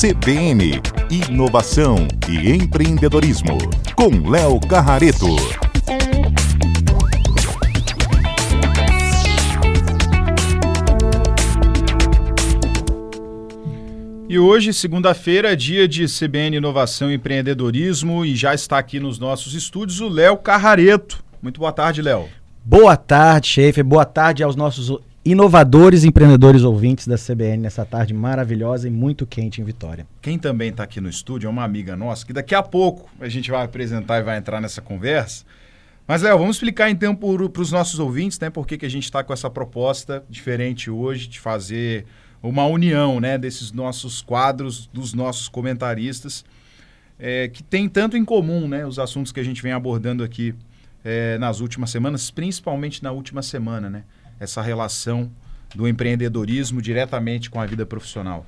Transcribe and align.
CBN 0.00 0.80
Inovação 1.10 2.06
e 2.28 2.52
Empreendedorismo, 2.52 3.58
com 3.96 4.30
Léo 4.30 4.60
Carrareto. 4.60 5.26
E 14.28 14.38
hoje, 14.38 14.72
segunda-feira, 14.72 15.54
é 15.54 15.56
dia 15.56 15.88
de 15.88 16.06
CBN 16.06 16.58
Inovação 16.58 17.10
e 17.10 17.14
Empreendedorismo 17.14 18.24
e 18.24 18.36
já 18.36 18.54
está 18.54 18.78
aqui 18.78 19.00
nos 19.00 19.18
nossos 19.18 19.52
estúdios 19.52 20.00
o 20.00 20.08
Léo 20.08 20.36
Carrareto. 20.36 21.24
Muito 21.42 21.58
boa 21.58 21.72
tarde, 21.72 22.02
Léo. 22.02 22.28
Boa 22.64 22.96
tarde, 22.96 23.48
chefe. 23.48 23.82
Boa 23.82 24.04
tarde 24.04 24.44
aos 24.44 24.54
nossos 24.54 24.96
inovadores 25.24 26.04
empreendedores 26.04 26.62
ouvintes 26.62 27.06
da 27.06 27.16
CBN 27.16 27.58
nessa 27.58 27.84
tarde 27.84 28.14
maravilhosa 28.14 28.88
e 28.88 28.90
muito 28.90 29.26
quente 29.26 29.60
em 29.60 29.64
Vitória. 29.64 30.06
Quem 30.22 30.38
também 30.38 30.70
está 30.70 30.84
aqui 30.84 31.00
no 31.00 31.08
estúdio 31.08 31.48
é 31.48 31.50
uma 31.50 31.64
amiga 31.64 31.96
nossa 31.96 32.24
que 32.24 32.32
daqui 32.32 32.54
a 32.54 32.62
pouco 32.62 33.10
a 33.20 33.28
gente 33.28 33.50
vai 33.50 33.64
apresentar 33.64 34.20
e 34.20 34.22
vai 34.22 34.38
entrar 34.38 34.60
nessa 34.60 34.80
conversa. 34.80 35.44
Mas, 36.06 36.22
Léo, 36.22 36.38
vamos 36.38 36.56
explicar 36.56 36.88
então 36.88 37.14
para 37.14 37.60
os 37.60 37.70
nossos 37.70 37.98
ouvintes 37.98 38.38
né, 38.40 38.48
por 38.48 38.66
que, 38.66 38.78
que 38.78 38.86
a 38.86 38.90
gente 38.90 39.04
está 39.04 39.22
com 39.22 39.32
essa 39.32 39.50
proposta 39.50 40.24
diferente 40.30 40.90
hoje 40.90 41.26
de 41.28 41.38
fazer 41.38 42.06
uma 42.42 42.64
união 42.64 43.20
né, 43.20 43.36
desses 43.36 43.72
nossos 43.72 44.22
quadros, 44.22 44.88
dos 44.92 45.12
nossos 45.12 45.48
comentaristas, 45.48 46.44
é, 47.18 47.48
que 47.48 47.62
tem 47.62 47.88
tanto 47.88 48.16
em 48.16 48.24
comum 48.24 48.66
né, 48.66 48.86
os 48.86 48.98
assuntos 48.98 49.32
que 49.32 49.40
a 49.40 49.44
gente 49.44 49.62
vem 49.62 49.72
abordando 49.72 50.24
aqui 50.24 50.54
é, 51.04 51.36
nas 51.36 51.60
últimas 51.60 51.90
semanas, 51.90 52.30
principalmente 52.30 53.02
na 53.02 53.12
última 53.12 53.42
semana, 53.42 53.90
né? 53.90 54.04
Essa 54.40 54.62
relação 54.62 55.30
do 55.74 55.86
empreendedorismo 55.86 56.80
diretamente 56.80 57.50
com 57.50 57.60
a 57.60 57.66
vida 57.66 57.84
profissional? 57.84 58.46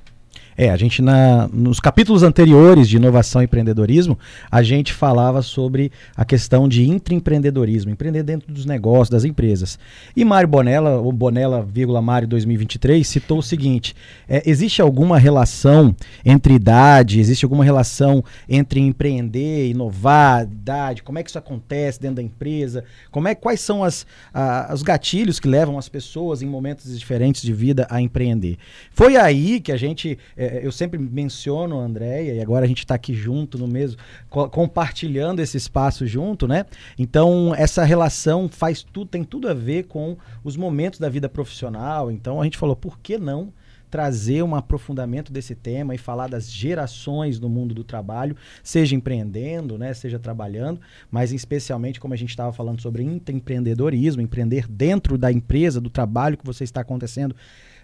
É, 0.56 0.70
a 0.70 0.76
gente 0.76 1.00
na, 1.00 1.48
nos 1.48 1.80
capítulos 1.80 2.22
anteriores 2.22 2.88
de 2.88 2.96
inovação 2.96 3.40
e 3.40 3.44
empreendedorismo, 3.44 4.18
a 4.50 4.62
gente 4.62 4.92
falava 4.92 5.42
sobre 5.42 5.90
a 6.16 6.24
questão 6.24 6.68
de 6.68 6.88
intraempreendedorismo, 6.88 7.90
empreender 7.90 8.22
dentro 8.22 8.52
dos 8.52 8.66
negócios, 8.66 9.10
das 9.10 9.24
empresas. 9.24 9.78
E 10.14 10.24
Mário 10.24 10.48
Bonella, 10.48 11.00
o 11.00 11.12
Bonella, 11.12 11.66
Mário 12.02 12.28
2023, 12.28 13.06
citou 13.06 13.38
o 13.38 13.42
seguinte: 13.42 13.94
é, 14.28 14.42
existe 14.44 14.82
alguma 14.82 15.18
relação 15.18 15.94
entre 16.24 16.54
idade, 16.54 17.20
existe 17.20 17.44
alguma 17.44 17.64
relação 17.64 18.22
entre 18.48 18.80
empreender, 18.80 19.70
inovar, 19.70 20.44
idade, 20.44 21.02
como 21.02 21.18
é 21.18 21.22
que 21.22 21.30
isso 21.30 21.38
acontece 21.38 22.00
dentro 22.00 22.16
da 22.16 22.22
empresa, 22.22 22.84
como 23.10 23.28
é, 23.28 23.34
quais 23.34 23.60
são 23.60 23.82
as, 23.82 24.06
a, 24.32 24.70
os 24.72 24.82
gatilhos 24.82 25.40
que 25.40 25.48
levam 25.48 25.78
as 25.78 25.88
pessoas 25.88 26.42
em 26.42 26.46
momentos 26.46 26.98
diferentes 26.98 27.42
de 27.42 27.52
vida 27.52 27.86
a 27.90 28.00
empreender. 28.00 28.56
Foi 28.92 29.16
aí 29.16 29.60
que 29.60 29.72
a 29.72 29.76
gente 29.76 30.18
é, 30.40 30.66
eu 30.66 30.72
sempre 30.72 30.98
menciono 30.98 31.78
a 31.78 31.84
Andréia, 31.84 32.32
e 32.32 32.40
agora 32.40 32.64
a 32.64 32.68
gente 32.68 32.78
está 32.78 32.94
aqui 32.94 33.12
junto 33.12 33.58
no 33.58 33.68
mesmo, 33.68 33.98
co 34.30 34.48
compartilhando 34.48 35.40
esse 35.40 35.58
espaço 35.58 36.06
junto, 36.06 36.48
né? 36.48 36.64
Então, 36.98 37.54
essa 37.54 37.84
relação 37.84 38.48
faz 38.48 38.82
tudo, 38.82 39.10
tem 39.10 39.22
tudo 39.22 39.48
a 39.48 39.52
ver 39.52 39.84
com 39.84 40.16
os 40.42 40.56
momentos 40.56 40.98
da 40.98 41.10
vida 41.10 41.28
profissional. 41.28 42.10
Então, 42.10 42.40
a 42.40 42.44
gente 42.44 42.56
falou, 42.56 42.74
por 42.74 42.98
que 42.98 43.18
não? 43.18 43.52
trazer 43.90 44.44
um 44.44 44.54
aprofundamento 44.54 45.32
desse 45.32 45.52
tema 45.52 45.94
e 45.94 45.98
falar 45.98 46.28
das 46.28 46.48
gerações 46.48 47.40
no 47.40 47.48
mundo 47.48 47.74
do 47.74 47.82
trabalho, 47.82 48.36
seja 48.62 48.94
empreendendo, 48.94 49.76
né, 49.76 49.92
seja 49.92 50.16
trabalhando, 50.16 50.80
mas 51.10 51.32
especialmente 51.32 51.98
como 51.98 52.14
a 52.14 52.16
gente 52.16 52.30
estava 52.30 52.52
falando 52.52 52.80
sobre 52.80 53.02
empreendedorismo, 53.02 54.22
empreender 54.22 54.68
dentro 54.68 55.18
da 55.18 55.32
empresa, 55.32 55.80
do 55.80 55.90
trabalho 55.90 56.38
que 56.38 56.46
você 56.46 56.62
está 56.62 56.82
acontecendo 56.82 57.34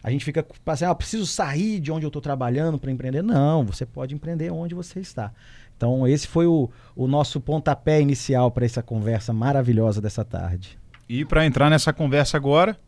a 0.06 0.10
gente 0.10 0.24
fica 0.24 0.46
assim, 0.66 0.84
ah, 0.84 0.94
preciso 0.94 1.26
sair 1.26 1.80
de 1.80 1.90
onde 1.90 2.06
eu 2.06 2.08
estou 2.08 2.22
trabalhando 2.22 2.78
para 2.78 2.92
empreender. 2.92 3.22
Não, 3.22 3.64
você 3.64 3.84
pode 3.84 4.14
empreender 4.14 4.52
onde 4.52 4.72
você 4.72 5.00
está. 5.00 5.32
Então, 5.76 6.06
esse 6.06 6.28
foi 6.28 6.46
o, 6.46 6.70
o 6.94 7.08
nosso 7.08 7.40
pontapé 7.40 8.00
inicial 8.00 8.52
para 8.52 8.64
essa 8.64 8.80
conversa 8.84 9.32
maravilhosa 9.32 10.00
dessa 10.00 10.24
tarde. 10.24 10.78
E 11.08 11.24
para 11.24 11.44
entrar 11.44 11.68
nessa 11.68 11.92
conversa 11.92 12.36
agora. 12.36 12.78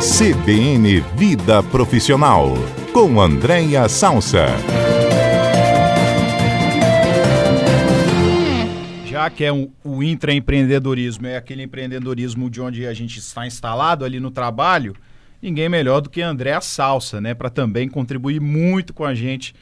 CBN 0.00 1.00
Vida 1.16 1.62
Profissional, 1.64 2.54
com 2.94 3.20
Andréia 3.20 3.86
Salsa. 3.90 4.46
Já 9.26 9.30
que 9.30 9.44
é 9.44 9.52
um, 9.52 9.68
o 9.82 10.02
intraempreendedorismo, 10.02 11.26
é 11.26 11.36
aquele 11.36 11.62
empreendedorismo 11.62 12.48
de 12.48 12.60
onde 12.60 12.86
a 12.86 12.94
gente 12.94 13.18
está 13.18 13.44
instalado 13.46 14.04
ali 14.04 14.20
no 14.20 14.30
trabalho, 14.30 14.94
ninguém 15.42 15.68
melhor 15.68 16.00
do 16.00 16.08
que 16.08 16.22
André 16.22 16.58
Salsa, 16.60 17.20
né, 17.20 17.34
para 17.34 17.50
também 17.50 17.88
contribuir 17.88 18.40
muito 18.40 18.94
com 18.94 19.04
a 19.04 19.14
gente 19.14 19.52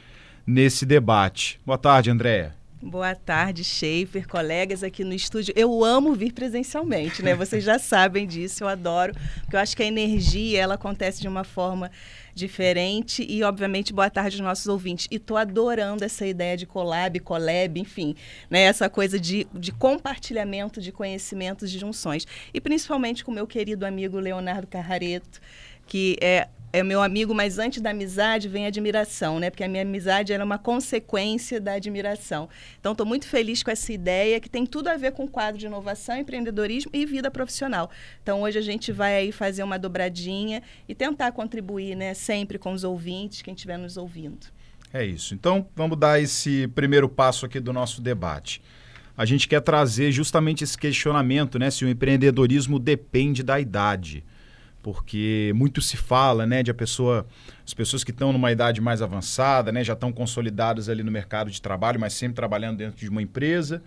nesse 0.45 0.85
debate. 0.85 1.59
Boa 1.65 1.79
tarde, 1.79 2.11
Andréa. 2.11 2.64
Boa 2.81 3.15
tarde, 3.15 3.63
Schaefer, 3.63 4.27
colegas 4.27 4.83
aqui 4.83 5.05
no 5.05 5.13
estúdio. 5.13 5.53
Eu 5.55 5.83
amo 5.83 6.13
vir 6.13 6.33
presencialmente, 6.33 7.23
né? 7.23 7.33
Vocês 7.33 7.63
já 7.63 7.79
sabem 7.79 8.27
disso, 8.27 8.65
eu 8.65 8.67
adoro, 8.67 9.13
porque 9.41 9.55
eu 9.55 9.59
acho 9.61 9.77
que 9.77 9.81
a 9.81 9.85
energia, 9.85 10.61
ela 10.61 10.75
acontece 10.75 11.21
de 11.21 11.27
uma 11.27 11.45
forma 11.45 11.89
diferente 12.33 13.25
e, 13.27 13.41
obviamente, 13.43 13.93
boa 13.93 14.09
tarde 14.09 14.35
aos 14.35 14.45
nossos 14.45 14.67
ouvintes. 14.67 15.07
E 15.09 15.15
estou 15.15 15.37
adorando 15.37 16.03
essa 16.03 16.27
ideia 16.27 16.57
de 16.57 16.65
collab, 16.65 17.17
collab, 17.21 17.79
enfim, 17.79 18.13
né? 18.49 18.63
essa 18.63 18.89
coisa 18.89 19.17
de, 19.17 19.47
de 19.53 19.71
compartilhamento 19.71 20.81
de 20.81 20.91
conhecimentos, 20.91 21.71
de 21.71 21.79
junções. 21.79 22.27
E 22.53 22.59
principalmente 22.59 23.23
com 23.23 23.31
o 23.31 23.33
meu 23.33 23.47
querido 23.47 23.85
amigo 23.85 24.19
Leonardo 24.19 24.67
Carrareto, 24.67 25.39
que 25.87 26.17
é 26.19 26.49
é 26.75 26.83
meu 26.83 27.01
amigo, 27.01 27.33
mas 27.33 27.57
antes 27.57 27.81
da 27.81 27.91
amizade 27.91 28.49
vem 28.49 28.65
a 28.65 28.67
admiração, 28.67 29.39
né? 29.39 29.49
Porque 29.49 29.63
a 29.63 29.67
minha 29.67 29.83
amizade 29.83 30.33
era 30.33 30.43
uma 30.43 30.57
consequência 30.57 31.57
da 31.57 31.71
admiração. 31.71 32.49
Então, 32.77 32.91
estou 32.91 33.07
muito 33.07 33.25
feliz 33.29 33.63
com 33.63 33.71
essa 33.71 33.93
ideia 33.93 34.41
que 34.41 34.49
tem 34.49 34.65
tudo 34.65 34.89
a 34.89 34.97
ver 34.97 35.13
com 35.13 35.23
o 35.23 35.27
quadro 35.29 35.57
de 35.57 35.67
inovação, 35.67 36.17
empreendedorismo 36.17 36.91
e 36.93 37.05
vida 37.05 37.31
profissional. 37.31 37.89
Então, 38.21 38.41
hoje 38.41 38.59
a 38.59 38.61
gente 38.61 38.91
vai 38.91 39.15
aí 39.15 39.31
fazer 39.31 39.63
uma 39.63 39.79
dobradinha 39.79 40.61
e 40.85 40.93
tentar 40.93 41.31
contribuir, 41.31 41.95
né? 41.95 42.13
Sempre 42.13 42.59
com 42.59 42.73
os 42.73 42.83
ouvintes, 42.83 43.41
quem 43.41 43.53
estiver 43.53 43.77
nos 43.77 43.95
ouvindo. 43.95 44.47
É 44.91 45.05
isso. 45.05 45.33
Então, 45.33 45.65
vamos 45.73 45.97
dar 45.97 46.21
esse 46.21 46.67
primeiro 46.75 47.07
passo 47.07 47.45
aqui 47.45 47.61
do 47.61 47.71
nosso 47.71 48.01
debate. 48.01 48.61
A 49.15 49.23
gente 49.23 49.47
quer 49.47 49.61
trazer 49.61 50.11
justamente 50.11 50.65
esse 50.65 50.77
questionamento, 50.77 51.57
né? 51.57 51.71
Se 51.71 51.85
o 51.85 51.89
empreendedorismo 51.89 52.77
depende 52.79 53.43
da 53.43 53.61
idade 53.61 54.25
porque 54.85 55.51
muito 55.55 55.81
se 55.81 55.97
fala, 55.97 56.45
né, 56.45 56.61
de 56.61 56.69
a 56.69 56.73
pessoa, 56.75 57.25
as 57.65 57.73
pessoas 57.73 58.03
que 58.03 58.11
estão 58.11 58.31
numa 58.31 58.51
idade 58.51 58.79
mais 58.79 59.01
avançada, 59.01 59.71
né, 59.71 59.83
já 59.83 59.93
estão 59.93 60.13
consolidadas 60.13 60.89
ali 60.89 61.01
no 61.01 61.11
mercado 61.11 61.49
de 61.49 61.59
trabalho, 61.59 61.99
mas 61.99 62.13
sempre 62.13 62.35
trabalhando 62.35 62.77
dentro 62.77 62.99
de 62.99 63.09
uma 63.09 63.19
empresa. 63.19 63.81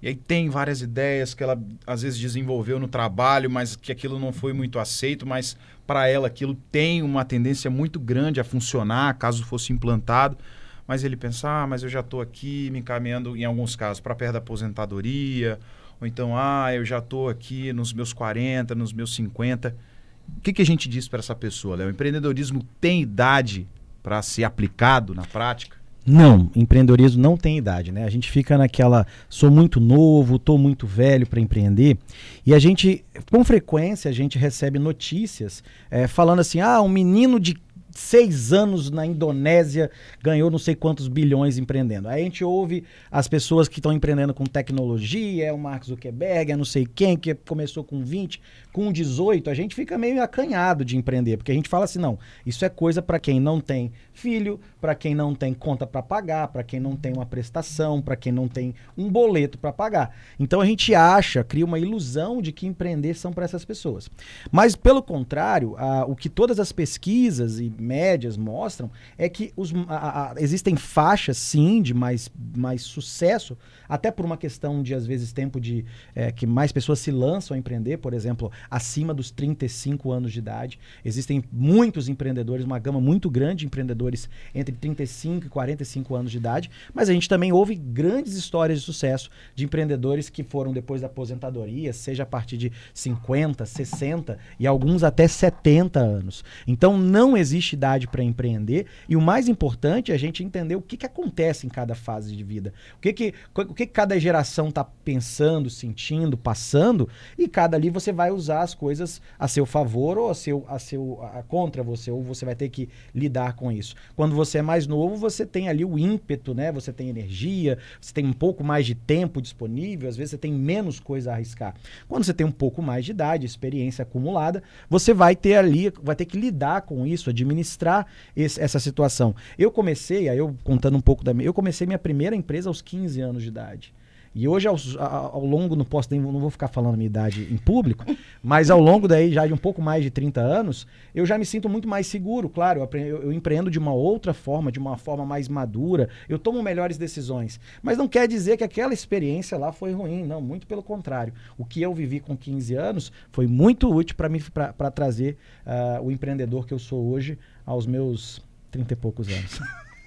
E 0.00 0.08
aí 0.08 0.14
tem 0.14 0.48
várias 0.48 0.80
ideias 0.80 1.34
que 1.34 1.42
ela 1.42 1.62
às 1.86 2.00
vezes 2.00 2.18
desenvolveu 2.18 2.80
no 2.80 2.88
trabalho, 2.88 3.50
mas 3.50 3.76
que 3.76 3.92
aquilo 3.92 4.18
não 4.18 4.32
foi 4.32 4.54
muito 4.54 4.78
aceito, 4.78 5.26
mas 5.26 5.58
para 5.86 6.08
ela 6.08 6.28
aquilo 6.28 6.54
tem 6.72 7.02
uma 7.02 7.22
tendência 7.22 7.70
muito 7.70 8.00
grande 8.00 8.40
a 8.40 8.44
funcionar, 8.44 9.12
caso 9.18 9.44
fosse 9.44 9.74
implantado. 9.74 10.38
Mas 10.86 11.04
ele 11.04 11.18
pensa, 11.18 11.50
ah, 11.50 11.66
mas 11.66 11.82
eu 11.82 11.90
já 11.90 12.00
estou 12.00 12.22
aqui 12.22 12.70
me 12.70 12.78
encaminhando, 12.78 13.36
em 13.36 13.44
alguns 13.44 13.76
casos, 13.76 14.00
para 14.00 14.14
perto 14.14 14.32
da 14.32 14.38
aposentadoria, 14.38 15.60
ou 16.00 16.06
então, 16.06 16.32
ah, 16.34 16.74
eu 16.74 16.82
já 16.82 16.96
estou 16.96 17.28
aqui 17.28 17.74
nos 17.74 17.92
meus 17.92 18.14
40, 18.14 18.74
nos 18.74 18.90
meus 18.90 19.14
50 19.14 19.89
o 20.38 20.40
que, 20.40 20.52
que 20.52 20.62
a 20.62 20.66
gente 20.66 20.88
diz 20.88 21.08
para 21.08 21.18
essa 21.18 21.34
pessoa, 21.34 21.76
Léo? 21.76 21.88
O 21.88 21.90
empreendedorismo 21.90 22.64
tem 22.80 23.02
idade 23.02 23.66
para 24.02 24.22
ser 24.22 24.44
aplicado 24.44 25.14
na 25.14 25.22
prática? 25.22 25.76
Não, 26.06 26.50
empreendedorismo 26.56 27.22
não 27.22 27.36
tem 27.36 27.58
idade, 27.58 27.92
né? 27.92 28.04
A 28.04 28.10
gente 28.10 28.30
fica 28.30 28.56
naquela, 28.56 29.06
sou 29.28 29.50
muito 29.50 29.78
novo, 29.78 30.38
tô 30.38 30.56
muito 30.56 30.86
velho 30.86 31.26
para 31.26 31.40
empreender, 31.40 31.98
e 32.44 32.54
a 32.54 32.58
gente, 32.58 33.04
com 33.30 33.44
frequência, 33.44 34.08
a 34.08 34.12
gente 34.12 34.38
recebe 34.38 34.78
notícias 34.78 35.62
é, 35.90 36.06
falando 36.06 36.40
assim, 36.40 36.60
ah, 36.60 36.80
um 36.80 36.88
menino 36.88 37.38
de 37.38 37.54
seis 37.92 38.52
anos 38.52 38.90
na 38.90 39.04
Indonésia 39.04 39.90
ganhou 40.22 40.50
não 40.50 40.58
sei 40.58 40.74
quantos 40.74 41.08
bilhões 41.08 41.58
empreendendo. 41.58 42.08
Aí 42.08 42.22
a 42.22 42.24
gente 42.24 42.44
ouve 42.44 42.84
as 43.10 43.28
pessoas 43.28 43.68
que 43.68 43.78
estão 43.78 43.92
empreendendo 43.92 44.32
com 44.32 44.44
tecnologia, 44.44 45.46
é 45.46 45.52
o 45.52 45.58
Mark 45.58 45.84
Zuckerberg, 45.84 46.52
é 46.52 46.56
não 46.56 46.64
sei 46.64 46.86
quem, 46.86 47.16
que 47.16 47.34
começou 47.34 47.84
com 47.84 48.02
20, 48.02 48.40
com 48.72 48.92
18, 48.92 49.50
a 49.50 49.54
gente 49.54 49.74
fica 49.74 49.98
meio 49.98 50.22
acanhado 50.22 50.84
de 50.84 50.96
empreender, 50.96 51.36
porque 51.36 51.52
a 51.52 51.54
gente 51.54 51.68
fala 51.68 51.84
assim, 51.84 51.98
não, 51.98 52.18
isso 52.44 52.64
é 52.64 52.68
coisa 52.68 53.02
para 53.02 53.18
quem 53.18 53.40
não 53.40 53.60
tem 53.60 53.92
filho, 54.12 54.60
para 54.80 54.94
quem 54.94 55.14
não 55.14 55.34
tem 55.34 55.52
conta 55.54 55.86
para 55.86 56.02
pagar, 56.02 56.48
para 56.48 56.62
quem 56.62 56.78
não 56.78 56.94
tem 56.94 57.12
uma 57.12 57.26
prestação, 57.26 58.00
para 58.00 58.16
quem 58.16 58.32
não 58.32 58.48
tem 58.48 58.74
um 58.96 59.08
boleto 59.08 59.58
para 59.58 59.72
pagar. 59.72 60.14
Então 60.38 60.60
a 60.60 60.66
gente 60.66 60.94
acha, 60.94 61.42
cria 61.42 61.64
uma 61.64 61.78
ilusão 61.78 62.40
de 62.40 62.52
que 62.52 62.66
empreender 62.66 63.14
são 63.14 63.32
para 63.32 63.44
essas 63.44 63.64
pessoas. 63.64 64.10
Mas 64.50 64.76
pelo 64.76 65.02
contrário, 65.02 65.74
a, 65.76 66.04
o 66.04 66.14
que 66.14 66.28
todas 66.28 66.60
as 66.60 66.72
pesquisas 66.72 67.58
e 67.58 67.72
médias 67.78 68.36
mostram 68.36 68.90
é 69.16 69.28
que 69.28 69.52
os, 69.56 69.72
a, 69.88 70.32
a, 70.32 70.34
existem 70.38 70.76
faixas 70.76 71.36
sim 71.36 71.82
de 71.82 71.94
mais, 71.94 72.30
mais 72.56 72.82
sucesso, 72.82 73.56
até 73.88 74.10
por 74.10 74.24
uma 74.24 74.36
questão 74.36 74.82
de 74.82 74.94
às 74.94 75.06
vezes 75.06 75.32
tempo 75.32 75.60
de 75.60 75.84
é, 76.14 76.30
que 76.30 76.46
mais 76.46 76.72
pessoas 76.72 76.98
se 76.98 77.10
lançam 77.10 77.54
a 77.54 77.58
empreender, 77.58 77.98
por 77.98 78.14
exemplo, 78.14 78.50
acima 78.70 79.14
dos 79.14 79.30
35 79.30 80.10
anos 80.10 80.32
de 80.32 80.38
idade. 80.38 80.78
Existem 81.04 81.44
muitos 81.52 82.08
empreendedores, 82.08 82.64
uma 82.64 82.78
gama 82.78 83.00
muito 83.00 83.30
grande 83.30 83.60
de 83.60 83.66
empreendedores 83.66 84.28
entre 84.54 84.74
35 84.74 85.46
e 85.46 85.48
45 85.48 86.14
anos 86.14 86.30
de 86.30 86.38
idade, 86.38 86.70
mas 86.92 87.08
a 87.08 87.12
gente 87.12 87.28
também 87.28 87.52
ouve 87.52 87.74
grandes 87.74 88.34
histórias 88.34 88.80
de 88.80 88.84
sucesso 88.84 89.30
de 89.54 89.64
empreendedores 89.64 90.28
que 90.28 90.42
foram 90.42 90.72
depois 90.72 91.00
da 91.00 91.06
aposentadoria, 91.06 91.92
seja 91.92 92.22
a 92.22 92.26
partir 92.26 92.56
de 92.56 92.72
50, 92.94 93.64
60 93.64 94.38
e 94.58 94.66
alguns 94.66 95.02
até 95.02 95.28
70 95.28 96.00
anos. 96.00 96.44
Então 96.66 96.96
não 96.96 97.36
existe 97.36 97.74
idade 97.74 98.06
para 98.06 98.22
empreender 98.22 98.86
e 99.08 99.16
o 99.16 99.20
mais 99.20 99.48
importante 99.48 100.12
é 100.12 100.14
a 100.14 100.18
gente 100.18 100.42
entender 100.42 100.76
o 100.76 100.82
que, 100.82 100.96
que 100.96 101.06
acontece 101.06 101.66
em 101.66 101.70
cada 101.70 101.94
fase 101.94 102.34
de 102.34 102.42
vida. 102.42 102.72
O 102.96 103.00
que, 103.00 103.12
que, 103.12 103.34
o 103.54 103.74
que, 103.74 103.86
que 103.86 103.92
cada 103.92 104.18
geração 104.18 104.68
está 104.68 104.84
pensando, 104.84 105.68
sentindo, 105.70 106.36
passando, 106.36 107.08
e 107.38 107.48
cada 107.48 107.76
ali 107.76 107.90
você 107.90 108.12
vai 108.12 108.30
usar 108.30 108.49
as 108.58 108.74
coisas 108.74 109.20
a 109.38 109.46
seu 109.48 109.64
favor 109.64 110.18
ou 110.18 110.30
a 110.30 110.34
seu, 110.34 110.64
a 110.68 110.78
seu 110.78 111.18
a, 111.22 111.42
contra 111.42 111.82
você, 111.82 112.10
ou 112.10 112.22
você 112.22 112.44
vai 112.44 112.54
ter 112.54 112.68
que 112.68 112.88
lidar 113.14 113.54
com 113.54 113.70
isso. 113.70 113.94
Quando 114.16 114.34
você 114.34 114.58
é 114.58 114.62
mais 114.62 114.86
novo, 114.86 115.16
você 115.16 115.46
tem 115.46 115.68
ali 115.68 115.84
o 115.84 115.98
ímpeto, 115.98 116.54
né? 116.54 116.72
Você 116.72 116.92
tem 116.92 117.08
energia, 117.08 117.78
você 118.00 118.12
tem 118.12 118.26
um 118.26 118.32
pouco 118.32 118.64
mais 118.64 118.86
de 118.86 118.94
tempo 118.94 119.40
disponível, 119.40 120.08
às 120.08 120.16
vezes 120.16 120.32
você 120.32 120.38
tem 120.38 120.52
menos 120.52 120.98
coisa 120.98 121.30
a 121.30 121.34
arriscar. 121.34 121.74
Quando 122.08 122.24
você 122.24 122.34
tem 122.34 122.46
um 122.46 122.52
pouco 122.52 122.82
mais 122.82 123.04
de 123.04 123.12
idade, 123.12 123.46
experiência 123.46 124.02
acumulada, 124.02 124.62
você 124.88 125.14
vai 125.14 125.36
ter 125.36 125.54
ali, 125.56 125.92
vai 126.02 126.16
ter 126.16 126.24
que 126.24 126.38
lidar 126.38 126.82
com 126.82 127.06
isso, 127.06 127.30
administrar 127.30 128.06
esse, 128.36 128.60
essa 128.60 128.78
situação. 128.78 129.34
Eu 129.58 129.70
comecei, 129.70 130.28
aí 130.28 130.38
eu 130.38 130.56
contando 130.64 130.96
um 130.96 131.00
pouco 131.00 131.22
da 131.24 131.32
minha, 131.32 131.46
eu 131.46 131.54
comecei 131.54 131.86
minha 131.86 131.98
primeira 131.98 132.34
empresa 132.34 132.68
aos 132.68 132.82
15 132.82 133.20
anos 133.20 133.42
de 133.42 133.48
idade. 133.48 133.94
E 134.32 134.46
hoje, 134.46 134.68
ao, 134.68 134.76
ao, 134.98 135.44
longo, 135.44 135.74
não 135.74 135.84
posso 135.84 136.14
não 136.14 136.38
vou 136.38 136.50
ficar 136.50 136.68
falando 136.68 136.96
minha 136.96 137.06
idade 137.06 137.48
em 137.50 137.56
público, 137.56 138.04
mas 138.40 138.70
ao 138.70 138.80
longo 138.80 139.08
daí 139.08 139.32
já 139.32 139.44
de 139.44 139.52
um 139.52 139.56
pouco 139.56 139.82
mais 139.82 140.04
de 140.04 140.10
30 140.10 140.40
anos, 140.40 140.86
eu 141.12 141.26
já 141.26 141.36
me 141.36 141.44
sinto 141.44 141.68
muito 141.68 141.88
mais 141.88 142.06
seguro. 142.06 142.48
Claro, 142.48 142.88
eu, 142.92 143.22
eu, 143.22 143.32
empreendo 143.32 143.70
de 143.70 143.78
uma 143.78 143.92
outra 143.92 144.32
forma, 144.32 144.70
de 144.70 144.78
uma 144.78 144.96
forma 144.96 145.26
mais 145.26 145.48
madura, 145.48 146.08
eu 146.28 146.38
tomo 146.38 146.62
melhores 146.62 146.96
decisões. 146.96 147.58
Mas 147.82 147.98
não 147.98 148.06
quer 148.06 148.28
dizer 148.28 148.56
que 148.56 148.62
aquela 148.62 148.94
experiência 148.94 149.58
lá 149.58 149.72
foi 149.72 149.92
ruim, 149.92 150.24
não, 150.24 150.40
muito 150.40 150.64
pelo 150.64 150.82
contrário. 150.82 151.32
O 151.58 151.64
que 151.64 151.82
eu 151.82 151.92
vivi 151.92 152.20
com 152.20 152.36
15 152.36 152.74
anos 152.76 153.12
foi 153.32 153.48
muito 153.48 153.92
útil 153.92 154.14
para 154.16 154.90
trazer 154.92 155.36
uh, 155.66 156.04
o 156.04 156.10
empreendedor 156.12 156.66
que 156.66 156.74
eu 156.74 156.78
sou 156.78 157.10
hoje 157.10 157.36
aos 157.66 157.84
meus 157.84 158.40
30 158.70 158.92
e 158.92 158.96
poucos 158.96 159.28
anos. 159.28 159.60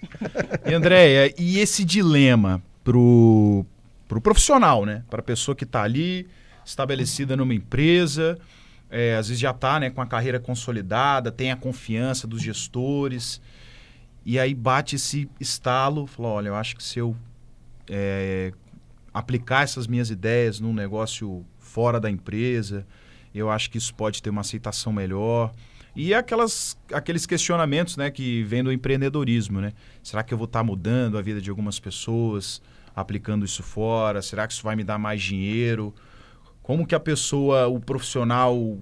Andréia, 0.66 1.34
e 1.38 1.60
esse 1.60 1.84
dilema 1.84 2.62
pro 2.84 3.66
para 4.14 4.20
o 4.20 4.22
profissional, 4.22 4.86
né? 4.86 5.04
Para 5.10 5.22
a 5.22 5.24
pessoa 5.24 5.56
que 5.56 5.64
está 5.64 5.82
ali, 5.82 6.28
estabelecida 6.64 7.36
numa 7.36 7.54
empresa, 7.54 8.38
é, 8.90 9.16
às 9.16 9.28
vezes 9.28 9.42
já 9.42 9.50
está 9.50 9.80
né, 9.80 9.90
com 9.90 10.02
a 10.02 10.06
carreira 10.06 10.40
consolidada, 10.40 11.32
tem 11.32 11.52
a 11.52 11.56
confiança 11.56 12.28
dos 12.28 12.42
gestores, 12.42 13.42
e 14.24 14.38
aí 14.38 14.54
bate 14.54 14.98
esse 14.98 15.28
estalo, 15.40 16.06
fala, 16.06 16.30
olha, 16.30 16.50
eu 16.50 16.56
acho 16.56 16.76
que 16.76 16.84
se 16.84 17.00
eu 17.00 17.16
é, 17.90 18.54
aplicar 19.12 19.64
essas 19.64 19.88
minhas 19.88 20.12
ideias 20.12 20.60
num 20.60 20.74
negócio 20.74 21.44
fora 21.58 22.00
da 22.00 22.10
empresa, 22.10 22.86
eu 23.34 23.50
acho 23.50 23.72
que 23.72 23.80
isso 23.80 23.96
pode 23.96 24.22
ter 24.22 24.30
uma 24.30 24.42
aceitação 24.42 24.94
melhor. 24.94 25.52
E 25.96 26.14
aquelas, 26.14 26.78
aqueles 26.94 27.26
questionamentos 27.26 27.98
né, 27.98 28.12
que 28.12 28.44
vêm 28.44 28.64
do 28.64 28.72
empreendedorismo, 28.72 29.60
né? 29.60 29.74
Será 30.04 30.24
que 30.24 30.34
eu 30.34 30.38
vou 30.38 30.46
estar 30.46 30.60
tá 30.60 30.64
mudando 30.64 31.18
a 31.18 31.22
vida 31.22 31.42
de 31.42 31.50
algumas 31.50 31.80
pessoas? 31.80 32.62
Aplicando 32.96 33.46
isso 33.46 33.64
fora? 33.64 34.22
Será 34.22 34.48
que 34.48 34.54
isso 34.54 34.64
vai 34.64 34.76
me 34.76 34.84
dar 34.84 34.98
mais 34.98 35.22
dinheiro? 35.22 35.94
Como 36.62 36.88
que 36.88 36.96
a 36.96 37.00
pessoa, 37.00 37.68
o 37.68 37.80
profissional 37.80 38.78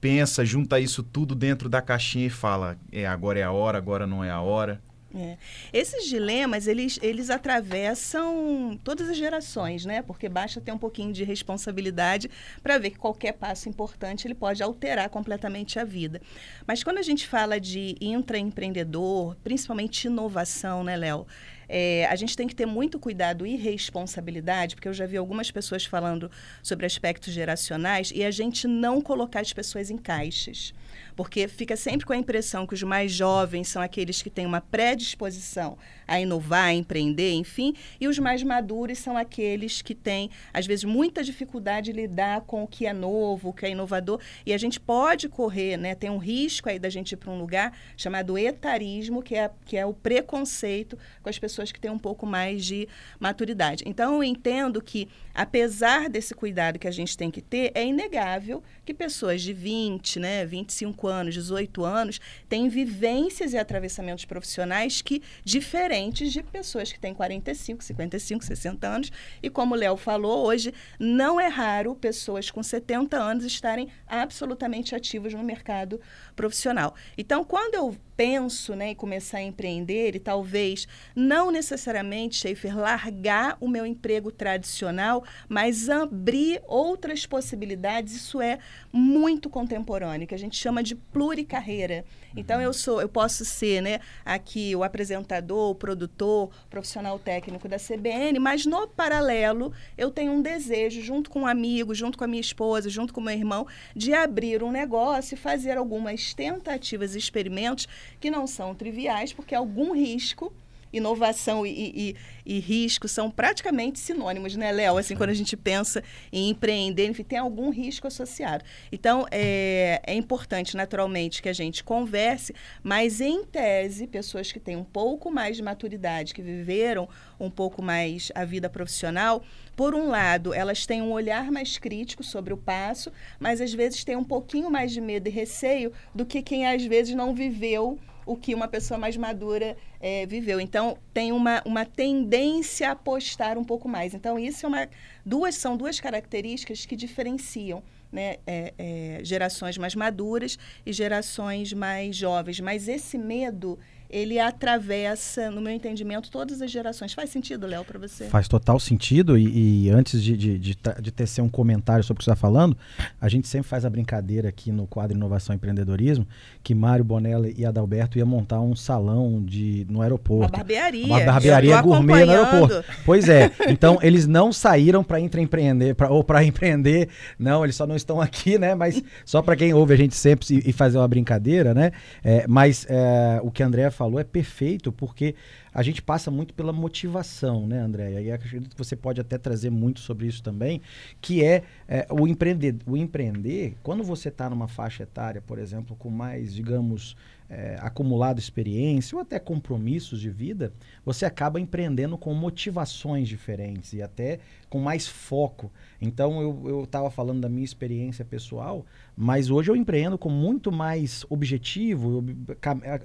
pensa, 0.00 0.44
junta 0.44 0.78
isso 0.78 1.02
tudo 1.02 1.34
dentro 1.34 1.68
da 1.68 1.82
caixinha 1.82 2.26
e 2.26 2.30
fala, 2.30 2.78
é 2.92 3.06
agora 3.06 3.38
é 3.38 3.42
a 3.42 3.50
hora, 3.50 3.78
agora 3.78 4.06
não 4.06 4.22
é 4.22 4.30
a 4.30 4.40
hora? 4.40 4.80
É. 5.14 5.38
Esses 5.72 6.06
dilemas, 6.06 6.66
eles, 6.66 6.98
eles 7.00 7.30
atravessam 7.30 8.78
todas 8.84 9.08
as 9.08 9.16
gerações, 9.16 9.86
né? 9.86 10.02
Porque 10.02 10.28
basta 10.28 10.60
ter 10.60 10.72
um 10.72 10.78
pouquinho 10.78 11.12
de 11.12 11.24
responsabilidade 11.24 12.30
para 12.62 12.76
ver 12.76 12.90
que 12.90 12.98
qualquer 12.98 13.32
passo 13.32 13.68
importante 13.68 14.26
ele 14.26 14.34
pode 14.34 14.62
alterar 14.62 15.08
completamente 15.08 15.78
a 15.78 15.84
vida. 15.84 16.20
Mas 16.66 16.84
quando 16.84 16.98
a 16.98 17.02
gente 17.02 17.26
fala 17.26 17.58
de 17.58 17.96
intraempreendedor, 18.00 19.36
principalmente 19.42 20.06
inovação, 20.06 20.84
né, 20.84 20.96
Léo? 20.96 21.26
É, 21.68 22.06
a 22.06 22.16
gente 22.16 22.36
tem 22.36 22.46
que 22.46 22.54
ter 22.54 22.66
muito 22.66 22.98
cuidado 22.98 23.46
e 23.46 23.56
responsabilidade, 23.56 24.74
porque 24.74 24.88
eu 24.88 24.94
já 24.94 25.06
vi 25.06 25.16
algumas 25.16 25.50
pessoas 25.50 25.84
falando 25.84 26.30
sobre 26.62 26.86
aspectos 26.86 27.32
geracionais 27.32 28.12
e 28.14 28.24
a 28.24 28.30
gente 28.30 28.66
não 28.68 29.00
colocar 29.00 29.40
as 29.40 29.52
pessoas 29.52 29.90
em 29.90 29.96
caixas 29.96 30.72
porque 31.16 31.48
fica 31.48 31.76
sempre 31.76 32.06
com 32.06 32.12
a 32.12 32.16
impressão 32.16 32.66
que 32.66 32.74
os 32.74 32.82
mais 32.82 33.10
jovens 33.10 33.68
são 33.68 33.80
aqueles 33.80 34.22
que 34.22 34.30
têm 34.30 34.46
uma 34.46 34.60
predisposição 34.60 35.78
a 36.06 36.20
inovar, 36.20 36.66
a 36.66 36.74
empreender, 36.74 37.32
enfim, 37.32 37.74
e 38.00 38.06
os 38.06 38.18
mais 38.18 38.42
maduros 38.42 38.98
são 38.98 39.16
aqueles 39.16 39.82
que 39.82 39.94
têm, 39.94 40.30
às 40.52 40.66
vezes, 40.66 40.84
muita 40.84 41.24
dificuldade 41.24 41.86
de 41.86 41.92
lidar 41.92 42.42
com 42.42 42.62
o 42.62 42.66
que 42.66 42.86
é 42.86 42.92
novo, 42.92 43.48
o 43.48 43.52
que 43.52 43.66
é 43.66 43.70
inovador, 43.70 44.20
e 44.44 44.52
a 44.52 44.58
gente 44.58 44.78
pode 44.78 45.28
correr, 45.28 45.76
né, 45.76 45.94
tem 45.94 46.10
um 46.10 46.18
risco 46.18 46.68
aí 46.68 46.78
da 46.78 46.88
gente 46.88 47.12
ir 47.12 47.16
para 47.16 47.30
um 47.30 47.38
lugar 47.38 47.76
chamado 47.96 48.38
etarismo, 48.38 49.22
que 49.22 49.34
é, 49.34 49.50
que 49.64 49.76
é 49.76 49.84
o 49.84 49.92
preconceito 49.92 50.98
com 51.22 51.28
as 51.28 51.38
pessoas 51.38 51.72
que 51.72 51.80
têm 51.80 51.90
um 51.90 51.98
pouco 51.98 52.26
mais 52.26 52.64
de 52.64 52.88
maturidade. 53.18 53.84
Então, 53.86 54.16
eu 54.16 54.24
entendo 54.24 54.82
que, 54.82 55.08
apesar 55.34 56.08
desse 56.08 56.34
cuidado 56.34 56.78
que 56.78 56.88
a 56.88 56.92
gente 56.92 57.16
tem 57.16 57.30
que 57.30 57.40
ter, 57.40 57.72
é 57.74 57.84
inegável 57.84 58.62
que 58.84 58.94
pessoas 58.94 59.42
de 59.42 59.52
20, 59.52 60.20
né, 60.20 60.44
25 60.44 61.05
anos, 61.06 61.34
18 61.34 61.84
anos, 61.84 62.20
têm 62.48 62.68
vivências 62.68 63.52
e 63.52 63.58
atravessamentos 63.58 64.24
profissionais 64.24 65.02
que 65.02 65.22
diferentes 65.44 66.32
de 66.32 66.42
pessoas 66.42 66.92
que 66.92 67.00
têm 67.00 67.14
45, 67.14 67.82
55, 67.82 68.44
60 68.44 68.86
anos. 68.86 69.12
E 69.42 69.50
como 69.50 69.74
o 69.74 69.78
Léo 69.78 69.96
falou, 69.96 70.46
hoje 70.46 70.72
não 70.98 71.40
é 71.40 71.48
raro 71.48 71.94
pessoas 71.94 72.50
com 72.50 72.62
70 72.62 73.16
anos 73.16 73.44
estarem 73.44 73.88
absolutamente 74.06 74.94
ativas 74.94 75.32
no 75.34 75.42
mercado 75.42 76.00
profissional. 76.34 76.94
Então, 77.16 77.44
quando 77.44 77.74
eu 77.74 77.96
penso 78.16 78.74
né, 78.74 78.90
em 78.90 78.94
começar 78.94 79.38
a 79.38 79.42
empreender 79.42 80.16
e 80.16 80.18
talvez 80.18 80.88
não 81.14 81.50
necessariamente, 81.50 82.36
Schaefer, 82.36 82.76
largar 82.76 83.56
o 83.60 83.68
meu 83.68 83.84
emprego 83.84 84.32
tradicional, 84.32 85.22
mas 85.48 85.88
abrir 85.90 86.62
outras 86.66 87.26
possibilidades, 87.26 88.14
isso 88.14 88.40
é 88.40 88.58
muito 88.92 89.50
contemporâneo, 89.50 90.26
que 90.26 90.34
a 90.34 90.38
gente 90.38 90.56
chama 90.56 90.82
de 90.82 90.94
pluricarreira. 90.94 92.04
Então 92.34 92.60
eu 92.60 92.72
sou, 92.72 93.00
eu 93.00 93.08
posso 93.08 93.44
ser, 93.44 93.82
né, 93.82 94.00
aqui 94.24 94.74
o 94.74 94.82
apresentador, 94.82 95.70
o 95.70 95.74
produtor, 95.74 96.50
profissional 96.70 97.18
técnico 97.18 97.68
da 97.68 97.76
CBN, 97.78 98.38
mas 98.38 98.64
no 98.64 98.88
paralelo 98.88 99.72
eu 99.96 100.10
tenho 100.10 100.32
um 100.32 100.42
desejo 100.42 101.02
junto 101.02 101.30
com 101.30 101.40
um 101.40 101.46
amigo, 101.46 101.94
junto 101.94 102.16
com 102.16 102.24
a 102.24 102.26
minha 102.26 102.40
esposa, 102.40 102.88
junto 102.88 103.12
com 103.12 103.20
o 103.20 103.24
meu 103.24 103.34
irmão, 103.34 103.66
de 103.94 104.12
abrir 104.14 104.62
um 104.62 104.70
negócio 104.70 105.34
e 105.34 105.38
fazer 105.38 105.76
algumas 105.76 106.32
tentativas 106.34 107.14
e 107.14 107.18
experimentos 107.18 107.88
que 108.20 108.30
não 108.30 108.46
são 108.46 108.74
triviais, 108.74 109.32
porque 109.32 109.54
algum 109.54 109.94
risco 109.94 110.52
inovação 110.92 111.66
e, 111.66 111.70
e, 111.70 112.16
e, 112.44 112.58
risco 112.58 113.08
são 113.08 113.30
praticamente 113.30 113.98
sinônimos, 113.98 114.56
né, 114.56 114.72
Léo? 114.72 114.96
Assim, 114.96 115.16
quando 115.16 115.30
a 115.30 115.34
gente 115.34 115.56
pensa 115.56 116.02
em 116.32 116.50
empreender, 116.50 117.06
enfim, 117.06 117.22
tem 117.22 117.38
algum 117.38 117.70
risco 117.70 118.06
associado. 118.06 118.64
Então, 118.90 119.26
é, 119.30 120.00
é 120.06 120.14
importante, 120.14 120.76
naturalmente, 120.76 121.42
que 121.42 121.48
a 121.48 121.52
gente 121.52 121.84
converse, 121.84 122.54
mas, 122.82 123.20
em 123.20 123.44
tese, 123.44 124.06
pessoas 124.06 124.52
que 124.52 124.60
têm 124.60 124.76
um 124.76 124.84
pouco 124.84 125.30
mais 125.30 125.56
de 125.56 125.62
maturidade, 125.62 126.34
que 126.34 126.42
viveram 126.42 127.08
um 127.38 127.50
pouco 127.50 127.82
mais 127.82 128.30
a 128.34 128.44
vida 128.44 128.68
profissional, 128.68 129.42
por 129.76 129.94
um 129.94 130.08
lado, 130.08 130.54
elas 130.54 130.86
têm 130.86 131.02
um 131.02 131.12
olhar 131.12 131.50
mais 131.50 131.76
crítico 131.76 132.24
sobre 132.24 132.54
o 132.54 132.56
passo, 132.56 133.12
mas 133.38 133.60
às 133.60 133.74
vezes 133.74 134.04
têm 134.04 134.16
um 134.16 134.24
pouquinho 134.24 134.70
mais 134.70 134.90
de 134.90 135.02
medo 135.02 135.28
e 135.28 135.30
receio 135.30 135.92
do 136.14 136.24
que 136.24 136.40
quem 136.40 136.66
às 136.66 136.82
vezes 136.84 137.14
não 137.14 137.34
viveu 137.34 137.98
o 138.26 138.36
que 138.36 138.54
uma 138.54 138.66
pessoa 138.66 138.98
mais 138.98 139.16
madura 139.16 139.76
é, 140.00 140.26
viveu. 140.26 140.60
Então, 140.60 140.98
tem 141.14 141.30
uma, 141.30 141.62
uma 141.64 141.86
tendência 141.86 142.88
a 142.88 142.92
apostar 142.92 143.56
um 143.56 143.64
pouco 143.64 143.88
mais. 143.88 144.12
Então, 144.12 144.38
isso 144.38 144.66
é 144.66 144.68
uma. 144.68 144.88
Duas, 145.24 145.54
são 145.54 145.76
duas 145.76 146.00
características 146.00 146.84
que 146.84 146.96
diferenciam 146.96 147.82
né, 148.10 148.36
é, 148.46 148.74
é, 148.76 149.20
gerações 149.22 149.78
mais 149.78 149.94
maduras 149.94 150.58
e 150.84 150.92
gerações 150.92 151.72
mais 151.72 152.16
jovens. 152.16 152.60
Mas 152.60 152.88
esse 152.88 153.16
medo 153.16 153.78
ele 154.10 154.38
atravessa, 154.38 155.50
no 155.50 155.60
meu 155.60 155.72
entendimento, 155.72 156.30
todas 156.30 156.62
as 156.62 156.70
gerações. 156.70 157.12
Faz 157.12 157.30
sentido, 157.30 157.66
Léo, 157.66 157.84
para 157.84 157.98
você? 157.98 158.26
Faz 158.26 158.48
total 158.48 158.78
sentido. 158.78 159.36
E, 159.36 159.86
e 159.86 159.90
antes 159.90 160.22
de, 160.22 160.36
de, 160.36 160.58
de, 160.58 160.78
de 161.00 161.12
tecer 161.12 161.42
um 161.42 161.48
comentário 161.48 162.04
sobre 162.04 162.18
o 162.18 162.20
que 162.20 162.24
você 162.24 162.30
está 162.30 162.40
falando, 162.40 162.76
a 163.20 163.28
gente 163.28 163.48
sempre 163.48 163.68
faz 163.68 163.84
a 163.84 163.90
brincadeira 163.90 164.48
aqui 164.48 164.70
no 164.70 164.86
quadro 164.86 165.16
Inovação 165.16 165.54
e 165.54 165.56
Empreendedorismo 165.56 166.26
que 166.62 166.74
Mário 166.74 167.04
Bonella 167.04 167.48
e 167.48 167.64
Adalberto 167.64 168.18
iam 168.18 168.26
montar 168.26 168.60
um 168.60 168.74
salão 168.74 169.42
de, 169.44 169.86
no 169.88 170.02
aeroporto. 170.02 170.48
Uma 170.48 170.58
barbearia. 170.58 171.06
Uma 171.06 171.20
barbearia 171.20 171.80
gourmet 171.80 172.24
no 172.24 172.32
aeroporto. 172.32 172.84
Pois 173.04 173.28
é. 173.28 173.50
Então, 173.68 173.98
eles 174.02 174.26
não 174.26 174.52
saíram 174.52 175.04
para 175.04 175.20
empreender, 175.20 175.94
pra, 175.94 176.10
ou 176.10 176.24
para 176.24 176.42
empreender. 176.44 177.08
Não, 177.38 177.62
eles 177.64 177.76
só 177.76 177.86
não 177.86 177.94
estão 177.94 178.20
aqui, 178.20 178.58
né? 178.58 178.74
Mas 178.74 179.02
só 179.24 179.42
para 179.42 179.54
quem 179.54 179.72
ouve 179.72 179.94
a 179.94 179.96
gente 179.96 180.16
sempre 180.16 180.46
e, 180.50 180.70
e 180.70 180.72
fazer 180.72 180.98
uma 180.98 181.08
brincadeira, 181.08 181.72
né? 181.72 181.92
É, 182.24 182.46
mas 182.48 182.86
é, 182.88 183.40
o 183.42 183.50
que 183.50 183.62
a 183.62 183.66
Andrea 183.66 183.90
falou 183.96 184.20
é 184.20 184.24
perfeito, 184.24 184.92
porque 184.92 185.34
a 185.72 185.82
gente 185.82 186.00
passa 186.00 186.30
muito 186.30 186.54
pela 186.54 186.72
motivação, 186.72 187.66
né, 187.66 187.80
Andréia? 187.80 188.20
E 188.20 188.30
acredito 188.30 188.70
que 188.70 188.78
você 188.78 188.94
pode 188.94 189.20
até 189.20 189.38
trazer 189.38 189.70
muito 189.70 190.00
sobre 190.00 190.26
isso 190.26 190.42
também, 190.42 190.80
que 191.20 191.42
é, 191.42 191.62
é 191.88 192.06
o, 192.10 192.26
empreender, 192.26 192.76
o 192.86 192.96
empreender, 192.96 193.76
quando 193.82 194.04
você 194.04 194.28
está 194.28 194.48
numa 194.48 194.68
faixa 194.68 195.02
etária, 195.02 195.40
por 195.40 195.58
exemplo, 195.58 195.96
com 195.96 196.10
mais, 196.10 196.54
digamos, 196.54 197.16
é, 197.48 197.76
acumulado 197.80 198.38
experiência 198.38 199.16
ou 199.16 199.22
até 199.22 199.38
compromissos 199.38 200.20
de 200.20 200.30
vida, 200.30 200.72
você 201.04 201.24
acaba 201.24 201.60
empreendendo 201.60 202.18
com 202.18 202.34
motivações 202.34 203.28
diferentes 203.28 203.92
e 203.92 204.02
até 204.02 204.40
com 204.68 204.80
mais 204.80 205.06
foco. 205.06 205.70
Então 206.00 206.40
eu 206.68 206.84
estava 206.84 207.10
falando 207.10 207.40
da 207.40 207.48
minha 207.48 207.64
experiência 207.64 208.24
pessoal, 208.24 208.84
mas 209.16 209.50
hoje 209.50 209.70
eu 209.70 209.76
empreendo 209.76 210.18
com 210.18 210.28
muito 210.28 210.70
mais 210.70 211.24
objetivo, 211.30 212.24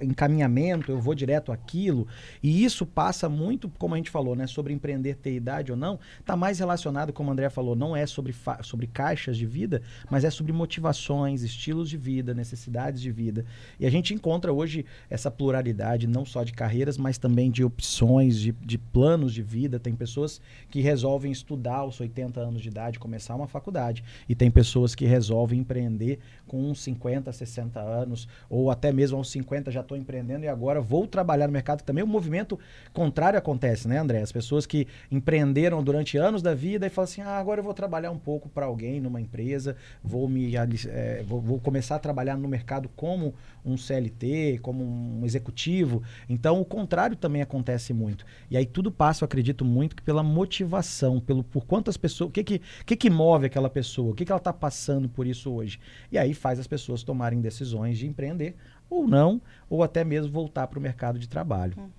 encaminhamento, 0.02 0.92
eu 0.92 1.00
vou 1.00 1.16
direto 1.16 1.52
àquilo. 1.52 2.08
E 2.44 2.64
isso 2.64 2.86
passa 2.86 3.30
muito, 3.30 3.70
como 3.78 3.94
a 3.94 3.98
gente 3.98 4.10
falou, 4.10 4.36
né, 4.36 4.46
sobre 4.48 4.74
empreender 4.74 5.16
ter 5.16 5.34
idade 5.34 5.72
ou 5.72 5.78
não, 5.78 6.00
está 6.20 6.36
mais 6.36 6.60
relacionado, 6.60 7.14
como 7.14 7.30
o 7.30 7.32
André 7.32 7.50
falou, 7.50 7.76
não 7.76 7.96
é 7.96 8.06
sobre, 8.06 8.36
sobre 8.62 8.88
caixas 8.88 9.38
de 9.38 9.46
vida, 9.46 9.82
mas 10.10 10.26
é 10.26 10.30
sobre 10.30 10.52
motivações, 10.52 11.44
estilos 11.44 11.90
de 11.90 11.98
vida, 11.98 12.34
necessidades 12.34 13.02
de 13.02 13.12
vida. 13.12 13.46
E 13.80 13.86
a 13.86 13.90
gente 13.90 14.14
encontra 14.14 14.52
hoje 14.52 14.86
essa 15.10 15.32
pluralidade, 15.32 16.08
não 16.08 16.26
só 16.26 16.44
de 16.44 16.52
carreiras, 16.52 16.98
mas 16.98 17.18
também 17.18 17.50
de 17.50 17.64
opções, 17.64 18.38
de, 18.38 18.52
de 18.52 18.78
planos 18.78 19.34
de 19.34 19.42
vida. 19.42 19.80
Tem 19.80 19.96
pessoas 19.96 20.42
que 20.70 20.82
resolvem 20.82 21.32
estudar 21.32 21.51
aos 21.80 22.00
80 22.00 22.40
anos 22.40 22.62
de 22.62 22.70
idade, 22.70 23.00
começar 23.00 23.36
uma 23.36 23.48
faculdade. 23.48 24.04
E 24.28 24.36
tem 24.36 24.52
pessoas 24.52 24.96
que 24.96 25.06
resolvem 25.06 25.60
empreender 25.60 26.20
com 26.48 26.70
uns 26.70 26.82
50, 26.82 27.32
60 27.32 27.80
anos, 27.80 28.28
ou 28.50 28.70
até 28.70 28.92
mesmo 28.92 29.18
aos 29.18 29.30
50 29.32 29.72
já 29.72 29.82
estou 29.82 29.98
empreendendo 29.98 30.46
e 30.46 30.48
agora 30.48 30.82
vou 30.82 31.08
trabalhar 31.08 31.48
no 31.48 31.54
mercado. 31.54 31.84
Também 31.84 32.04
o 32.04 32.08
movimento 32.08 32.60
contrário 32.94 33.40
acontece, 33.40 33.88
né, 33.88 33.98
André? 33.98 34.22
As 34.22 34.32
pessoas 34.32 34.66
que 34.66 34.88
empreenderam 35.10 35.84
durante 35.84 36.18
anos 36.18 36.42
da 36.42 36.54
vida 36.54 36.86
e 36.86 36.90
falam 36.90 37.06
assim: 37.06 37.22
ah, 37.22 37.38
agora 37.38 37.60
eu 37.60 37.64
vou 37.64 37.74
trabalhar 37.74 38.12
um 38.12 38.20
pouco 38.20 38.50
para 38.50 38.66
alguém 38.66 39.00
numa 39.00 39.22
empresa, 39.22 39.76
vou, 40.04 40.28
me, 40.28 40.54
é, 40.56 41.24
vou, 41.26 41.42
vou 41.42 41.60
começar 41.60 41.96
a 41.96 42.00
trabalhar 42.00 42.38
no 42.38 42.48
mercado 42.48 42.90
como 42.96 43.34
um 43.66 43.78
CLT, 43.78 44.60
como 44.62 44.84
um 44.84 45.26
executivo. 45.26 46.04
Então, 46.28 46.60
o 46.60 46.66
contrário 46.66 47.16
também 47.16 47.42
acontece 47.42 47.94
muito. 47.94 48.26
E 48.50 48.58
aí 48.58 48.66
tudo 48.66 48.92
passa, 48.92 49.24
eu 49.24 49.26
acredito 49.26 49.64
muito, 49.64 49.96
que 49.96 50.02
pela 50.02 50.24
motivação, 50.24 51.20
pelo 51.20 51.41
por 51.44 51.66
quantas 51.66 51.98
pessoas, 51.98 52.30
o 52.30 52.32
que 52.32 52.44
que, 52.44 52.62
que, 52.86 52.96
que 52.96 53.10
move 53.10 53.46
aquela 53.46 53.70
pessoa, 53.70 54.12
o 54.12 54.16
que, 54.16 54.26
que 54.26 54.32
ela 54.32 54.40
está 54.40 54.54
passando 54.54 55.08
por 55.10 55.26
isso 55.26 55.52
hoje. 55.52 55.80
E 56.12 56.18
aí 56.18 56.34
faz 56.34 56.60
as 56.60 56.68
pessoas 56.68 57.04
tomarem 57.04 57.42
decisões 57.42 57.98
de 57.98 58.08
empreender 58.08 58.56
ou 58.90 59.08
não, 59.08 59.42
ou 59.70 59.84
até 59.84 60.04
mesmo 60.04 60.32
voltar 60.32 60.68
para 60.68 60.78
o 60.78 60.82
mercado 60.82 61.18
de 61.18 61.28
trabalho. 61.28 61.74
Uhum. 61.78 61.90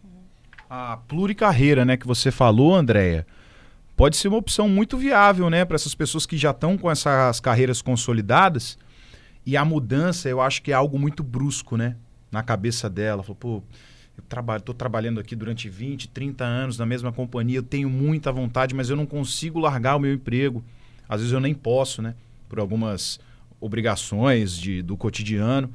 A 0.69 0.97
pluricarreira, 0.97 1.85
né, 1.85 1.97
que 1.97 2.07
você 2.07 2.31
falou, 2.31 2.75
Andréia, 2.75 3.27
pode 3.97 4.17
ser 4.17 4.29
uma 4.29 4.39
opção 4.39 4.69
muito 4.69 4.97
viável, 4.97 5.49
né, 5.51 5.65
para 5.65 5.75
essas 5.75 5.95
pessoas 5.95 6.27
que 6.27 6.37
já 6.37 6.51
estão 6.51 6.77
com 6.79 6.91
essas 6.91 7.41
carreiras 7.41 7.81
consolidadas. 7.83 8.79
E 9.45 9.57
a 9.57 9.65
mudança, 9.65 10.29
eu 10.29 10.41
acho 10.41 10.63
que 10.63 10.71
é 10.71 10.75
algo 10.75 10.99
muito 10.99 11.23
brusco, 11.23 11.77
né, 11.77 11.97
na 12.31 12.43
cabeça 12.43 12.89
dela. 12.89 13.23
Falou, 13.23 13.37
pô, 13.37 13.63
eu 14.17 14.25
trabalho, 14.29 14.61
estou 14.61 14.75
trabalhando 14.75 15.21
aqui 15.21 15.35
durante 15.35 15.69
20, 15.69 16.09
30 16.09 16.45
anos 16.45 16.79
na 16.79 16.85
mesma 16.87 17.13
companhia, 17.13 17.59
eu 17.59 17.63
tenho 17.63 17.89
muita 17.89 18.31
vontade, 18.31 18.75
mas 18.75 18.91
eu 18.91 18.97
não 18.97 19.07
consigo 19.07 19.59
largar 19.59 19.97
o 19.97 20.01
meu 20.01 20.13
emprego. 20.13 20.65
Às 21.09 21.21
vezes 21.21 21.33
eu 21.33 21.41
nem 21.41 21.55
posso, 21.55 22.03
né? 22.03 22.15
Por 22.49 22.59
algumas 22.59 23.19
obrigações 23.61 24.57
de, 24.57 24.83
do 24.83 24.97
cotidiano. 24.97 25.73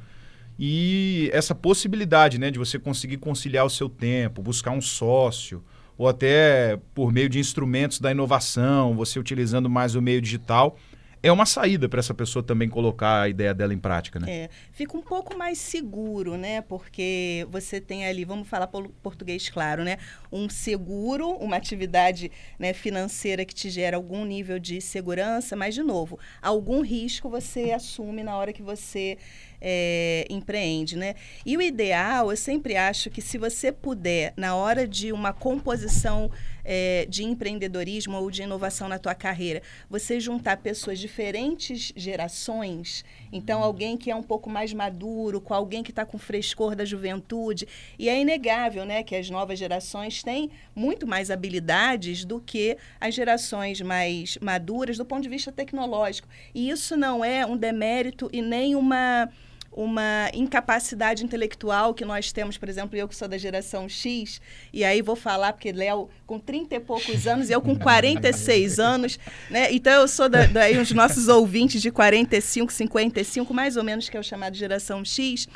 E 0.58 1.30
essa 1.32 1.54
possibilidade, 1.54 2.38
né, 2.38 2.50
de 2.50 2.58
você 2.58 2.78
conseguir 2.78 3.18
conciliar 3.18 3.64
o 3.64 3.70
seu 3.70 3.88
tempo, 3.88 4.42
buscar 4.42 4.72
um 4.72 4.80
sócio, 4.80 5.62
ou 5.96 6.08
até 6.08 6.78
por 6.94 7.12
meio 7.12 7.28
de 7.28 7.38
instrumentos 7.38 8.00
da 8.00 8.10
inovação, 8.10 8.94
você 8.94 9.18
utilizando 9.18 9.70
mais 9.70 9.94
o 9.94 10.02
meio 10.02 10.20
digital, 10.20 10.76
é 11.22 11.32
uma 11.32 11.46
saída 11.46 11.88
para 11.88 12.00
essa 12.00 12.14
pessoa 12.14 12.42
também 12.42 12.68
colocar 12.68 13.22
a 13.22 13.28
ideia 13.28 13.52
dela 13.52 13.74
em 13.74 13.78
prática, 13.78 14.18
né? 14.18 14.30
É, 14.30 14.50
fica 14.72 14.96
um 14.96 15.02
pouco 15.02 15.36
mais 15.36 15.58
seguro, 15.58 16.36
né? 16.36 16.60
Porque 16.62 17.46
você 17.50 17.80
tem 17.80 18.06
ali, 18.06 18.24
vamos 18.24 18.48
falar 18.48 18.66
português 18.66 19.48
claro, 19.48 19.84
né? 19.84 19.98
Um 20.30 20.48
seguro, 20.48 21.30
uma 21.30 21.56
atividade 21.56 22.30
né, 22.58 22.72
financeira 22.72 23.44
que 23.44 23.54
te 23.54 23.70
gera 23.70 23.96
algum 23.96 24.24
nível 24.24 24.58
de 24.58 24.80
segurança, 24.80 25.56
mas 25.56 25.74
de 25.74 25.82
novo, 25.82 26.18
algum 26.40 26.82
risco 26.82 27.28
você 27.28 27.72
assume 27.72 28.22
na 28.22 28.36
hora 28.36 28.52
que 28.52 28.62
você 28.62 29.18
é, 29.60 30.26
empreende, 30.30 30.96
né? 30.96 31.14
E 31.44 31.56
o 31.56 31.62
ideal, 31.62 32.30
eu 32.30 32.36
sempre 32.36 32.76
acho 32.76 33.10
que 33.10 33.20
se 33.20 33.38
você 33.38 33.72
puder, 33.72 34.32
na 34.36 34.54
hora 34.54 34.86
de 34.86 35.12
uma 35.12 35.32
composição 35.32 36.30
é, 36.64 37.06
de 37.08 37.24
empreendedorismo 37.24 38.16
ou 38.18 38.30
de 38.30 38.42
inovação 38.42 38.88
na 38.88 38.98
tua 38.98 39.14
carreira, 39.14 39.62
você 39.88 40.20
juntar 40.20 40.58
pessoas 40.58 40.98
diferentes 40.98 41.92
gerações, 41.96 43.04
então 43.32 43.62
alguém 43.62 43.96
que 43.96 44.10
é 44.10 44.14
um 44.14 44.22
pouco 44.22 44.50
mais 44.50 44.72
maduro, 44.74 45.40
com 45.40 45.54
alguém 45.54 45.82
que 45.82 45.90
está 45.90 46.04
com 46.04 46.18
frescor 46.18 46.76
da 46.76 46.84
juventude, 46.84 47.66
e 47.98 48.08
é 48.08 48.20
inegável, 48.20 48.84
né, 48.84 49.02
que 49.02 49.16
as 49.16 49.30
novas 49.30 49.58
gerações 49.58 50.22
têm 50.22 50.50
muito 50.74 51.06
mais 51.06 51.30
habilidades 51.30 52.24
do 52.24 52.38
que 52.38 52.76
as 53.00 53.14
gerações 53.14 53.80
mais 53.80 54.36
maduras 54.38 54.98
do 54.98 55.06
ponto 55.06 55.22
de 55.22 55.28
vista 55.28 55.50
tecnológico. 55.50 56.28
E 56.54 56.68
isso 56.68 56.96
não 56.96 57.24
é 57.24 57.46
um 57.46 57.56
demérito 57.56 58.28
e 58.30 58.42
nem 58.42 58.74
uma 58.76 59.28
uma 59.72 60.30
incapacidade 60.34 61.24
intelectual 61.24 61.94
que 61.94 62.04
nós 62.04 62.32
temos, 62.32 62.56
por 62.56 62.68
exemplo, 62.68 62.96
eu 62.96 63.06
que 63.06 63.14
sou 63.14 63.28
da 63.28 63.38
geração 63.38 63.88
X, 63.88 64.40
e 64.72 64.84
aí 64.84 65.00
vou 65.00 65.14
falar, 65.14 65.52
porque 65.52 65.70
Léo 65.70 66.08
com 66.26 66.38
30 66.38 66.74
e 66.74 66.80
poucos 66.80 67.26
anos, 67.26 67.48
e 67.48 67.52
eu 67.52 67.60
com 67.60 67.76
46 67.76 68.78
anos, 68.80 69.18
né? 69.50 69.72
Então 69.72 69.92
eu 69.92 70.08
sou 70.08 70.28
da, 70.28 70.46
daí 70.46 70.78
os 70.78 70.90
nossos 70.92 71.28
ouvintes 71.28 71.80
de 71.80 71.90
45, 71.90 72.72
55, 72.72 73.54
mais 73.54 73.76
ou 73.76 73.84
menos, 73.84 74.08
que 74.08 74.16
é 74.16 74.20
o 74.20 74.24
chamado 74.24 74.56
geração 74.56 75.04
X. 75.04 75.48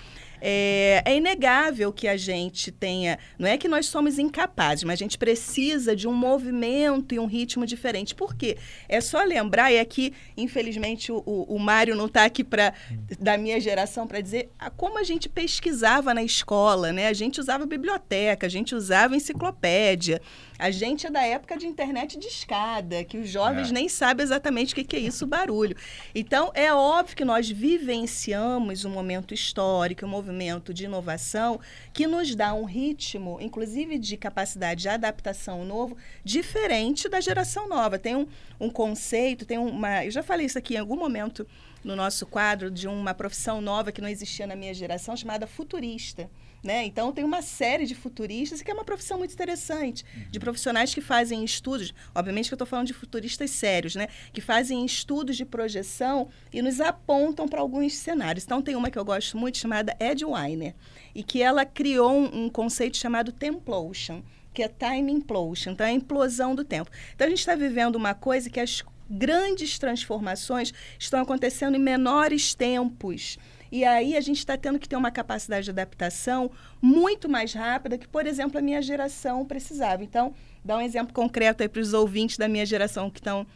É, 0.44 1.04
é, 1.04 1.16
inegável 1.16 1.92
que 1.92 2.08
a 2.08 2.16
gente 2.16 2.72
tenha. 2.72 3.16
Não 3.38 3.46
é 3.46 3.56
que 3.56 3.68
nós 3.68 3.86
somos 3.86 4.18
incapazes, 4.18 4.82
mas 4.82 4.94
a 4.94 5.04
gente 5.04 5.16
precisa 5.16 5.94
de 5.94 6.08
um 6.08 6.12
movimento 6.12 7.14
e 7.14 7.18
um 7.20 7.26
ritmo 7.26 7.64
diferente. 7.64 8.12
Por 8.12 8.34
quê? 8.34 8.58
É 8.88 9.00
só 9.00 9.22
lembrar, 9.22 9.70
e 9.70 9.78
aqui, 9.78 10.12
infelizmente, 10.36 11.12
o, 11.12 11.22
o, 11.24 11.60
Mário 11.60 11.94
não 11.94 12.06
está 12.06 12.24
aqui 12.24 12.42
pra, 12.42 12.74
da 13.20 13.38
minha 13.38 13.60
geração 13.60 14.04
para 14.04 14.20
dizer 14.20 14.50
a, 14.58 14.68
como 14.68 14.98
a 14.98 15.04
gente 15.04 15.28
pesquisava 15.28 16.12
na 16.12 16.24
escola, 16.24 16.92
né? 16.92 17.06
A 17.06 17.12
gente 17.12 17.38
usava 17.38 17.64
biblioteca, 17.64 18.44
a 18.44 18.50
gente 18.50 18.74
usava 18.74 19.14
enciclopédia. 19.14 20.20
A 20.62 20.70
gente 20.70 21.08
é 21.08 21.10
da 21.10 21.24
época 21.24 21.56
de 21.56 21.66
internet 21.66 22.16
de 22.16 22.28
escada, 22.28 23.02
que 23.02 23.18
os 23.18 23.28
jovens 23.28 23.70
é. 23.70 23.72
nem 23.72 23.88
sabem 23.88 24.22
exatamente 24.22 24.72
o 24.72 24.76
que, 24.76 24.84
que 24.84 24.94
é 24.94 25.00
isso, 25.00 25.26
barulho. 25.26 25.76
Então, 26.14 26.52
é 26.54 26.72
óbvio 26.72 27.16
que 27.16 27.24
nós 27.24 27.50
vivenciamos 27.50 28.84
um 28.84 28.90
momento 28.90 29.34
histórico, 29.34 30.06
um 30.06 30.08
movimento 30.08 30.72
de 30.72 30.84
inovação 30.84 31.58
que 31.92 32.06
nos 32.06 32.36
dá 32.36 32.54
um 32.54 32.62
ritmo, 32.62 33.38
inclusive 33.40 33.98
de 33.98 34.16
capacidade 34.16 34.82
de 34.82 34.88
adaptação 34.88 35.64
novo, 35.64 35.96
diferente 36.22 37.08
da 37.08 37.20
geração 37.20 37.68
nova. 37.68 37.98
Tem 37.98 38.14
um, 38.14 38.28
um 38.60 38.70
conceito, 38.70 39.44
tem 39.44 39.58
uma. 39.58 40.04
Eu 40.04 40.12
já 40.12 40.22
falei 40.22 40.46
isso 40.46 40.58
aqui 40.58 40.74
em 40.74 40.78
algum 40.78 40.96
momento 40.96 41.44
no 41.84 41.96
nosso 41.96 42.26
quadro 42.26 42.70
de 42.70 42.86
uma 42.86 43.14
profissão 43.14 43.60
nova 43.60 43.92
que 43.92 44.00
não 44.00 44.08
existia 44.08 44.46
na 44.46 44.56
minha 44.56 44.72
geração, 44.72 45.16
chamada 45.16 45.46
futurista. 45.46 46.30
Né? 46.62 46.84
Então, 46.84 47.12
tem 47.12 47.24
uma 47.24 47.42
série 47.42 47.86
de 47.86 47.94
futuristas, 47.94 48.62
que 48.62 48.70
é 48.70 48.74
uma 48.74 48.84
profissão 48.84 49.18
muito 49.18 49.32
interessante, 49.32 50.04
uhum. 50.14 50.30
de 50.30 50.38
profissionais 50.38 50.94
que 50.94 51.00
fazem 51.00 51.44
estudos, 51.44 51.92
obviamente 52.14 52.48
que 52.48 52.54
eu 52.54 52.56
estou 52.56 52.66
falando 52.66 52.86
de 52.86 52.92
futuristas 52.92 53.50
sérios, 53.50 53.96
né? 53.96 54.06
que 54.32 54.40
fazem 54.40 54.84
estudos 54.84 55.36
de 55.36 55.44
projeção 55.44 56.28
e 56.52 56.62
nos 56.62 56.80
apontam 56.80 57.48
para 57.48 57.60
alguns 57.60 57.94
cenários. 57.94 58.44
Então, 58.44 58.62
tem 58.62 58.76
uma 58.76 58.90
que 58.90 58.98
eu 58.98 59.04
gosto 59.04 59.36
muito, 59.36 59.58
chamada 59.58 59.96
Ed 59.98 60.24
Weiner, 60.24 60.74
e 61.12 61.24
que 61.24 61.42
ela 61.42 61.64
criou 61.64 62.12
um, 62.12 62.44
um 62.44 62.48
conceito 62.48 62.96
chamado 62.96 63.32
Templotion, 63.32 64.22
que 64.54 64.62
é 64.62 64.68
Time 64.68 65.10
Implosion, 65.10 65.72
então 65.72 65.86
é 65.86 65.90
a 65.90 65.92
implosão 65.92 66.54
do 66.54 66.64
tempo. 66.64 66.90
Então, 67.14 67.26
a 67.26 67.30
gente 67.30 67.40
está 67.40 67.56
vivendo 67.56 67.96
uma 67.96 68.14
coisa 68.14 68.48
que 68.48 68.60
as 68.60 68.82
grandes 69.12 69.78
transformações 69.78 70.72
estão 70.98 71.20
acontecendo 71.20 71.76
em 71.76 71.80
menores 71.80 72.54
tempos. 72.54 73.38
E 73.70 73.84
aí 73.84 74.16
a 74.16 74.20
gente 74.20 74.38
está 74.38 74.56
tendo 74.56 74.78
que 74.78 74.88
ter 74.88 74.96
uma 74.96 75.10
capacidade 75.10 75.64
de 75.64 75.70
adaptação 75.70 76.50
muito 76.80 77.28
mais 77.28 77.52
rápida 77.52 77.96
que, 77.96 78.08
por 78.08 78.26
exemplo, 78.26 78.58
a 78.58 78.62
minha 78.62 78.82
geração 78.82 79.44
precisava. 79.44 80.02
Então, 80.02 80.34
dá 80.64 80.76
um 80.76 80.80
exemplo 80.80 81.14
concreto 81.14 81.62
aí 81.62 81.68
para 81.68 81.80
os 81.80 81.92
ouvintes 81.94 82.36
da 82.36 82.48
minha 82.48 82.66
geração 82.66 83.10
que 83.10 83.20
estão 83.20 83.46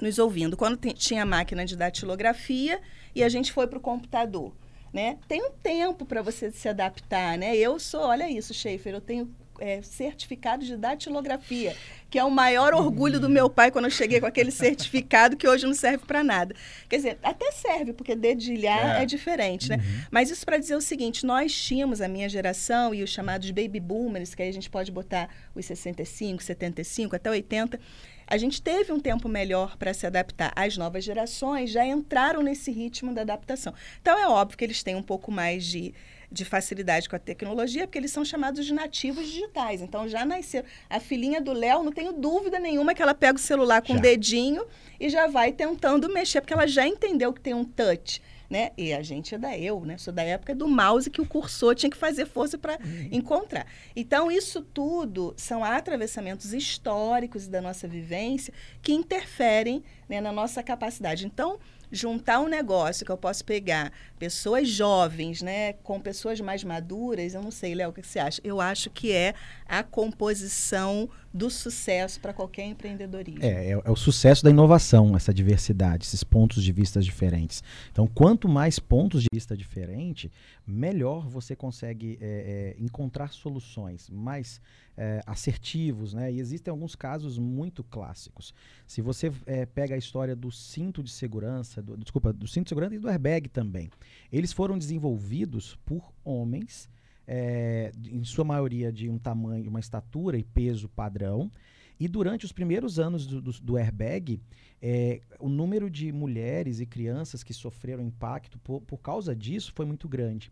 nos 0.00 0.18
ouvindo. 0.18 0.56
Quando 0.56 0.76
tinha 0.94 1.24
máquina 1.24 1.64
de 1.64 1.76
datilografia 1.76 2.80
e 3.14 3.22
a 3.22 3.28
gente 3.28 3.52
foi 3.52 3.66
para 3.66 3.78
o 3.78 3.80
computador. 3.80 4.52
Né? 4.92 5.18
Tem 5.26 5.42
um 5.42 5.50
tempo 5.50 6.04
para 6.04 6.20
você 6.20 6.50
se 6.50 6.68
adaptar, 6.68 7.38
né? 7.38 7.56
Eu 7.56 7.80
sou, 7.80 8.02
olha 8.02 8.30
isso, 8.30 8.52
Schaefer, 8.52 8.92
eu 8.92 9.00
tenho 9.00 9.34
é, 9.62 9.80
certificado 9.80 10.64
de 10.64 10.76
datilografia, 10.76 11.76
que 12.10 12.18
é 12.18 12.24
o 12.24 12.30
maior 12.30 12.74
orgulho 12.74 13.20
do 13.20 13.28
meu 13.28 13.48
pai 13.48 13.70
quando 13.70 13.84
eu 13.84 13.90
cheguei 13.92 14.18
com 14.18 14.26
aquele 14.26 14.50
certificado 14.50 15.36
que 15.36 15.46
hoje 15.46 15.64
não 15.64 15.72
serve 15.72 16.04
para 16.04 16.24
nada. 16.24 16.52
Quer 16.88 16.96
dizer, 16.96 17.18
até 17.22 17.52
serve, 17.52 17.92
porque 17.92 18.16
dedilhar 18.16 18.98
é, 18.98 19.04
é 19.04 19.06
diferente, 19.06 19.68
né? 19.68 19.76
Uhum. 19.76 20.04
Mas 20.10 20.30
isso 20.30 20.44
para 20.44 20.58
dizer 20.58 20.74
o 20.74 20.80
seguinte, 20.80 21.24
nós 21.24 21.54
tínhamos, 21.54 22.00
a 22.00 22.08
minha 22.08 22.28
geração 22.28 22.92
e 22.92 23.04
os 23.04 23.10
chamados 23.10 23.48
baby 23.52 23.78
boomers, 23.78 24.34
que 24.34 24.42
aí 24.42 24.48
a 24.48 24.52
gente 24.52 24.68
pode 24.68 24.90
botar 24.90 25.28
os 25.54 25.64
65, 25.64 26.42
75, 26.42 27.14
até 27.14 27.30
80, 27.30 27.78
a 28.26 28.36
gente 28.36 28.60
teve 28.60 28.92
um 28.92 28.98
tempo 28.98 29.28
melhor 29.28 29.76
para 29.76 29.94
se 29.94 30.04
adaptar. 30.04 30.52
As 30.56 30.76
novas 30.76 31.04
gerações 31.04 31.70
já 31.70 31.86
entraram 31.86 32.42
nesse 32.42 32.72
ritmo 32.72 33.14
da 33.14 33.22
adaptação. 33.22 33.72
Então 34.00 34.18
é 34.18 34.26
óbvio 34.26 34.58
que 34.58 34.64
eles 34.64 34.82
têm 34.82 34.96
um 34.96 35.02
pouco 35.02 35.30
mais 35.30 35.64
de, 35.64 35.94
de 36.32 36.44
facilidade 36.44 37.08
com 37.08 37.16
a 37.16 37.18
tecnologia, 37.18 37.86
porque 37.86 37.98
eles 37.98 38.10
são 38.10 38.24
chamados 38.24 38.64
de 38.64 38.72
nativos 38.72 39.26
digitais. 39.26 39.80
Então 39.80 40.08
já 40.08 40.24
nasceram. 40.24 40.66
A 40.88 40.98
filhinha 40.98 41.40
do 41.40 41.52
Léo, 41.52 41.82
não 41.82 41.92
tenho 41.92 42.12
dúvida 42.12 42.58
nenhuma 42.58 42.94
que 42.94 43.02
ela 43.02 43.14
pega 43.14 43.36
o 43.36 43.40
celular 43.40 43.82
com 43.82 43.94
o 43.94 44.00
dedinho 44.00 44.64
e 44.98 45.08
já 45.08 45.26
vai 45.26 45.52
tentando 45.52 46.08
mexer, 46.08 46.40
porque 46.40 46.54
ela 46.54 46.66
já 46.66 46.86
entendeu 46.86 47.32
que 47.32 47.40
tem 47.40 47.54
um 47.54 47.64
touch 47.64 48.20
né? 48.52 48.70
E 48.76 48.92
a 48.92 49.02
gente 49.02 49.34
é 49.34 49.38
da 49.38 49.56
eu, 49.56 49.80
né? 49.80 49.96
Sou 49.96 50.12
da 50.12 50.22
época 50.22 50.54
do 50.54 50.68
mouse 50.68 51.08
que 51.08 51.22
o 51.22 51.26
cursor 51.26 51.74
tinha 51.74 51.88
que 51.88 51.96
fazer 51.96 52.26
força 52.26 52.58
para 52.58 52.74
uhum. 52.74 53.08
encontrar. 53.10 53.66
Então, 53.96 54.30
isso 54.30 54.60
tudo 54.60 55.32
são 55.38 55.64
atravessamentos 55.64 56.52
históricos 56.52 57.48
da 57.48 57.62
nossa 57.62 57.88
vivência 57.88 58.52
que 58.82 58.92
interferem 58.92 59.82
né, 60.06 60.20
na 60.20 60.30
nossa 60.30 60.62
capacidade. 60.62 61.24
Então, 61.24 61.58
juntar 61.92 62.40
um 62.40 62.48
negócio 62.48 63.04
que 63.04 63.12
eu 63.12 63.18
posso 63.18 63.44
pegar 63.44 63.92
pessoas 64.18 64.66
jovens, 64.66 65.42
né, 65.42 65.74
com 65.74 66.00
pessoas 66.00 66.40
mais 66.40 66.64
maduras, 66.64 67.34
eu 67.34 67.42
não 67.42 67.50
sei, 67.50 67.74
Léo, 67.74 67.90
o 67.90 67.92
que 67.92 68.02
você 68.02 68.18
acha? 68.18 68.40
Eu 68.42 68.60
acho 68.60 68.88
que 68.88 69.12
é 69.12 69.34
a 69.72 69.82
composição 69.82 71.08
do 71.32 71.48
sucesso 71.48 72.20
para 72.20 72.34
qualquer 72.34 72.66
empreendedorismo. 72.66 73.42
É, 73.42 73.70
é, 73.70 73.70
é, 73.70 73.90
o 73.90 73.96
sucesso 73.96 74.44
da 74.44 74.50
inovação, 74.50 75.16
essa 75.16 75.32
diversidade, 75.32 76.04
esses 76.04 76.22
pontos 76.22 76.62
de 76.62 76.70
vista 76.70 77.00
diferentes. 77.00 77.64
Então, 77.90 78.06
quanto 78.06 78.46
mais 78.50 78.78
pontos 78.78 79.22
de 79.22 79.28
vista 79.32 79.56
diferentes, 79.56 80.30
melhor 80.66 81.26
você 81.26 81.56
consegue 81.56 82.18
é, 82.20 82.74
é, 82.78 82.82
encontrar 82.84 83.32
soluções 83.32 84.10
mais 84.10 84.60
é, 84.94 85.22
assertivos, 85.26 86.12
né? 86.12 86.30
E 86.30 86.38
existem 86.38 86.70
alguns 86.70 86.94
casos 86.94 87.38
muito 87.38 87.82
clássicos. 87.82 88.52
Se 88.86 89.00
você 89.00 89.32
é, 89.46 89.64
pega 89.64 89.94
a 89.94 89.98
história 89.98 90.36
do 90.36 90.52
cinto 90.52 91.02
de 91.02 91.10
segurança, 91.10 91.80
do, 91.80 91.96
desculpa, 91.96 92.30
do 92.30 92.46
cinto 92.46 92.64
de 92.64 92.68
segurança 92.68 92.94
e 92.96 92.98
do 92.98 93.08
airbag 93.08 93.48
também, 93.48 93.88
eles 94.30 94.52
foram 94.52 94.76
desenvolvidos 94.76 95.78
por 95.86 96.12
homens, 96.22 96.90
é, 97.26 97.92
em 98.04 98.24
sua 98.24 98.44
maioria 98.44 98.92
de 98.92 99.08
um 99.08 99.18
tamanho, 99.18 99.68
uma 99.68 99.80
estatura 99.80 100.38
e 100.38 100.42
peso 100.42 100.88
padrão. 100.88 101.50
E 101.98 102.08
durante 102.08 102.44
os 102.44 102.52
primeiros 102.52 102.98
anos 102.98 103.26
do, 103.26 103.40
do, 103.40 103.52
do 103.52 103.76
airbag, 103.76 104.40
é, 104.80 105.20
o 105.38 105.48
número 105.48 105.88
de 105.88 106.10
mulheres 106.10 106.80
e 106.80 106.86
crianças 106.86 107.44
que 107.44 107.54
sofreram 107.54 108.02
impacto 108.02 108.58
por, 108.58 108.80
por 108.80 108.98
causa 108.98 109.36
disso 109.36 109.72
foi 109.72 109.86
muito 109.86 110.08
grande. 110.08 110.50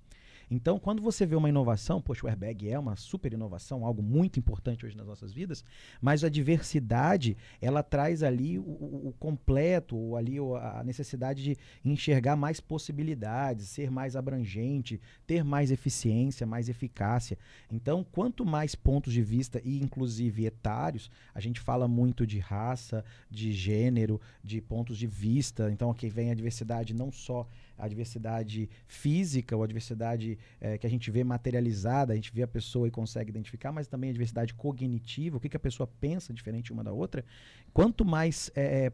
Então, 0.50 0.80
quando 0.80 1.00
você 1.00 1.24
vê 1.24 1.36
uma 1.36 1.48
inovação, 1.48 2.02
poxa, 2.02 2.26
o 2.26 2.28
airbag 2.28 2.68
é 2.68 2.76
uma 2.76 2.96
super 2.96 3.32
inovação, 3.32 3.84
algo 3.84 4.02
muito 4.02 4.38
importante 4.38 4.84
hoje 4.84 4.96
nas 4.96 5.06
nossas 5.06 5.32
vidas, 5.32 5.64
mas 6.00 6.24
a 6.24 6.28
diversidade, 6.28 7.36
ela 7.60 7.84
traz 7.84 8.24
ali 8.24 8.58
o, 8.58 8.62
o, 8.62 9.14
completo, 9.20 9.96
ou 9.96 10.16
ali 10.16 10.38
a 10.38 10.82
necessidade 10.84 11.42
de 11.42 11.56
enxergar 11.84 12.34
mais 12.34 12.58
possibilidades, 12.58 13.68
ser 13.68 13.92
mais 13.92 14.16
abrangente, 14.16 15.00
ter 15.24 15.44
mais 15.44 15.70
eficiência, 15.70 16.44
mais 16.44 16.68
eficácia. 16.68 17.38
Então, 17.70 18.04
quanto 18.10 18.44
mais 18.44 18.74
pontos 18.74 19.12
de 19.12 19.22
vista, 19.22 19.60
e 19.64 19.80
inclusive 19.80 20.46
etários, 20.46 21.08
a 21.32 21.38
gente 21.38 21.60
fala 21.60 21.86
muito 21.86 22.26
de 22.26 22.40
raça, 22.40 23.04
de 23.30 23.52
gênero, 23.52 24.20
de 24.42 24.60
pontos 24.60 24.98
de 24.98 25.06
vista. 25.06 25.70
Então, 25.70 25.90
aqui 25.90 26.08
vem 26.08 26.32
a 26.32 26.34
diversidade 26.34 26.92
não 26.92 27.12
só 27.12 27.46
a 27.80 27.88
diversidade 27.88 28.68
física 28.86 29.56
ou 29.56 29.62
a 29.62 29.66
diversidade 29.66 30.38
é, 30.60 30.78
que 30.78 30.86
a 30.86 30.90
gente 30.90 31.10
vê 31.10 31.24
materializada, 31.24 32.12
a 32.12 32.16
gente 32.16 32.32
vê 32.32 32.42
a 32.42 32.48
pessoa 32.48 32.86
e 32.86 32.90
consegue 32.90 33.30
identificar, 33.30 33.72
mas 33.72 33.88
também 33.88 34.10
a 34.10 34.12
diversidade 34.12 34.54
cognitiva, 34.54 35.36
o 35.36 35.40
que, 35.40 35.48
que 35.48 35.56
a 35.56 35.60
pessoa 35.60 35.86
pensa 35.86 36.32
diferente 36.32 36.72
uma 36.72 36.84
da 36.84 36.92
outra. 36.92 37.24
Quanto 37.72 38.04
mais 38.04 38.50
é, 38.54 38.86
é, 38.86 38.92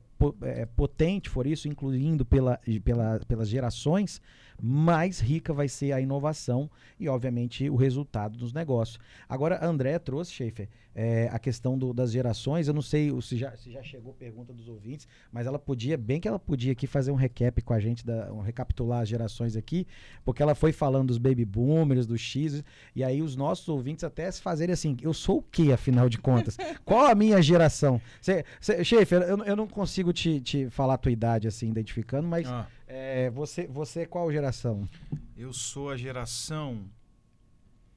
potente 0.74 1.28
for 1.28 1.46
isso, 1.46 1.68
incluindo 1.68 2.24
pela, 2.24 2.60
pela, 2.84 3.20
pelas 3.26 3.48
gerações, 3.48 4.20
mais 4.60 5.20
rica 5.20 5.52
vai 5.52 5.68
ser 5.68 5.92
a 5.92 6.00
inovação 6.00 6.70
e, 6.98 7.08
obviamente, 7.08 7.68
o 7.68 7.76
resultado 7.76 8.38
dos 8.38 8.52
negócios. 8.52 8.98
Agora, 9.28 9.64
André 9.64 9.98
trouxe, 9.98 10.32
Schaefer, 10.32 10.68
é, 10.96 11.28
a 11.30 11.38
questão 11.38 11.76
do, 11.76 11.92
das 11.92 12.10
gerações. 12.10 12.66
Eu 12.66 12.74
não 12.74 12.80
sei 12.80 13.12
se 13.20 13.36
já, 13.36 13.54
se 13.54 13.70
já 13.70 13.82
chegou 13.82 14.14
pergunta 14.14 14.52
dos 14.54 14.66
ouvintes, 14.66 15.06
mas 15.30 15.46
ela 15.46 15.58
podia, 15.58 15.98
bem 15.98 16.18
que 16.18 16.26
ela 16.26 16.38
podia 16.38 16.72
aqui 16.72 16.86
fazer 16.86 17.10
um 17.10 17.14
recap 17.14 17.60
com 17.60 17.74
a 17.74 17.78
gente, 17.78 18.04
da, 18.04 18.32
um, 18.32 18.40
recapitular 18.40 19.02
as 19.02 19.08
gerações 19.08 19.56
aqui, 19.56 19.86
porque 20.24 20.42
ela 20.42 20.54
foi 20.54 20.72
falando 20.72 21.08
dos 21.08 21.18
baby 21.18 21.44
boomers, 21.44 22.06
dos 22.06 22.20
X, 22.20 22.64
e 22.94 23.04
aí 23.04 23.20
os 23.20 23.36
nossos 23.36 23.68
ouvintes 23.68 24.04
até 24.04 24.30
se 24.30 24.40
fazerem 24.40 24.72
assim: 24.72 24.96
eu 25.02 25.12
sou 25.12 25.38
o 25.38 25.42
que, 25.42 25.70
afinal 25.70 26.08
de 26.08 26.16
contas? 26.16 26.56
Qual 26.82 27.04
a 27.04 27.14
minha 27.14 27.42
geração? 27.42 28.00
Cê, 28.22 28.44
cê, 28.58 28.82
Schaefer, 28.82 29.20
eu, 29.22 29.44
eu 29.44 29.54
não 29.54 29.68
consigo 29.68 30.05
te, 30.12 30.40
te 30.40 30.70
falar 30.70 30.94
a 30.94 30.98
tua 30.98 31.12
idade 31.12 31.48
assim, 31.48 31.68
identificando, 31.68 32.26
mas. 32.26 32.48
Ah. 32.48 32.66
É, 32.86 33.30
você, 33.30 33.66
você 33.66 34.02
é 34.02 34.06
qual 34.06 34.30
geração? 34.30 34.88
Eu 35.36 35.52
sou 35.52 35.90
a 35.90 35.96
geração. 35.96 36.84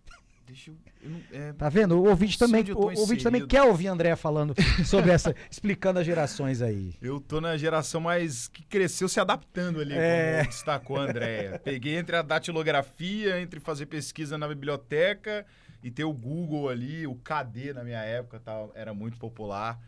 Deixa 0.47 0.71
eu. 0.71 0.75
eu 1.03 1.09
não, 1.11 1.21
é, 1.31 1.53
tá 1.53 1.69
vendo? 1.69 1.99
O 1.99 2.09
ouvinte 2.09 2.39
também, 2.39 2.63
o, 2.71 2.99
ouvinte 2.99 3.23
também 3.23 3.45
quer 3.45 3.61
ouvir 3.61 3.87
a 3.87 3.91
André 3.91 4.15
falando 4.15 4.55
sobre 4.83 5.11
essa, 5.11 5.35
explicando 5.49 5.99
as 5.99 6.05
gerações 6.05 6.61
aí. 6.61 6.95
Eu 7.01 7.19
tô 7.19 7.39
na 7.39 7.55
geração 7.55 8.01
mais 8.01 8.47
que 8.47 8.63
cresceu 8.63 9.07
se 9.07 9.19
adaptando 9.19 9.79
ali, 9.79 9.93
é. 9.93 10.39
como 10.39 10.49
destacou 10.49 10.97
a 10.97 11.01
Andréia. 11.01 11.59
Peguei 11.63 11.97
entre 11.97 12.15
a 12.15 12.23
datilografia, 12.23 13.39
entre 13.39 13.59
fazer 13.59 13.85
pesquisa 13.85 14.39
na 14.39 14.47
biblioteca 14.47 15.45
e 15.83 15.91
ter 15.91 16.03
o 16.03 16.13
Google 16.13 16.67
ali, 16.67 17.05
o 17.05 17.15
KD 17.15 17.73
na 17.73 17.83
minha 17.83 18.01
época 18.01 18.39
tá, 18.39 18.67
era 18.73 18.93
muito 18.93 19.17
popular 19.17 19.79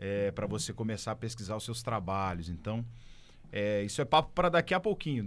é, 0.00 0.30
para 0.30 0.46
você 0.46 0.72
começar 0.72 1.12
a 1.12 1.16
pesquisar 1.16 1.56
os 1.56 1.64
seus 1.64 1.82
trabalhos. 1.82 2.48
Então, 2.48 2.84
é, 3.52 3.82
isso 3.82 4.00
é 4.00 4.04
papo 4.04 4.32
para 4.34 4.48
daqui 4.48 4.72
a 4.72 4.80
pouquinho. 4.80 5.26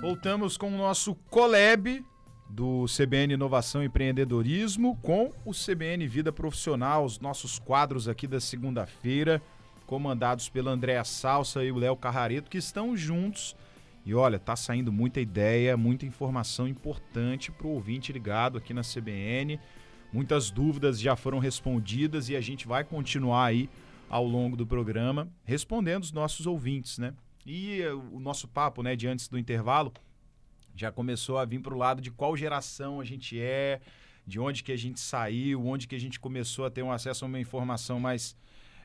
Voltamos 0.00 0.56
com 0.56 0.66
o 0.66 0.76
nosso 0.76 1.14
Coleb 1.30 2.04
do 2.50 2.84
CBN 2.86 3.34
Inovação 3.34 3.82
e 3.82 3.86
Empreendedorismo 3.86 4.98
com 5.00 5.32
o 5.44 5.52
CBN 5.52 6.06
Vida 6.06 6.30
Profissional, 6.30 7.04
os 7.04 7.18
nossos 7.18 7.58
quadros 7.58 8.08
aqui 8.08 8.26
da 8.26 8.40
segunda-feira, 8.40 9.40
comandados 9.86 10.48
pela 10.48 10.70
Andréa 10.70 11.04
Salsa 11.04 11.64
e 11.64 11.72
o 11.72 11.78
Léo 11.78 11.96
Carrareto, 11.96 12.50
que 12.50 12.58
estão 12.58 12.96
juntos. 12.96 13.56
E 14.04 14.14
olha, 14.14 14.38
tá 14.38 14.56
saindo 14.56 14.92
muita 14.92 15.20
ideia, 15.20 15.76
muita 15.76 16.04
informação 16.04 16.66
importante 16.66 17.52
para 17.52 17.66
o 17.66 17.70
ouvinte 17.70 18.12
ligado 18.12 18.58
aqui 18.58 18.74
na 18.74 18.82
CBN. 18.82 19.60
Muitas 20.12 20.50
dúvidas 20.50 21.00
já 21.00 21.14
foram 21.14 21.38
respondidas 21.38 22.28
e 22.28 22.36
a 22.36 22.40
gente 22.40 22.66
vai 22.66 22.84
continuar 22.84 23.46
aí 23.46 23.70
ao 24.08 24.26
longo 24.26 24.56
do 24.56 24.66
programa 24.66 25.28
respondendo 25.44 26.02
os 26.02 26.12
nossos 26.12 26.46
ouvintes, 26.46 26.98
né? 26.98 27.14
E 27.46 27.80
eh, 27.80 27.92
o 27.92 28.20
nosso 28.20 28.46
papo, 28.46 28.82
né, 28.82 28.94
de 28.94 29.08
antes 29.08 29.26
do 29.28 29.38
intervalo, 29.38 29.92
já 30.74 30.92
começou 30.92 31.38
a 31.38 31.44
vir 31.44 31.60
para 31.60 31.74
o 31.74 31.78
lado 31.78 32.00
de 32.00 32.10
qual 32.10 32.36
geração 32.36 33.00
a 33.00 33.04
gente 33.04 33.40
é, 33.40 33.80
de 34.26 34.38
onde 34.38 34.62
que 34.62 34.72
a 34.72 34.76
gente 34.76 35.00
saiu, 35.00 35.64
onde 35.66 35.86
que 35.86 35.94
a 35.94 36.00
gente 36.00 36.20
começou 36.20 36.64
a 36.64 36.70
ter 36.70 36.82
um 36.82 36.92
acesso 36.92 37.24
a 37.24 37.28
uma 37.28 37.40
informação 37.40 37.98
mais 37.98 38.36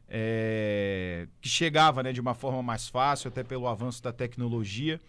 é, 0.09 1.27
que 1.41 1.49
chegava, 1.49 2.01
né, 2.01 2.13
de 2.13 2.21
uma 2.21 2.33
forma 2.33 2.61
mais 2.63 2.87
fácil, 2.87 3.27
até 3.27 3.43
pelo 3.43 3.67
avanço 3.67 4.01
da 4.01 4.11
tecnologia. 4.11 4.99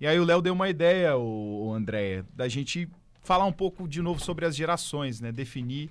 E 0.00 0.06
aí 0.06 0.18
o 0.18 0.24
Léo 0.24 0.40
deu 0.40 0.54
uma 0.54 0.68
ideia, 0.68 1.16
o, 1.16 1.68
o 1.68 1.72
André, 1.72 2.24
da 2.32 2.48
gente 2.48 2.88
falar 3.22 3.46
um 3.46 3.52
pouco 3.52 3.88
de 3.88 4.00
novo 4.00 4.20
sobre 4.20 4.46
as 4.46 4.54
gerações, 4.54 5.20
né? 5.20 5.32
Definir 5.32 5.90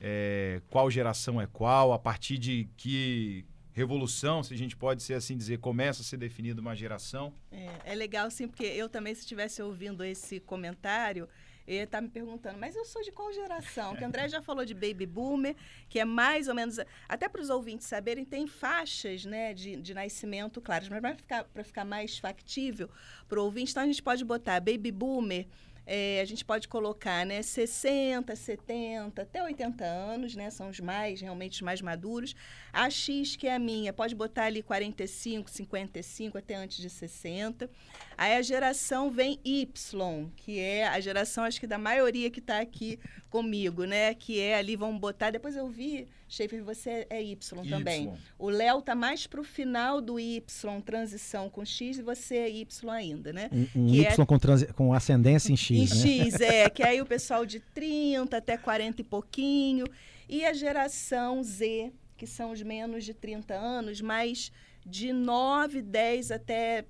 é, 0.00 0.60
qual 0.70 0.90
geração 0.90 1.40
é 1.40 1.46
qual, 1.46 1.92
a 1.92 1.98
partir 1.98 2.38
de 2.38 2.68
que 2.76 3.44
revolução, 3.72 4.42
se 4.42 4.54
a 4.54 4.56
gente 4.56 4.74
pode 4.74 5.02
ser 5.02 5.14
assim 5.14 5.36
dizer, 5.36 5.58
começa 5.58 6.00
a 6.00 6.04
ser 6.04 6.16
definida 6.16 6.62
uma 6.62 6.74
geração. 6.74 7.30
É, 7.52 7.92
é 7.92 7.94
legal 7.94 8.30
sim, 8.30 8.48
porque 8.48 8.64
eu 8.64 8.88
também, 8.88 9.14
se 9.14 9.20
estivesse 9.20 9.60
ouvindo 9.60 10.02
esse 10.02 10.40
comentário, 10.40 11.28
ele 11.66 11.84
está 11.84 12.00
me 12.00 12.08
perguntando, 12.08 12.58
mas 12.58 12.76
eu 12.76 12.84
sou 12.84 13.02
de 13.02 13.10
qual 13.10 13.32
geração? 13.32 13.96
Que 13.96 14.04
André 14.04 14.28
já 14.28 14.40
falou 14.40 14.64
de 14.64 14.74
baby 14.74 15.06
boomer, 15.06 15.56
que 15.88 15.98
é 15.98 16.04
mais 16.04 16.48
ou 16.48 16.54
menos, 16.54 16.78
até 17.08 17.28
para 17.28 17.40
os 17.40 17.50
ouvintes 17.50 17.86
saberem, 17.86 18.24
tem 18.24 18.46
faixas 18.46 19.24
né, 19.24 19.52
de, 19.52 19.76
de 19.76 19.94
nascimento 19.94 20.60
claras, 20.60 20.88
mas 20.88 21.00
para 21.00 21.14
ficar, 21.14 21.46
ficar 21.64 21.84
mais 21.84 22.18
factível 22.18 22.88
para 23.28 23.40
o 23.40 23.44
ouvinte, 23.44 23.72
então 23.72 23.82
a 23.82 23.86
gente 23.86 24.02
pode 24.02 24.24
botar 24.24 24.60
baby 24.60 24.92
boomer 24.92 25.46
é, 25.86 26.20
a 26.20 26.24
gente 26.24 26.44
pode 26.44 26.66
colocar 26.66 27.24
né, 27.24 27.40
60, 27.42 28.34
70, 28.34 29.22
até 29.22 29.42
80 29.42 29.84
anos, 29.84 30.34
né? 30.34 30.50
São 30.50 30.68
os 30.68 30.80
mais, 30.80 31.20
realmente, 31.20 31.54
os 31.54 31.62
mais 31.62 31.80
maduros. 31.80 32.34
A 32.72 32.90
X, 32.90 33.36
que 33.36 33.46
é 33.46 33.54
a 33.54 33.58
minha, 33.58 33.92
pode 33.92 34.14
botar 34.14 34.46
ali 34.46 34.62
45, 34.62 35.48
55, 35.48 36.38
até 36.38 36.56
antes 36.56 36.78
de 36.78 36.90
60. 36.90 37.70
Aí 38.18 38.34
a 38.34 38.42
geração 38.42 39.10
vem 39.10 39.38
Y, 39.44 40.28
que 40.34 40.58
é 40.58 40.88
a 40.88 40.98
geração, 40.98 41.44
acho 41.44 41.60
que 41.60 41.66
da 41.66 41.78
maioria 41.78 42.30
que 42.30 42.40
está 42.40 42.58
aqui 42.58 42.98
comigo, 43.36 43.84
né? 43.84 44.14
Que 44.14 44.40
é 44.40 44.56
ali, 44.56 44.76
vamos 44.76 44.98
botar, 44.98 45.30
depois 45.30 45.54
eu 45.56 45.68
vi, 45.68 46.08
Schaefer, 46.26 46.64
você 46.64 47.06
é 47.10 47.22
Y, 47.22 47.36
y. 47.64 47.68
também. 47.68 48.10
O 48.38 48.48
Léo 48.48 48.80
tá 48.80 48.94
mais 48.94 49.26
para 49.26 49.38
o 49.42 49.44
final 49.44 50.00
do 50.00 50.18
Y, 50.18 50.40
transição 50.80 51.50
com 51.50 51.62
X, 51.62 51.98
e 51.98 52.02
você 52.02 52.36
é 52.36 52.50
Y 52.50 52.90
ainda, 52.90 53.34
né? 53.34 53.50
Um, 53.52 53.82
um 53.82 53.88
Y 53.88 54.04
é... 54.04 54.24
com, 54.24 54.38
com 54.74 54.94
ascendência 54.94 55.52
em 55.52 55.56
X. 55.56 55.90
X. 55.90 56.04
Em 56.04 56.18
né? 56.18 56.24
X, 56.24 56.40
é. 56.40 56.70
Que 56.70 56.82
aí 56.82 56.98
o 57.02 57.04
pessoal 57.04 57.44
de 57.44 57.60
30 57.60 58.38
até 58.38 58.56
40 58.56 59.02
e 59.02 59.04
pouquinho. 59.04 59.86
E 60.26 60.46
a 60.46 60.54
geração 60.54 61.42
Z, 61.42 61.92
que 62.16 62.26
são 62.26 62.52
os 62.52 62.62
menos 62.62 63.04
de 63.04 63.12
30 63.12 63.52
anos, 63.52 64.00
mas 64.00 64.50
de 64.84 65.12
9, 65.12 65.82
10 65.82 66.30
até 66.30 66.86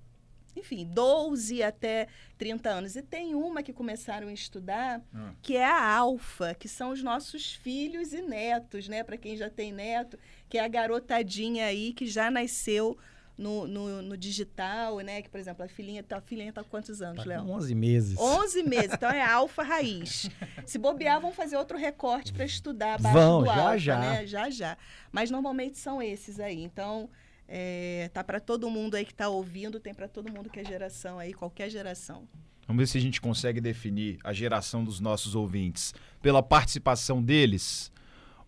enfim, 0.57 0.85
12 0.85 1.62
até 1.62 2.09
30 2.38 2.69
anos. 2.69 2.97
E 2.97 3.03
tem 3.03 3.35
uma 3.35 3.62
que 3.62 3.73
começaram 3.73 4.29
a 4.29 4.33
estudar, 4.33 5.03
ah. 5.14 5.33
que 5.42 5.57
é 5.57 5.64
a 5.64 5.97
alfa, 5.97 6.55
que 6.55 6.69
são 6.69 6.90
os 6.90 7.03
nossos 7.03 7.55
filhos 7.55 8.12
e 8.12 8.23
netos, 8.23 8.88
né? 8.88 9.03
Para 9.03 9.16
quem 9.16 9.37
já 9.37 9.51
tem 9.51 9.73
neto, 9.73 10.19
que 10.49 10.59
é 10.59 10.64
a 10.64 10.69
garotadinha 10.69 11.66
aí 11.66 11.92
que 11.92 12.07
já 12.07 12.31
nasceu 12.31 12.97
no, 13.37 13.66
no, 13.66 14.03
no, 14.03 14.16
digital, 14.16 14.99
né? 15.01 15.21
Que, 15.21 15.29
por 15.29 15.38
exemplo, 15.38 15.64
a 15.64 15.69
filhinha, 15.69 16.05
a 16.11 16.21
filhinha 16.21 16.53
tá 16.53 16.62
com 16.62 16.71
quantos 16.71 17.03
anos, 17.03 17.23
tá 17.23 17.29
Léo? 17.29 17.49
11 17.49 17.75
meses. 17.75 18.19
11 18.19 18.62
meses, 18.64 18.92
então 18.95 19.11
é 19.11 19.23
alfa 19.23 19.62
raiz. 19.62 20.31
Se 20.64 20.79
bobear, 20.79 21.21
vão 21.21 21.33
fazer 21.33 21.57
outro 21.57 21.77
recorte 21.77 22.33
para 22.33 22.45
estudar 22.45 22.99
vão, 22.99 23.40
do 23.40 23.47
já, 23.47 23.55
alfa, 23.55 23.79
já. 23.79 24.01
né? 24.01 24.27
Já, 24.27 24.51
já. 24.51 24.79
Mas 25.12 25.31
normalmente 25.31 25.79
são 25.79 26.01
esses 26.01 26.40
aí. 26.40 26.62
Então, 26.62 27.11
é, 27.49 28.11
tá 28.13 28.25
para 28.25 28.41
todo 28.41 28.69
mundo 28.71 28.95
aí 28.95 29.05
que 29.05 29.13
está 29.13 29.29
ouvindo, 29.29 29.79
tem 29.79 29.95
para 29.95 30.09
todo 30.09 30.33
mundo 30.33 30.51
que 30.51 30.61
é 30.61 30.65
geração 30.65 31.19
aí, 31.19 31.33
qualquer 31.33 31.71
geração. 31.71 32.27
Vamos 32.67 32.83
ver 32.83 32.87
se 32.89 32.99
a 32.99 33.01
gente 33.01 33.21
consegue 33.21 33.61
definir 33.61 34.19
a 34.25 34.33
geração 34.33 34.85
dos 34.85 34.99
nossos 34.99 35.35
ouvintes 35.35 35.95
pela 36.21 36.43
participação 36.43 37.23
deles. 37.23 37.93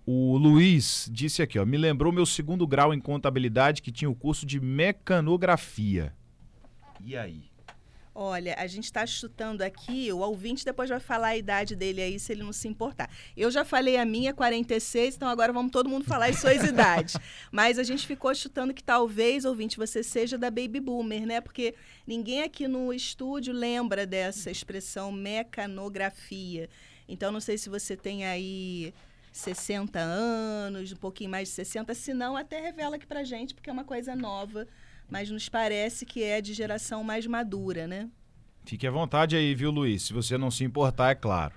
O 0.05 0.37
Luiz 0.37 1.09
disse 1.13 1.43
aqui, 1.43 1.59
ó, 1.59 1.65
me 1.65 1.77
lembrou 1.77 2.13
meu 2.13 2.27
segundo 2.27 2.67
grau 2.67 2.93
em 2.93 3.01
contabilidade 3.01 3.83
que 3.83 3.93
tinha 3.93 4.11
o 4.11 4.15
curso 4.15 4.45
de 4.45 4.59
mecanografia. 4.59 6.13
E 7.05 7.17
aí? 7.17 7.45
Olha, 8.21 8.57
a 8.59 8.67
gente 8.67 8.87
está 8.87 9.07
chutando 9.07 9.63
aqui, 9.63 10.13
o 10.13 10.19
ouvinte 10.19 10.65
depois 10.65 10.91
vai 10.91 10.99
falar 10.99 11.29
a 11.29 11.37
idade 11.37 11.77
dele 11.77 12.03
aí, 12.03 12.19
se 12.19 12.33
ele 12.33 12.43
não 12.43 12.53
se 12.53 12.67
importar. 12.67 13.09
Eu 13.37 13.49
já 13.49 13.65
falei 13.65 13.97
a 13.97 14.05
minha, 14.05 14.35
46, 14.35 15.15
então 15.15 15.29
agora 15.29 15.53
vamos 15.53 15.71
todo 15.71 15.89
mundo 15.89 16.05
falar 16.05 16.27
as 16.27 16.41
suas 16.41 16.65
idades. 16.67 17.17
Mas 17.53 17.79
a 17.79 17.85
gente 17.85 18.05
ficou 18.09 18.35
chutando 18.35 18.75
que 18.75 18.83
talvez, 18.83 19.45
ouvinte, 19.45 19.77
você 19.77 20.03
seja 20.03 20.37
da 20.37 20.51
Baby 20.51 20.81
Boomer, 20.81 21.25
né? 21.25 21.41
Porque 21.41 21.77
ninguém 22.05 22.43
aqui 22.43 22.67
no 22.67 22.93
estúdio 22.93 23.55
lembra 23.55 24.05
dessa 24.05 24.51
expressão 24.51 25.13
mecanografia. 25.13 26.69
Então, 27.09 27.31
não 27.31 27.41
sei 27.41 27.57
se 27.57 27.69
você 27.69 27.97
tem 27.97 28.27
aí 28.27 28.93
60 29.31 29.97
anos, 29.97 30.91
um 30.91 30.97
pouquinho 30.97 31.31
mais 31.31 31.51
de 31.51 31.55
60, 31.55 31.95
se 31.95 32.13
não, 32.13 32.37
até 32.37 32.61
revela 32.61 32.97
aqui 32.97 33.07
pra 33.07 33.23
gente, 33.23 33.55
porque 33.55 33.71
é 33.71 33.73
uma 33.73 33.85
coisa 33.85 34.17
nova, 34.17 34.67
mas 35.09 35.31
nos 35.31 35.49
parece 35.49 36.05
que 36.05 36.23
é 36.23 36.40
de 36.40 36.53
geração 36.53 37.03
mais 37.03 37.27
madura, 37.27 37.87
né? 37.87 38.09
Fique 38.64 38.87
à 38.87 38.90
vontade 38.90 39.35
aí, 39.35 39.55
viu, 39.55 39.71
Luiz? 39.71 40.03
Se 40.03 40.12
você 40.12 40.37
não 40.37 40.51
se 40.51 40.62
importar, 40.62 41.11
é 41.11 41.14
claro. 41.14 41.55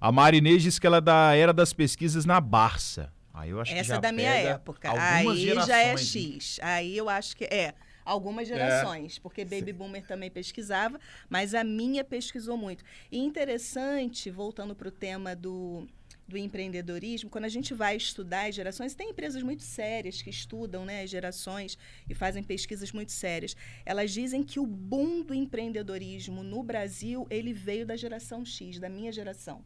A 0.00 0.12
Marinês 0.12 0.62
diz 0.62 0.78
que 0.78 0.86
ela 0.86 0.98
é 0.98 1.00
da 1.00 1.34
era 1.34 1.52
das 1.52 1.72
pesquisas 1.72 2.24
na 2.24 2.40
Barça. 2.40 3.12
Aí 3.32 3.50
eu 3.50 3.60
acho 3.60 3.72
Essa 3.72 3.82
que 3.82 3.88
já 3.88 3.96
é 3.96 4.00
da 4.00 4.12
minha 4.12 4.30
época. 4.30 4.92
Aí 4.92 5.54
já 5.66 5.78
é 5.78 5.96
X. 5.96 6.60
Aí 6.62 6.96
eu 6.96 7.08
acho 7.08 7.36
que 7.36 7.44
é 7.44 7.74
algumas 8.04 8.48
é. 8.48 8.54
gerações, 8.54 9.16
é. 9.16 9.20
porque 9.20 9.44
Baby 9.44 9.72
Sim. 9.72 9.78
Boomer 9.78 10.06
também 10.06 10.30
pesquisava, 10.30 11.00
mas 11.28 11.54
a 11.54 11.64
minha 11.64 12.04
pesquisou 12.04 12.56
muito. 12.56 12.84
E 13.10 13.18
interessante, 13.18 14.30
voltando 14.30 14.74
para 14.74 14.88
o 14.88 14.92
tema 14.92 15.34
do 15.34 15.88
do 16.26 16.38
empreendedorismo, 16.38 17.30
quando 17.30 17.44
a 17.44 17.48
gente 17.48 17.74
vai 17.74 17.96
estudar 17.96 18.48
as 18.48 18.54
gerações, 18.54 18.94
tem 18.94 19.10
empresas 19.10 19.42
muito 19.42 19.62
sérias 19.62 20.22
que 20.22 20.30
estudam 20.30 20.84
né, 20.84 21.02
as 21.02 21.10
gerações 21.10 21.76
e 22.08 22.14
fazem 22.14 22.42
pesquisas 22.42 22.92
muito 22.92 23.12
sérias. 23.12 23.56
Elas 23.84 24.10
dizem 24.10 24.42
que 24.42 24.58
o 24.58 24.66
boom 24.66 25.22
do 25.22 25.34
empreendedorismo 25.34 26.42
no 26.42 26.62
Brasil 26.62 27.26
ele 27.30 27.52
veio 27.52 27.86
da 27.86 27.96
geração 27.96 28.44
X, 28.44 28.78
da 28.78 28.88
minha 28.88 29.12
geração 29.12 29.64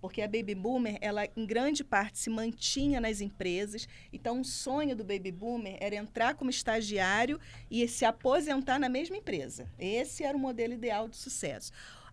porque 0.00 0.22
a 0.22 0.26
baby 0.26 0.54
boomer, 0.54 0.96
ela 1.00 1.28
em 1.36 1.44
grande 1.44 1.84
parte 1.84 2.18
se 2.18 2.30
mantinha 2.30 3.00
nas 3.00 3.20
empresas. 3.20 3.86
Então, 4.12 4.40
o 4.40 4.44
sonho 4.44 4.96
do 4.96 5.04
baby 5.04 5.30
boomer 5.30 5.76
era 5.78 5.94
entrar 5.94 6.34
como 6.34 6.50
estagiário 6.50 7.38
e 7.70 7.86
se 7.86 8.04
aposentar 8.04 8.78
na 8.78 8.88
mesma 8.88 9.16
empresa. 9.16 9.70
Esse 9.78 10.24
era 10.24 10.36
o 10.36 10.40
modelo 10.40 10.72
ideal 10.72 11.08
de 11.08 11.16
sucesso. 11.16 11.70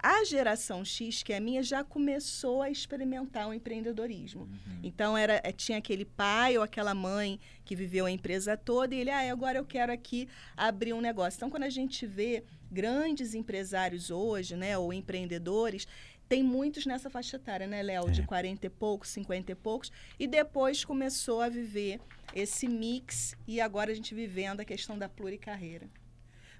A 0.07 0.23
geração 0.23 0.85
X, 0.85 1.21
que 1.21 1.33
é 1.33 1.35
a 1.35 1.41
minha, 1.41 1.61
já 1.61 1.83
começou 1.83 2.61
a 2.61 2.69
experimentar 2.69 3.49
o 3.49 3.53
empreendedorismo. 3.53 4.43
Uhum. 4.43 4.79
Então, 4.81 5.17
era, 5.17 5.41
eh, 5.43 5.51
tinha 5.51 5.79
aquele 5.79 6.05
pai 6.05 6.57
ou 6.57 6.63
aquela 6.63 6.95
mãe 6.95 7.37
que 7.65 7.75
viveu 7.75 8.05
a 8.05 8.09
empresa 8.09 8.55
toda 8.55 8.95
e 8.95 9.01
ele, 9.01 9.09
ah, 9.09 9.29
agora 9.29 9.57
eu 9.57 9.65
quero 9.65 9.91
aqui 9.91 10.29
abrir 10.55 10.93
um 10.93 11.01
negócio. 11.01 11.35
Então, 11.35 11.49
quando 11.49 11.63
a 11.63 11.69
gente 11.69 12.05
vê 12.05 12.45
grandes 12.71 13.33
empresários 13.33 14.09
hoje, 14.09 14.55
né, 14.55 14.77
ou 14.77 14.93
empreendedores, 14.93 15.85
tem 16.29 16.41
muitos 16.41 16.85
nessa 16.85 17.09
faixa 17.09 17.35
etária, 17.35 17.67
né, 17.67 17.83
Léo? 17.83 18.07
É. 18.07 18.11
De 18.11 18.23
40 18.23 18.65
e 18.65 18.69
poucos, 18.69 19.09
50 19.09 19.51
e 19.51 19.55
poucos. 19.55 19.91
E 20.17 20.25
depois 20.25 20.85
começou 20.85 21.41
a 21.41 21.49
viver 21.49 21.99
esse 22.33 22.65
mix 22.65 23.35
e 23.45 23.59
agora 23.59 23.91
a 23.91 23.93
gente 23.93 24.15
vivendo 24.15 24.61
a 24.61 24.65
questão 24.65 24.97
da 24.97 25.09
pluricarreira. 25.09 25.89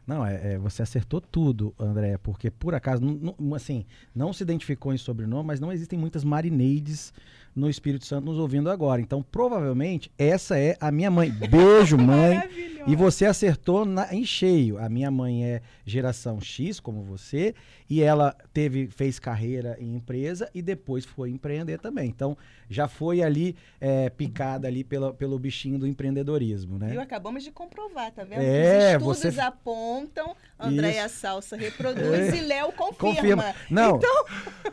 Não, 0.07 0.25
é, 0.25 0.53
é, 0.53 0.57
você 0.57 0.81
acertou 0.81 1.19
tudo, 1.19 1.75
André, 1.77 2.17
porque 2.17 2.49
por 2.49 2.73
acaso, 2.73 3.03
assim, 3.53 3.85
não 4.15 4.31
se 4.31 4.41
identificou 4.41 4.93
em 4.93 4.97
sobrenome, 4.97 5.45
mas 5.45 5.59
não 5.59 5.69
existem 5.69 5.99
muitas 5.99 6.23
marineides 6.23 7.13
no 7.57 7.67
Espírito 7.67 8.05
Santo 8.05 8.25
nos 8.25 8.37
ouvindo 8.37 8.69
agora. 8.69 9.01
Então, 9.01 9.23
provavelmente, 9.23 10.11
essa 10.15 10.59
é 10.59 10.77
a 10.79 10.91
minha 10.91 11.09
mãe. 11.09 11.31
Beijo, 11.31 11.97
mãe. 11.99 12.39
e 12.85 12.95
você 12.95 13.25
acertou 13.25 13.83
na, 13.83 14.13
em 14.13 14.23
cheio. 14.23 14.77
A 14.77 14.87
minha 14.87 15.09
mãe 15.09 15.43
é 15.43 15.61
geração 15.83 16.39
X, 16.39 16.79
como 16.79 17.01
você, 17.01 17.55
e 17.89 18.03
ela 18.03 18.35
teve, 18.53 18.87
fez 18.87 19.17
carreira 19.17 19.75
em 19.79 19.95
empresa 19.95 20.49
e 20.53 20.61
depois 20.61 21.03
foi 21.03 21.31
empreender 21.31 21.79
também. 21.79 22.07
Então, 22.07 22.37
já 22.69 22.87
foi 22.87 23.23
ali 23.23 23.55
é, 23.79 24.09
picada 24.09 24.67
ali 24.67 24.83
pela, 24.83 25.13
pelo 25.13 25.39
bichinho 25.39 25.79
do 25.79 25.87
empreendedorismo, 25.87 26.77
né? 26.77 26.93
E 26.93 26.97
acabamos 26.97 27.43
de 27.43 27.51
comprovar, 27.51 28.11
tá 28.11 28.23
vendo? 28.23 28.41
É, 28.41 28.97
Os 28.97 29.17
estudos 29.17 29.35
você... 29.35 29.41
apontam, 29.41 30.35
Andréia 30.59 31.07
Salsa 31.07 31.55
reproduz 31.57 32.33
é. 32.33 32.35
e 32.35 32.41
Léo 32.41 32.71
confirma. 32.73 33.15
confirma. 33.15 33.55
Não, 33.69 33.97
então... 33.97 34.25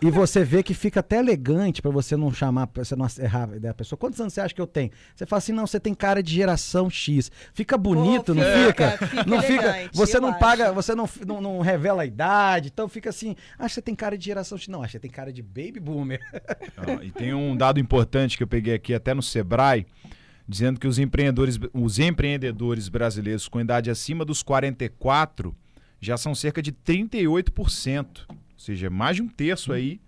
e 0.03 0.11
você 0.11 0.45
vê 0.45 0.63
que 0.63 0.75
fica 0.75 1.01
até 1.01 1.19
elegante 1.19 1.81
para 1.81 1.91
você 1.91 2.17
não 2.17 2.33
chamar 2.33 2.67
você 2.83 2.97
não 2.97 3.07
errar 3.19 3.45
a 3.45 3.57
ideia 3.57 3.73
da 3.73 3.75
pessoa. 3.75 3.99
Quantos 3.99 4.21
anos 4.21 4.33
você 4.33 4.41
acha 4.41 4.55
que 4.55 4.61
eu 4.61 4.67
tenho? 4.67 4.91
Você 5.15 5.27
fala 5.27 5.39
assim, 5.39 5.53
não, 5.53 5.67
você 5.67 5.79
tem 5.79 5.95
cara 5.95 6.23
de 6.23 6.33
geração 6.33 6.89
X. 6.89 7.31
Fica 7.53 7.77
bonito, 7.77 8.35
Pô, 8.35 8.35
não 8.35 8.67
fica? 8.67 8.99
fica 8.99 9.25
não 9.25 9.43
fica. 9.43 9.91
Você 9.93 10.19
não 10.19 10.31
acho. 10.31 10.39
paga, 10.39 10.73
você 10.73 10.95
não, 10.95 11.09
não, 11.27 11.41
não, 11.41 11.61
revela 11.61 12.03
a 12.03 12.07
idade, 12.07 12.71
então 12.73 12.89
fica 12.89 13.11
assim, 13.11 13.37
acho 13.59 13.69
que 13.69 13.75
você 13.75 13.83
tem 13.83 13.95
cara 13.95 14.17
de 14.19 14.25
geração 14.25 14.59
X. 14.59 14.69
Não, 14.69 14.83
acho 14.83 14.89
que 14.89 14.93
você 14.93 15.01
tem 15.01 15.11
cara 15.11 15.33
de 15.33 15.43
baby 15.43 15.81
boomer. 15.81 16.21
Ah, 16.77 17.03
e 17.05 17.11
tem 17.11 17.33
um 17.33 17.57
dado 17.57 17.79
importante 17.79 18.37
que 18.37 18.43
eu 18.43 18.47
peguei 18.47 18.75
aqui 18.75 18.95
até 18.95 19.15
no 19.15 19.23
Sebrae, 19.23 19.87
dizendo 20.47 20.79
que 20.79 20.87
os 20.87 20.99
empreendedores, 20.99 21.59
os 21.73 21.99
empreendedores 21.99 22.89
brasileiros 22.89 23.49
com 23.49 23.61
idade 23.61 23.91
acima 23.91 24.25
dos 24.25 24.43
44 24.43 25.55
já 26.01 26.17
são 26.17 26.35
cerca 26.35 26.63
de 26.63 26.73
38%. 26.73 28.07
Ou 28.29 28.37
seja, 28.57 28.91
mais 28.91 29.17
de 29.17 29.23
um 29.23 29.29
terço 29.29 29.73
aí. 29.73 30.01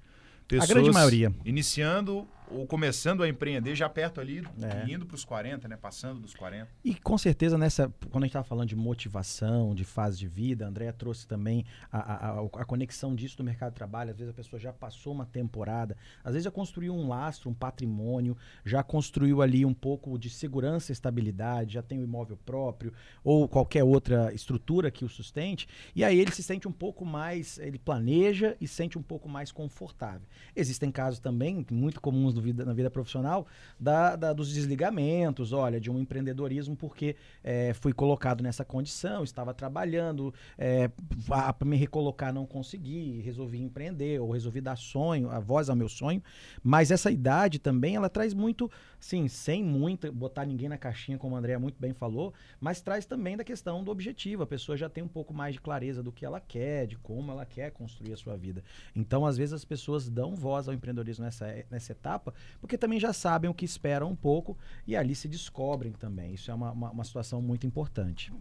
Pessoas 0.47 0.71
a 0.71 0.75
grande 0.75 0.93
maioria. 0.93 1.33
Iniciando 1.45 2.29
ou 2.51 2.67
começando 2.67 3.23
a 3.23 3.29
empreender 3.29 3.75
já 3.75 3.89
perto 3.89 4.21
ali, 4.21 4.45
É. 4.63 4.91
indo 4.93 5.05
para 5.07 5.15
os 5.15 5.25
40, 5.25 5.67
né? 5.69 5.77
Passando 5.77 6.21
dos 6.21 6.35
40. 6.35 6.69
E 6.85 6.95
com 6.95 7.19
certeza 7.19 7.59
nessa, 7.59 7.89
quando 8.11 8.25
a 8.25 8.27
gente 8.27 8.31
estava 8.31 8.45
falando 8.45 8.69
de 8.69 8.77
motivação, 8.77 9.75
de 9.75 9.85
fase 9.85 10.19
de 10.19 10.29
vida, 10.29 10.65
a 10.65 10.69
Andrea 10.69 10.93
trouxe 10.93 11.27
também 11.27 11.65
a, 11.91 11.99
a, 11.99 12.41
a- 12.41 12.65
conexão 12.65 13.15
disso 13.15 13.37
do 13.37 13.45
mercado 13.45 13.73
de 13.73 13.77
trabalho. 13.77 14.11
Às 14.11 14.19
vezes 14.19 14.31
a 14.33 14.37
pessoa 14.37 14.59
já 14.61 14.73
passou 14.73 15.13
uma 15.13 15.27
temporada, 15.27 15.97
às 16.23 16.33
vezes 16.35 16.45
já 16.45 16.51
construiu 16.51 16.95
um 16.95 17.09
lastro, 17.09 17.51
um 17.51 17.55
patrimônio, 17.55 18.37
já 18.65 18.83
construiu 18.83 19.43
ali 19.43 19.65
um 19.65 19.75
pouco 19.75 20.19
de 20.19 20.31
segurança 20.31 20.91
e 20.91 20.95
estabilidade, 20.95 21.75
já 21.75 21.83
tem 21.83 21.99
o 21.99 22.05
imóvel 22.05 22.37
próprio 22.37 22.93
ou 23.25 23.49
qualquer 23.49 23.85
outra 23.85 24.33
estrutura 24.33 24.91
que 24.91 25.05
o 25.05 25.09
sustente. 25.09 25.67
E 25.95 26.05
aí 26.05 26.19
ele 26.19 26.31
se 26.33 26.43
sente 26.43 26.69
um 26.69 26.73
pouco 26.73 27.05
mais, 27.05 27.59
ele 27.59 27.79
planeja 27.79 28.57
e 28.61 28.69
sente 28.69 28.99
um 28.99 29.03
pouco 29.03 29.29
mais 29.29 29.51
confortável. 29.53 30.27
Existem 30.55 30.91
casos 30.91 31.19
também 31.21 31.65
muito 31.71 32.01
comuns 32.01 32.36
vida- 32.41 32.65
na 32.65 32.73
vida 32.73 32.91
profissional 32.91 33.47
da, 33.79 34.17
da- 34.17 34.33
dos 34.33 34.53
desligamentos, 34.53 35.53
olha, 35.53 35.81
de 35.81 35.91
um 35.91 35.99
empreendedorismo 35.99 36.77
porque 36.77 37.17
é, 37.43 37.73
fui 37.75 37.93
colocado 37.93 38.43
nessa 38.43 38.65
condição, 38.65 39.23
estava 39.25 39.53
trabalhando, 39.55 40.33
é, 40.59 40.89
para 41.27 41.55
me 41.65 41.77
recolocar 41.77 42.33
não 42.33 42.47
consegui, 42.47 43.21
resolvi 43.21 43.61
empreender 43.63 44.21
ou 44.21 44.31
resolvi 44.31 44.61
dar 44.61 44.77
sonho, 44.77 45.31
a 45.31 45.39
voz 45.39 45.69
ao 45.69 45.77
meu 45.77 45.89
sonho. 45.89 46.23
Mas 46.63 46.91
essa 46.91 47.11
idade 47.11 47.59
também 47.59 47.97
ela 47.97 48.09
traz 48.09 48.35
muito, 48.35 48.71
sim, 49.01 49.29
sem 49.29 49.63
muito 49.63 50.11
botar 50.13 50.45
ninguém 50.45 50.69
na 50.69 50.79
caixinha, 50.79 51.19
como 51.19 51.35
a 51.37 51.39
Andrea 51.39 51.59
muito 51.59 51.77
bem 51.81 51.93
falou, 51.93 52.33
mas 52.61 52.81
traz 52.81 53.07
também 53.07 53.37
da 53.37 53.45
questão 53.45 53.83
do 53.83 53.91
objetivo. 53.91 54.43
A 54.43 54.47
pessoa 54.47 54.77
já 54.77 54.89
tem 54.89 55.03
um 55.03 55.09
pouco 55.09 55.33
mais 55.35 55.55
de 55.55 55.61
clareza 55.61 56.03
do 56.03 56.13
que 56.13 56.25
ela 56.25 56.41
quer, 56.41 56.87
de 56.87 56.97
como 56.97 57.31
ela 57.31 57.45
quer 57.45 57.71
construir 57.71 58.13
a 58.13 58.17
sua 58.17 58.37
vida. 58.37 58.63
Então, 58.95 59.25
às 59.27 59.37
vezes, 59.37 59.53
as 59.53 59.65
pessoas 59.65 60.09
dão 60.09 60.35
voz 60.35 60.69
ao 60.69 60.75
empreendedorismo 60.75 61.25
nessa, 61.25 61.47
nessa 61.71 61.93
etapa, 61.93 62.26
porque 62.61 62.79
também 62.79 63.01
já 63.01 63.13
sabem 63.13 63.51
o 63.51 63.55
que 63.55 63.65
esperam 63.65 64.11
um 64.11 64.17
pouco 64.17 64.57
e 64.87 64.97
ali 64.97 65.15
se 65.15 65.29
descobrem 65.29 65.93
também. 65.93 66.35
Isso 66.35 66.51
é 66.51 66.55
uma, 66.55 66.73
uma, 66.73 66.91
uma 66.91 67.05
situação 67.05 67.41
muito 67.43 67.67
importante. 67.67 68.33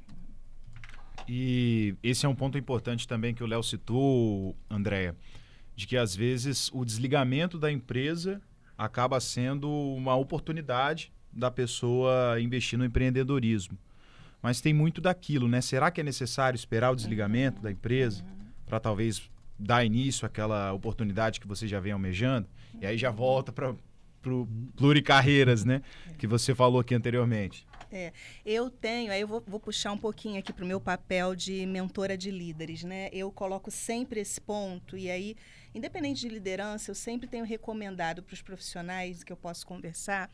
E 1.28 1.96
esse 2.04 2.26
é 2.26 2.30
um 2.30 2.36
ponto 2.36 2.58
importante 2.58 3.08
também 3.08 3.34
que 3.34 3.44
o 3.44 3.48
Léo 3.48 3.64
citou, 3.64 4.56
Andréia, 4.70 5.16
de 5.76 5.88
que 5.88 5.98
às 5.98 6.16
vezes 6.16 6.70
o 6.74 6.86
desligamento 6.86 7.58
da 7.58 7.72
empresa 7.72 8.42
acaba 8.78 9.20
sendo 9.20 9.70
uma 9.70 10.16
oportunidade 10.16 11.12
da 11.32 11.50
pessoa 11.50 12.40
investir 12.40 12.78
no 12.78 12.86
empreendedorismo. 12.86 13.78
Mas 14.42 14.62
tem 14.62 14.74
muito 14.74 15.02
daquilo, 15.02 15.48
né? 15.48 15.60
Será 15.60 15.90
que 15.90 16.00
é 16.00 16.04
necessário 16.04 16.56
esperar 16.56 16.92
o 16.92 16.96
desligamento 16.96 17.62
da 17.62 17.72
empresa 17.72 18.24
para 18.66 18.80
talvez 18.80 19.30
dar 19.58 19.86
início 19.86 20.26
àquela 20.26 20.74
oportunidade 20.74 21.40
que 21.40 21.48
você 21.48 21.68
já 21.68 21.80
vem 21.80 21.92
almejando? 21.92 22.48
E 22.80 22.86
aí 22.86 22.98
já 22.98 23.12
volta 23.12 23.52
para 23.52 23.76
pluricarreiras, 24.76 25.64
né? 25.64 25.82
Que 26.18 26.28
você 26.28 26.56
falou 26.56 26.80
aqui 26.80 26.96
anteriormente. 26.96 27.66
É, 27.92 28.12
eu 28.46 28.70
tenho, 28.70 29.12
aí 29.12 29.22
eu 29.22 29.28
vou, 29.28 29.44
vou 29.46 29.60
puxar 29.60 29.92
um 29.92 29.98
pouquinho 29.98 30.40
aqui 30.40 30.52
para 30.52 30.66
o 30.66 30.68
meu 30.68 30.82
papel 30.82 31.36
de 31.36 31.66
mentora 31.66 32.18
de 32.18 32.32
líderes, 32.32 32.84
né? 32.84 33.10
Eu 33.14 33.32
coloco 33.32 33.70
sempre 33.70 34.20
esse 34.20 34.42
ponto, 34.42 34.98
e 34.98 35.10
aí, 35.10 35.36
independente 35.74 36.22
de 36.22 36.30
liderança, 36.30 36.92
eu 36.92 36.96
sempre 36.96 37.28
tenho 37.28 37.46
recomendado 37.46 38.24
para 38.24 38.34
os 38.34 38.42
profissionais 38.42 39.24
que 39.24 39.32
eu 39.32 39.38
posso 39.38 39.66
conversar, 39.66 40.30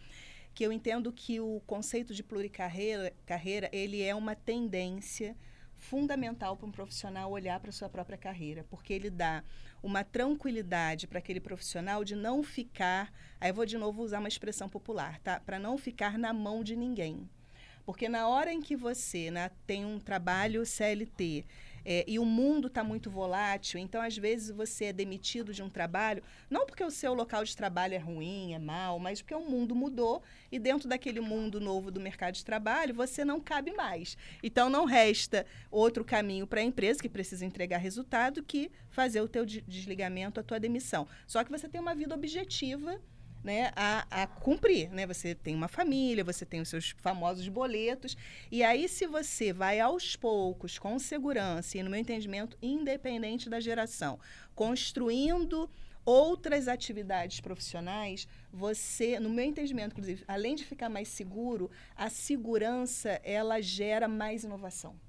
que 0.54 0.66
eu 0.66 0.72
entendo 0.72 1.12
que 1.12 1.40
o 1.40 1.62
conceito 1.68 2.14
de 2.14 2.24
pluricarreira, 2.24 3.14
carreira, 3.26 3.70
ele 3.72 4.02
é 4.02 4.16
uma 4.16 4.36
tendência 4.36 5.36
fundamental 5.82 6.56
para 6.56 6.68
um 6.68 6.72
profissional 6.72 7.32
olhar 7.32 7.60
para 7.60 7.70
a 7.70 7.74
sua 7.74 7.90
própria 7.90 8.18
carreira, 8.18 8.66
porque 8.70 8.94
ele 8.94 9.10
dá 9.10 9.44
uma 9.84 10.04
tranquilidade 10.04 11.08
para 11.08 11.20
aquele 11.20 11.40
profissional 11.40 12.04
de 12.04 12.16
não 12.16 12.44
ficar, 12.44 13.12
aí 13.40 13.52
vou 13.52 13.66
de 13.66 13.78
novo 13.78 14.02
usar 14.04 14.20
uma 14.20 14.28
expressão 14.28 14.70
popular, 14.70 15.20
tá? 15.20 15.40
Para 15.40 15.60
não 15.60 15.78
ficar 15.78 16.18
na 16.18 16.32
mão 16.32 16.64
de 16.64 16.76
ninguém. 16.76 17.28
Porque 17.84 18.08
na 18.08 18.28
hora 18.28 18.54
em 18.54 18.62
que 18.62 18.76
você 18.76 19.32
né, 19.32 19.50
tem 19.66 19.84
um 19.84 20.00
trabalho 20.00 20.66
CLT 20.66 21.46
é, 21.84 22.04
e 22.08 22.20
o 22.20 22.26
mundo 22.26 22.68
está 22.68 22.84
muito 22.84 23.10
volátil, 23.10 23.80
então 23.80 24.02
às 24.02 24.18
vezes 24.18 24.50
você 24.50 24.86
é 24.86 24.94
demitido 24.94 25.54
de 25.54 25.64
um 25.64 25.70
trabalho, 25.70 26.24
não 26.50 26.66
porque 26.66 26.84
o 26.84 26.92
seu 26.92 27.14
local 27.14 27.44
de 27.44 27.56
trabalho 27.56 27.94
é 27.94 27.98
ruim, 27.98 28.54
é 28.54 28.60
mal, 28.60 29.00
mas 29.00 29.22
porque 29.22 29.36
o 29.36 29.50
mundo 29.50 29.76
mudou 29.76 30.22
e 30.52 30.60
dentro 30.60 30.88
daquele 30.88 31.20
mundo 31.20 31.60
novo 31.60 31.92
do 31.92 32.00
mercado 32.00 32.36
de 32.36 32.46
trabalho 32.46 32.94
você 32.94 33.24
não 33.26 33.40
cabe 33.40 33.72
mais. 33.74 34.18
Então 34.44 34.70
não 34.70 34.86
resta 34.86 35.46
outro 35.70 36.04
caminho 36.04 36.48
para 36.48 36.62
a 36.62 36.64
empresa 36.64 37.02
que 37.02 37.10
precisa 37.10 37.46
entregar 37.46 37.78
resultado 37.78 38.44
que 38.44 38.72
fazer 38.90 39.22
o 39.22 39.28
teu 39.28 39.46
de- 39.46 39.62
desligamento, 39.62 40.40
a 40.40 40.44
tua 40.44 40.60
demissão. 40.60 41.08
Só 41.26 41.44
que 41.44 41.52
você 41.52 41.68
tem 41.68 41.80
uma 41.82 41.96
vida 41.96 42.14
objetiva 42.14 43.02
né, 43.44 43.72
a, 43.76 44.24
a 44.24 44.28
cumprir, 44.28 44.90
né? 44.92 45.06
Você 45.08 45.34
tem 45.34 45.56
uma 45.56 45.68
família, 45.68 46.24
você 46.24 46.46
tem 46.46 46.62
os 46.62 46.70
seus 46.70 46.92
famosos 46.98 47.48
boletos, 47.48 48.16
e 48.52 48.64
aí 48.64 48.88
se 48.88 49.08
você 49.08 49.52
vai 49.52 49.80
aos 49.80 50.16
poucos, 50.16 50.78
com 50.78 50.98
segurança 51.00 51.78
e 51.78 51.84
no 51.84 51.90
meu 51.90 52.00
entendimento, 52.00 52.58
independente 52.62 53.50
da 53.50 53.60
geração, 53.60 54.20
construindo 54.54 55.70
outras 56.06 56.68
atividades 56.68 57.40
profissionais, 57.42 58.28
você, 58.52 59.20
no 59.20 59.30
meu 59.30 59.46
entendimento, 59.46 59.94
inclusive, 59.94 60.24
além 60.28 60.56
de 60.56 60.66
ficar 60.66 60.90
mais 60.90 61.08
seguro, 61.08 61.70
a 61.96 62.10
segurança 62.10 63.22
ela 63.24 63.62
gera 63.62 64.08
mais 64.08 64.44
inovação. 64.44 65.00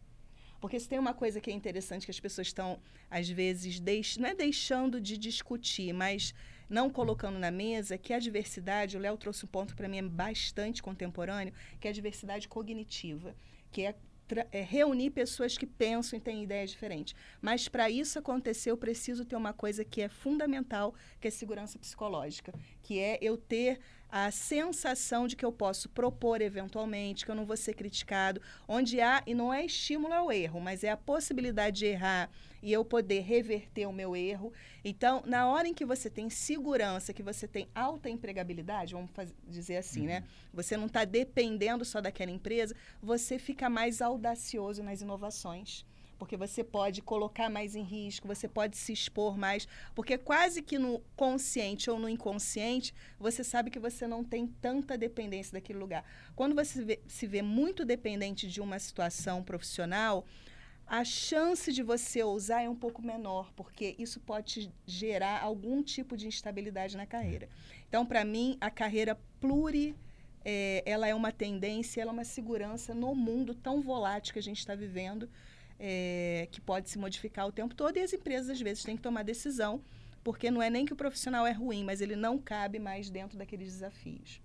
Porque 0.61 0.79
se 0.79 0.89
tem 0.89 0.99
uma 0.99 1.13
coisa 1.13 1.41
que 1.41 1.51
é 1.51 1.53
interessante 1.53 2.05
que 2.05 2.11
as 2.13 2.21
pessoas 2.21 2.47
estão, 2.47 2.79
às 3.11 3.29
vezes, 3.29 3.81
deix... 3.81 4.17
não 4.17 4.29
é 4.29 4.35
deixando 4.35 5.01
de 5.01 5.19
discutir, 5.19 5.93
mas 5.93 6.33
não 6.73 6.89
colocando 6.89 7.39
na 7.39 7.51
mesa, 7.51 7.99
que 7.99 8.15
a 8.15 8.19
diversidade, 8.19 8.97
o 8.97 9.01
Léo 9.01 9.19
trouxe 9.19 9.45
um 9.45 9.49
ponto 9.49 9.77
para 9.77 9.87
mim 9.87 9.99
é 9.99 10.03
bastante 10.03 10.83
contemporâneo, 10.83 11.53
que 11.79 11.87
é 11.87 11.91
a 11.91 11.95
diversidade 11.95 12.49
cognitiva, 12.49 13.37
que 13.71 13.83
é, 13.85 13.95
é 14.51 14.63
reunir 14.63 15.11
pessoas 15.11 15.59
que 15.59 15.67
pensam 15.67 16.19
e 16.19 16.23
têm 16.23 16.43
ideias 16.43 16.71
diferentes. 16.71 17.15
Mas 17.43 17.69
para 17.69 17.91
isso 17.91 18.19
acontecer, 18.19 18.71
eu 18.71 18.77
preciso 18.79 19.27
ter 19.27 19.37
uma 19.37 19.53
coisa 19.53 19.85
que 19.85 20.01
é 20.01 20.09
fundamental, 20.09 20.95
que 21.21 21.29
é 21.29 21.31
segurança 21.31 21.79
psicológica, 21.79 22.55
que 22.83 22.99
é 22.99 23.19
eu 23.23 23.37
ter 23.37 23.79
a 24.13 24.31
sensação 24.31 25.27
de 25.27 25.35
que 25.35 25.45
eu 25.45 25.51
posso 25.51 25.89
propor 25.89 26.43
eventualmente, 26.43 27.25
que 27.25 27.31
eu 27.31 27.35
não 27.35 27.47
vou 27.47 27.57
ser 27.57 27.73
criticado, 27.73 28.43
onde 28.69 29.01
há, 29.01 29.23
e 29.27 29.33
não 29.33 29.55
é 29.55 29.65
estímulo 29.65 30.13
ao 30.13 30.31
erro, 30.31 30.61
mas 30.61 30.85
é 30.85 30.91
a 30.91 30.97
possibilidade 30.99 31.79
de 31.79 31.87
errar 31.87 32.31
e 32.63 32.71
eu 32.71 32.85
poder 32.85 33.21
reverter 33.21 33.87
o 33.87 33.93
meu 33.93 34.15
erro. 34.15 34.53
Então, 34.85 35.23
na 35.25 35.49
hora 35.49 35.67
em 35.67 35.73
que 35.73 35.87
você 35.87 36.11
tem 36.11 36.29
segurança, 36.29 37.15
que 37.15 37.23
você 37.23 37.49
tem 37.49 37.67
alta 37.75 38.11
empregabilidade, 38.11 38.93
vamos 38.93 39.11
faz- 39.13 39.35
dizer 39.49 39.79
assim, 39.79 40.07
né? 40.07 40.25
Você 40.53 40.77
não 40.77 40.87
está 40.87 41.07
dependendo 41.07 41.83
só 41.83 41.99
daquela 41.99 42.31
empresa, 42.31 42.77
você 43.01 43.39
fica 43.39 43.71
mais 43.71 44.03
audacioso 44.03 44.83
nas 44.83 45.01
inovações 45.01 45.87
porque 46.23 46.37
você 46.37 46.63
pode 46.63 47.03
colocar 47.03 47.51
mais 47.51 47.75
em 47.75 47.83
risco, 47.83 48.29
você 48.29 48.47
pode 48.47 48.77
se 48.77 48.93
expor 48.93 49.37
mais, 49.37 49.67
porque 49.93 50.17
quase 50.17 50.63
que 50.63 50.79
no 50.79 51.01
consciente 51.17 51.91
ou 51.91 51.99
no 51.99 52.09
inconsciente, 52.09 52.95
você 53.19 53.43
sabe 53.43 53.73
que 53.73 53.79
você 53.81 54.07
não 54.07 54.23
tem 54.23 54.47
tanta 54.47 54.97
dependência 54.97 55.55
daquele 55.55 55.81
lugar. 55.81 56.05
Quando 56.37 56.55
você 56.55 56.75
se 56.75 56.85
vê, 56.85 57.01
se 57.09 57.27
vê 57.27 57.43
muito 57.43 57.85
dependente 57.85 58.47
de 58.47 58.61
uma 58.61 58.79
situação 58.79 59.43
profissional, 59.43 60.25
a 60.87 61.03
chance 61.03 61.73
de 61.73 61.83
você 61.83 62.23
ousar 62.23 62.63
é 62.63 62.69
um 62.69 62.77
pouco 62.77 63.03
menor, 63.03 63.53
porque 63.57 63.97
isso 63.99 64.21
pode 64.21 64.73
gerar 64.87 65.43
algum 65.43 65.83
tipo 65.83 66.17
de 66.17 66.29
instabilidade 66.29 66.97
na 66.97 67.05
carreira. 67.05 67.49
Então, 67.89 68.07
para 68.07 68.25
mim, 68.25 68.57
a 68.61 68.71
carreira 68.71 69.19
pluri 69.41 69.97
é, 70.45 70.85
ela 70.87 71.09
é 71.09 71.15
uma 71.15 71.33
tendência, 71.33 72.01
ela 72.01 72.13
é 72.13 72.15
uma 72.15 72.25
segurança 72.25 72.95
no 72.95 73.13
mundo 73.13 73.57
tão 73.57 73.81
volátil 73.81 74.33
que 74.33 74.39
a 74.39 74.43
gente 74.43 74.59
está 74.59 74.77
vivendo, 74.77 75.29
é, 75.79 76.49
que 76.51 76.61
pode 76.61 76.91
se 76.91 76.99
modificar 76.99 77.47
o 77.47 77.53
tempo 77.53 77.75
todo, 77.75 77.97
e 77.97 78.01
as 78.01 78.13
empresas, 78.13 78.51
às 78.51 78.61
vezes, 78.61 78.83
têm 78.85 78.97
que 78.97 79.03
tomar 79.03 79.23
decisão, 79.23 79.83
porque 80.23 80.51
não 80.51 80.63
é 80.63 80.71
nem 80.71 80.85
que 80.85 80.93
o 80.93 80.97
profissional 80.97 81.47
é 81.47 81.53
ruim, 81.53 81.85
mas 81.85 82.01
ele 82.01 82.17
não 82.17 82.39
cabe 82.39 82.79
mais 82.79 83.11
dentro 83.11 83.37
daqueles 83.37 83.73
desafios. 83.73 84.41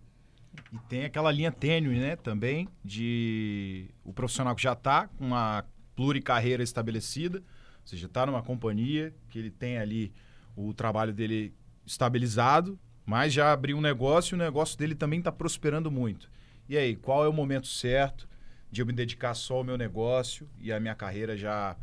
E 0.73 0.77
tem 0.89 1.05
aquela 1.05 1.31
linha 1.31 1.51
tênue, 1.51 1.99
né, 1.99 2.15
também, 2.15 2.67
de 2.83 3.89
o 4.03 4.11
profissional 4.11 4.55
que 4.55 4.63
já 4.63 4.73
está 4.73 5.07
com 5.07 5.27
uma 5.27 5.65
pluricarreira 5.95 6.63
estabelecida, 6.63 7.39
ou 7.39 7.87
seja, 7.87 8.07
está 8.07 8.25
numa 8.25 8.43
companhia 8.43 9.13
que 9.29 9.39
ele 9.39 9.51
tem 9.51 9.77
ali 9.77 10.13
o 10.55 10.73
trabalho 10.73 11.13
dele 11.13 11.53
estabilizado, 11.85 12.77
mas 13.05 13.31
já 13.31 13.53
abriu 13.53 13.77
um 13.77 13.81
negócio 13.81 14.33
e 14.33 14.35
o 14.35 14.37
negócio 14.37 14.77
dele 14.77 14.93
também 14.93 15.19
está 15.19 15.31
prosperando 15.31 15.89
muito. 15.89 16.29
E 16.67 16.77
aí, 16.77 16.95
qual 16.95 17.23
é 17.23 17.29
o 17.29 17.33
momento 17.33 17.67
certo 17.67 18.27
de 18.71 18.81
eu 18.81 18.85
me 18.85 18.93
dedicar 18.93 19.33
só 19.33 19.55
ao 19.55 19.63
meu 19.63 19.77
negócio 19.77 20.49
e 20.59 20.71
a 20.71 20.79
minha 20.79 20.95
carreira 20.95 21.35
já. 21.37 21.75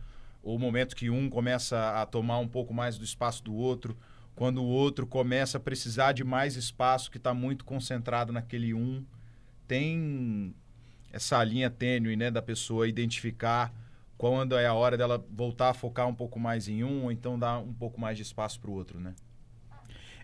O 0.43 0.59
momento 0.59 0.95
que 0.95 1.09
um 1.09 1.31
começa 1.31 2.01
a 2.01 2.05
tomar 2.05 2.39
um 2.39 2.49
pouco 2.49 2.75
mais 2.75 2.99
do 2.99 3.05
espaço 3.05 3.43
do 3.43 3.55
outro, 3.55 3.97
quando 4.35 4.63
o 4.63 4.67
outro 4.67 5.07
começa 5.07 5.57
a 5.57 5.61
precisar 5.61 6.13
de 6.13 6.23
mais 6.23 6.57
espaço 6.57 7.11
que 7.11 7.17
está 7.17 7.33
muito 7.33 7.65
concentrado 7.65 8.33
naquele 8.33 8.75
um. 8.75 9.05
Tem 9.67 10.55
essa 11.13 11.43
linha 11.43 11.71
tênue 11.71 12.17
né, 12.17 12.31
da 12.31 12.43
pessoa 12.43 12.89
identificar 12.89 13.73
quando 14.19 14.57
é 14.57 14.67
a 14.67 14.75
hora 14.75 14.97
dela 14.97 15.25
voltar 15.31 15.71
a 15.71 15.75
focar 15.75 16.07
um 16.07 16.15
pouco 16.15 16.39
mais 16.39 16.69
em 16.69 16.85
um, 16.85 17.05
ou 17.05 17.13
então 17.13 17.39
dar 17.39 17.59
um 17.59 17.73
pouco 17.73 18.01
mais 18.01 18.17
de 18.17 18.23
espaço 18.23 18.61
para 18.61 18.71
o 18.71 18.75
outro, 18.75 19.01
né? 19.01 19.15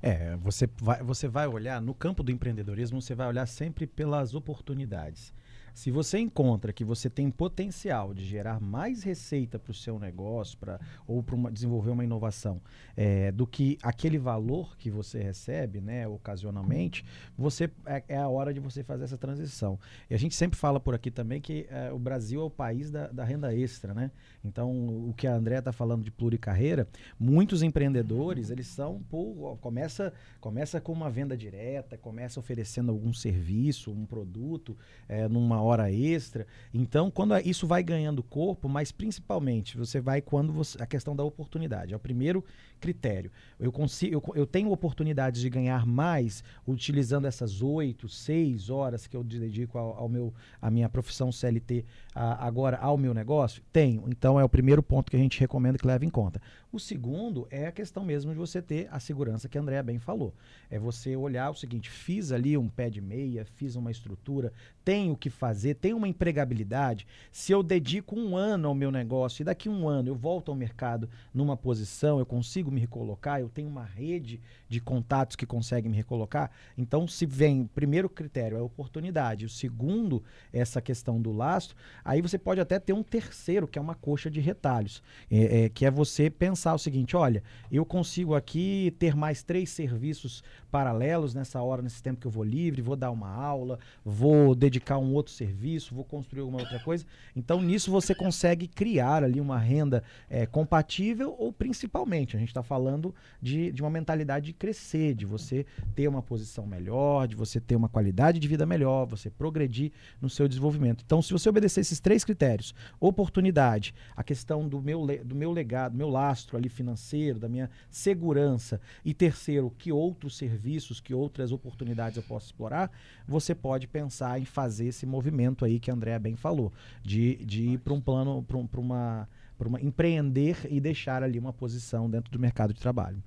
É, 0.03 0.35
você 0.37 0.68
vai, 0.81 1.03
você 1.03 1.29
vai 1.29 1.46
olhar, 1.46 1.81
no 1.81 1.94
campo 1.94 2.23
do 2.23 2.33
empreendedorismo, 2.33 3.03
você 3.03 3.14
vai 3.14 3.27
olhar 3.27 3.46
sempre 3.46 3.87
pelas 3.87 4.35
oportunidades. 4.35 5.35
Se 5.74 5.90
você 5.90 6.18
encontra 6.18 6.72
que 6.72 6.85
você 6.85 7.09
tem 7.09 7.30
potencial 7.30 8.12
de 8.12 8.24
gerar 8.24 8.61
mais 8.61 9.02
receita 9.02 9.59
para 9.59 9.70
o 9.70 9.74
seu 9.74 9.98
negócio 9.98 10.59
pra, 10.59 10.80
ou 11.06 11.22
para 11.22 11.50
desenvolver 11.50 11.90
uma 11.90 12.04
inovação 12.04 12.61
é, 12.96 13.33
do 13.33 13.46
que 13.46 13.78
aquele 13.83 14.18
valor 14.18 14.76
que 14.76 14.90
você 14.90 15.22
recebe 15.22 15.80
né, 15.80 16.06
ocasionalmente, 16.06 17.04
você 17.37 17.70
é, 17.87 18.02
é, 18.09 18.16
a 18.16 18.28
hora 18.28 18.52
de 18.52 18.61
você 18.61 18.83
fazer 18.83 19.04
essa 19.04 19.18
transição. 19.18 19.78
E 20.09 20.14
a 20.14 20.18
gente 20.18 20.35
sempre 20.35 20.59
fala 20.59 20.80
por 20.80 20.94
aqui 20.94 21.11
também 21.11 21.40
que 21.40 21.66
é, 21.70 21.92
o 21.92 21.98
Brasil 21.98 22.40
é 22.40 22.44
o 22.44 22.50
país 22.50 22.90
da, 22.90 23.09
da, 23.09 23.24
renda 23.24 23.54
extra. 23.54 23.94
Né? 23.94 24.11
Então, 24.44 24.70
o 25.09 25.14
que 25.16 25.26
a 25.26 25.35
André 25.35 25.59
está 25.59 25.72
falando 25.72 26.04
de 26.04 26.11
pluricarreira, 26.11 26.88
muitos 27.18 27.62
empreendedores, 27.62 28.50
eles 28.50 28.66
são, 28.66 29.02
pô, 29.09 29.56
começa, 29.61 30.12
começa 30.40 30.80
com 30.80 30.92
uma 30.92 31.11
venda 31.11 31.37
direta, 31.37 31.96
começa 31.96 32.40
oferecendo 32.40 32.90
algum 32.90 33.12
serviço, 33.12 33.90
um 33.90 34.04
produto, 34.04 34.76
é, 35.09 35.28
hora 35.61 35.92
extra. 35.92 36.46
Então, 36.73 37.11
quando 37.11 37.37
isso 37.38 37.66
vai 37.66 37.83
ganhando 37.83 38.23
corpo, 38.23 38.68
mas 38.68 38.92
principalmente 38.92 39.77
você 39.77 40.01
vai 40.01 40.20
quando 40.20 40.53
você, 40.53 40.81
a 40.83 40.87
questão 40.87 41.14
da 41.14 41.25
oportunidade. 41.25 41.92
É 41.92 41.96
o 41.96 42.01
primeiro 42.01 42.44
critério. 42.81 43.31
Eu 43.59 43.70
consigo, 43.70 44.14
eu, 44.14 44.23
eu 44.35 44.46
tenho 44.46 44.70
oportunidades 44.70 45.40
de 45.40 45.51
ganhar 45.51 45.87
mais 45.87 46.42
utilizando 46.66 47.27
essas 47.27 47.62
oito, 47.62 48.09
seis 48.09 48.70
horas 48.70 49.07
que 49.07 49.16
eu 49.16 49.23
dedico 49.23 49.79
ao, 49.79 49.96
ao 49.96 50.09
meu, 50.09 50.33
à 50.61 50.70
minha 50.70 50.88
profissão 50.88 51.31
CLT 51.31 51.85
a, 52.14 52.46
agora 52.46 52.79
ao 52.79 52.96
meu 52.96 53.12
negócio? 53.12 53.62
Tenho. 53.73 54.05
Então 54.09 54.40
é 54.40 54.44
o 54.44 54.49
primeiro 54.49 54.83
ponto 54.83 55.11
que 55.11 55.16
a 55.16 55.20
gente 55.20 55.38
recomenda 55.38 55.79
que 55.79 55.87
leve 55.87 56.07
em 56.07 56.11
conta. 56.11 56.40
O 56.73 56.79
segundo 56.79 57.46
é 57.51 57.66
a 57.66 57.73
questão 57.73 58.05
mesmo 58.05 58.33
de 58.33 58.38
você 58.38 58.62
ter 58.62 58.88
a 58.90 59.01
segurança 59.01 59.49
que 59.49 59.59
a 59.59 59.61
Andrea 59.61 59.83
bem 59.83 59.99
falou. 59.99 60.35
É 60.70 60.79
você 60.79 61.16
olhar 61.16 61.51
o 61.51 61.55
seguinte: 61.55 61.90
fiz 61.90 62.33
ali 62.33 62.57
um 62.57 62.68
pé 62.68 62.88
de 62.88 63.01
meia, 63.01 63.44
fiz 63.44 63.77
uma 63.77 63.90
estrutura, 63.90 64.53
tenho 64.85 65.16
que 65.16 65.29
fazer, 65.29 65.50
tenho 65.79 65.97
uma 65.97 66.09
empregabilidade. 66.09 67.07
Se 67.31 67.53
eu 67.53 67.63
dedico 67.63 68.19
um 68.19 68.37
ano 68.37 68.69
ao 68.69 68.75
meu 68.75 68.91
negócio 68.91 69.43
e 69.43 69.45
daqui 69.45 69.69
um 69.69 69.89
ano 69.89 70.09
eu 70.09 70.15
volto 70.15 70.51
ao 70.51 70.57
mercado 70.57 71.09
numa 71.33 71.57
posição, 71.57 72.19
eu 72.19 72.27
consigo 72.27 72.71
me 72.71 72.81
recolocar, 72.81 73.41
eu 73.41 73.49
tenho 73.49 73.69
uma 73.69 73.85
rede 73.85 74.41
de 74.69 74.81
contatos 74.81 75.37
que 75.37 75.47
conseguem 75.47 75.91
me 75.91 75.97
recolocar. 75.97 76.51
Então, 76.77 77.07
se 77.07 77.27
vem, 77.27 77.67
primeiro 77.67 78.09
critério 78.09 78.57
é 78.57 78.63
oportunidade, 78.63 79.47
o 79.47 79.49
segundo, 79.49 80.23
essa 80.53 80.81
questão 80.81 81.21
do 81.21 81.33
lastro, 81.33 81.77
aí 82.05 82.21
você 82.21 82.39
pode 82.39 82.61
até 82.61 82.79
ter 82.79 82.93
um 82.93 83.03
terceiro, 83.03 83.67
que 83.67 83.79
é 83.79 83.83
uma 83.83 83.95
coxa 83.95 84.31
de 84.31 84.41
retalhos, 84.41 85.03
é, 85.31 85.65
é, 85.65 85.69
que 85.69 85.85
é 85.85 85.91
você 85.91 86.31
pensar 86.31 86.75
o 86.75 86.79
seguinte: 86.79 87.17
olha, 87.17 87.43
eu 87.71 87.85
consigo 87.85 88.35
aqui 88.35 88.95
ter 88.99 89.15
mais 89.15 89.43
três 89.43 89.71
serviços 89.71 90.43
paralelos 90.70 91.35
nessa 91.35 91.61
hora, 91.61 91.83
nesse 91.83 92.02
tempo 92.02 92.20
que 92.20 92.26
eu 92.26 92.30
vou 92.30 92.44
livre, 92.44 92.80
vou 92.80 92.96
dar 92.96 93.11
uma 93.11 93.28
aula, 93.28 93.78
vou 94.04 94.54
dedicar 94.54 94.98
um 94.98 95.12
outro 95.12 95.33
serviço, 95.33 95.94
vou 95.94 96.04
construir 96.04 96.40
alguma 96.40 96.61
outra 96.61 96.78
coisa. 96.80 97.04
Então, 97.35 97.61
nisso 97.61 97.90
você 97.90 98.14
consegue 98.14 98.66
criar 98.66 99.24
ali 99.24 99.40
uma 99.40 99.59
renda 99.59 100.02
é, 100.28 100.46
compatível 100.46 101.35
ou 101.38 101.52
principalmente, 101.52 102.37
a 102.37 102.38
gente 102.38 102.48
está 102.48 102.62
falando 102.62 103.14
de, 103.40 103.72
de 103.72 103.83
uma 103.83 103.90
mentalidade 103.90 104.46
de 104.46 104.52
crescer, 104.52 105.14
de 105.14 105.26
você 105.26 105.66
ter 105.94 106.09
uma 106.09 106.22
posição 106.22 106.66
melhor, 106.66 107.26
de 107.26 107.35
você 107.35 107.61
ter 107.61 107.76
uma 107.76 107.88
qualidade 107.88 108.38
de 108.38 108.46
vida 108.46 108.64
melhor, 108.64 109.06
você 109.06 109.28
progredir 109.28 109.92
no 110.20 110.30
seu 110.30 110.46
desenvolvimento. 110.46 111.02
Então, 111.04 111.20
se 111.20 111.33
você 111.33 111.48
obedecer 111.48 111.80
esses 111.80 112.00
três 112.00 112.24
critérios, 112.24 112.74
oportunidade, 113.00 113.94
a 114.16 114.22
questão 114.22 114.68
do 114.68 114.80
meu, 114.80 115.06
do 115.24 115.35
meu 115.35 115.50
legado, 115.50 115.96
meu 115.96 116.09
lastro 116.09 116.56
ali 116.56 116.68
financeiro, 116.68 117.38
da 117.38 117.48
minha 117.48 117.70
segurança, 117.90 118.80
e 119.04 119.12
terceiro, 119.12 119.72
que 119.78 119.90
outros 119.90 120.37
serviços, 120.61 121.01
que 121.01 121.14
outras 121.14 121.51
oportunidades 121.51 122.16
eu 122.16 122.23
posso 122.23 122.46
explorar, 122.46 122.90
você 123.27 123.55
pode 123.55 123.88
pensar 123.88 124.38
em 124.38 124.44
fazer 124.44 124.87
esse 124.88 125.07
movimento 125.07 125.64
aí 125.64 125.81
que 125.81 125.90
a 125.90 125.94
André 125.94 126.18
bem 126.18 126.37
falou, 126.37 126.73
de, 127.03 127.37
de 127.37 127.62
ir 127.62 127.79
para 127.79 127.94
um 127.94 128.01
plano, 128.01 128.42
para 128.42 128.59
um, 128.59 128.68
uma, 128.77 129.29
uma 129.59 129.81
empreender 129.81 130.68
e 130.70 130.79
deixar 130.81 131.23
ali 131.23 131.38
uma 131.38 131.53
posição 131.53 132.11
dentro 132.11 132.31
do 132.31 132.38
mercado 132.38 132.75
de 132.75 132.81
trabalho. 132.81 133.23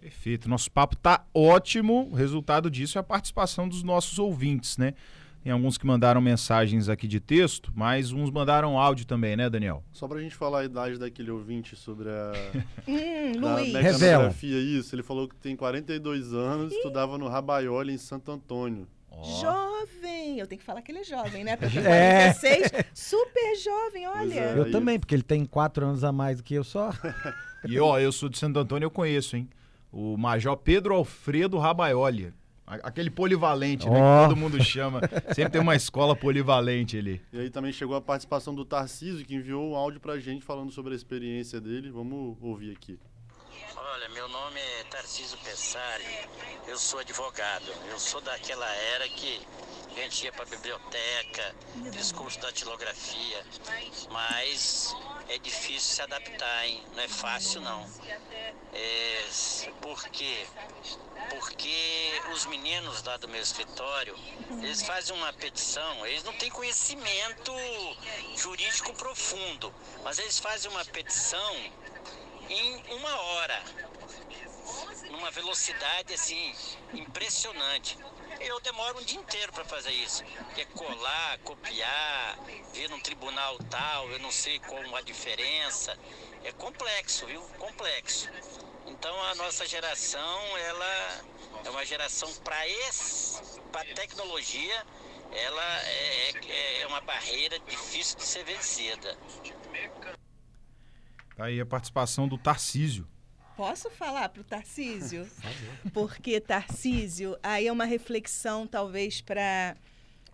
Perfeito. 0.00 0.48
Nosso 0.48 0.70
papo 0.70 0.96
tá 0.96 1.24
ótimo. 1.32 2.10
O 2.10 2.14
resultado 2.14 2.70
disso 2.70 2.98
é 2.98 3.00
a 3.00 3.02
participação 3.02 3.66
dos 3.66 3.82
nossos 3.82 4.18
ouvintes, 4.18 4.76
né? 4.76 4.92
Tem 5.44 5.52
alguns 5.52 5.76
que 5.76 5.86
mandaram 5.86 6.22
mensagens 6.22 6.88
aqui 6.88 7.06
de 7.06 7.20
texto, 7.20 7.70
mas 7.76 8.10
uns 8.12 8.30
mandaram 8.30 8.78
áudio 8.78 9.06
também, 9.06 9.36
né, 9.36 9.50
Daniel? 9.50 9.84
Só 9.92 10.08
pra 10.08 10.18
gente 10.18 10.34
falar 10.34 10.60
a 10.60 10.64
idade 10.64 10.98
daquele 10.98 11.30
ouvinte 11.30 11.76
sobre 11.76 12.08
a. 12.08 12.32
hum, 12.88 13.32
Luiz. 13.38 13.74
Revela. 13.74 14.34
isso. 14.42 14.94
Ele 14.94 15.02
falou 15.02 15.28
que 15.28 15.36
tem 15.36 15.54
42 15.54 16.32
anos, 16.32 16.72
e... 16.72 16.76
estudava 16.76 17.18
no 17.18 17.28
Rabaioli, 17.28 17.92
em 17.92 17.98
Santo 17.98 18.32
Antônio. 18.32 18.88
Oh. 19.10 19.22
Jovem! 19.42 20.38
Eu 20.38 20.46
tenho 20.46 20.58
que 20.58 20.64
falar 20.64 20.80
que 20.80 20.90
ele 20.90 21.00
é 21.00 21.04
jovem, 21.04 21.44
né? 21.44 21.56
Porque 21.56 21.76
46, 21.78 22.72
é. 22.72 22.86
super 22.94 23.56
jovem, 23.62 24.08
olha. 24.08 24.40
É, 24.40 24.58
eu 24.58 24.70
também, 24.70 24.98
porque 24.98 25.14
ele 25.14 25.22
tem 25.22 25.44
4 25.44 25.84
anos 25.84 26.02
a 26.02 26.10
mais 26.10 26.38
do 26.38 26.42
que 26.42 26.54
eu 26.54 26.64
só. 26.64 26.90
e 27.68 27.78
ó, 27.78 28.00
eu 28.00 28.10
sou 28.10 28.30
de 28.30 28.38
Santo 28.38 28.58
Antônio, 28.58 28.86
eu 28.86 28.90
conheço, 28.90 29.36
hein? 29.36 29.46
o 29.94 30.16
Major 30.16 30.56
Pedro 30.56 30.92
Alfredo 30.94 31.56
Rabaioli. 31.56 32.34
Aquele 32.82 33.10
polivalente, 33.10 33.88
oh. 33.88 33.92
né? 33.92 34.00
Que 34.00 34.28
todo 34.28 34.36
mundo 34.36 34.62
chama. 34.62 35.00
Sempre 35.34 35.52
tem 35.52 35.60
uma 35.60 35.76
escola 35.76 36.16
polivalente 36.16 36.98
ali. 36.98 37.20
E 37.32 37.40
aí 37.40 37.50
também 37.50 37.72
chegou 37.72 37.96
a 37.96 38.00
participação 38.00 38.54
do 38.54 38.64
Tarcísio, 38.64 39.24
que 39.24 39.34
enviou 39.34 39.70
um 39.70 39.76
áudio 39.76 40.00
pra 40.00 40.18
gente 40.18 40.44
falando 40.44 40.72
sobre 40.72 40.92
a 40.92 40.96
experiência 40.96 41.60
dele. 41.60 41.90
Vamos 41.90 42.36
ouvir 42.40 42.72
aqui. 42.72 42.98
Olha, 43.76 44.08
meu 44.08 44.28
nome 44.28 44.58
é 44.58 44.84
Tarcísio 44.90 45.38
Pessari, 45.38 46.04
eu 46.66 46.76
sou 46.76 46.98
advogado. 46.98 47.66
Eu 47.88 47.98
sou 47.98 48.20
daquela 48.20 48.68
era 48.94 49.08
que 49.08 49.40
a 49.96 50.00
gente 50.00 50.24
ia 50.24 50.32
para 50.32 50.42
a 50.42 50.46
biblioteca, 50.46 51.54
fiz 51.92 52.10
curso 52.10 52.40
da 52.40 52.48
datilografia, 52.48 53.44
mas 54.10 54.96
é 55.28 55.38
difícil 55.38 55.94
se 55.94 56.02
adaptar, 56.02 56.66
hein? 56.66 56.82
Não 56.96 57.02
é 57.02 57.08
fácil 57.08 57.60
não. 57.60 57.86
É, 58.72 59.24
por 59.80 60.02
quê? 60.08 60.44
Os 62.34 62.46
meninos 62.46 63.00
lá 63.04 63.16
do 63.16 63.28
meu 63.28 63.40
escritório, 63.40 64.18
eles 64.60 64.82
fazem 64.82 65.14
uma 65.14 65.32
petição, 65.32 66.04
eles 66.04 66.24
não 66.24 66.32
têm 66.32 66.50
conhecimento 66.50 67.52
jurídico 68.36 68.92
profundo, 68.94 69.72
mas 70.02 70.18
eles 70.18 70.40
fazem 70.40 70.68
uma 70.68 70.84
petição 70.84 71.54
em 72.48 72.94
uma 72.96 73.16
hora, 73.20 73.62
numa 75.12 75.30
velocidade 75.30 76.12
assim 76.12 76.52
impressionante. 76.92 77.96
Eu 78.40 78.58
demoro 78.58 78.98
um 78.98 79.04
dia 79.04 79.20
inteiro 79.20 79.52
para 79.52 79.64
fazer 79.64 79.92
isso. 79.92 80.24
Que 80.56 80.62
é 80.62 80.64
colar, 80.64 81.38
copiar, 81.44 82.36
ver 82.72 82.90
num 82.90 82.98
tribunal 82.98 83.56
tal, 83.70 84.10
eu 84.10 84.18
não 84.18 84.32
sei 84.32 84.58
qual 84.58 84.96
a 84.96 85.02
diferença. 85.02 85.96
É 86.42 86.50
complexo, 86.50 87.26
viu? 87.26 87.40
Complexo. 87.60 88.28
Então 88.86 89.22
a 89.22 89.36
nossa 89.36 89.64
geração, 89.66 90.58
ela 90.58 91.24
é 91.64 91.70
uma 91.70 91.84
geração 91.84 92.32
para 92.42 92.56
para 93.72 93.84
tecnologia, 93.94 94.84
ela 95.32 95.82
é, 95.82 96.30
é, 96.48 96.82
é 96.82 96.86
uma 96.86 97.00
barreira 97.00 97.58
difícil 97.58 98.16
de 98.18 98.24
ser 98.24 98.44
vencida. 98.44 99.16
Tá 101.36 101.46
aí 101.46 101.60
a 101.60 101.66
participação 101.66 102.28
do 102.28 102.38
Tarcísio. 102.38 103.08
Posso 103.56 103.90
falar 103.90 104.28
para 104.28 104.40
o 104.40 104.44
Tarcísio? 104.44 105.28
Porque, 105.92 106.40
Tarcísio, 106.40 107.36
aí 107.42 107.66
é 107.66 107.72
uma 107.72 107.84
reflexão, 107.84 108.66
talvez, 108.66 109.20
para 109.20 109.76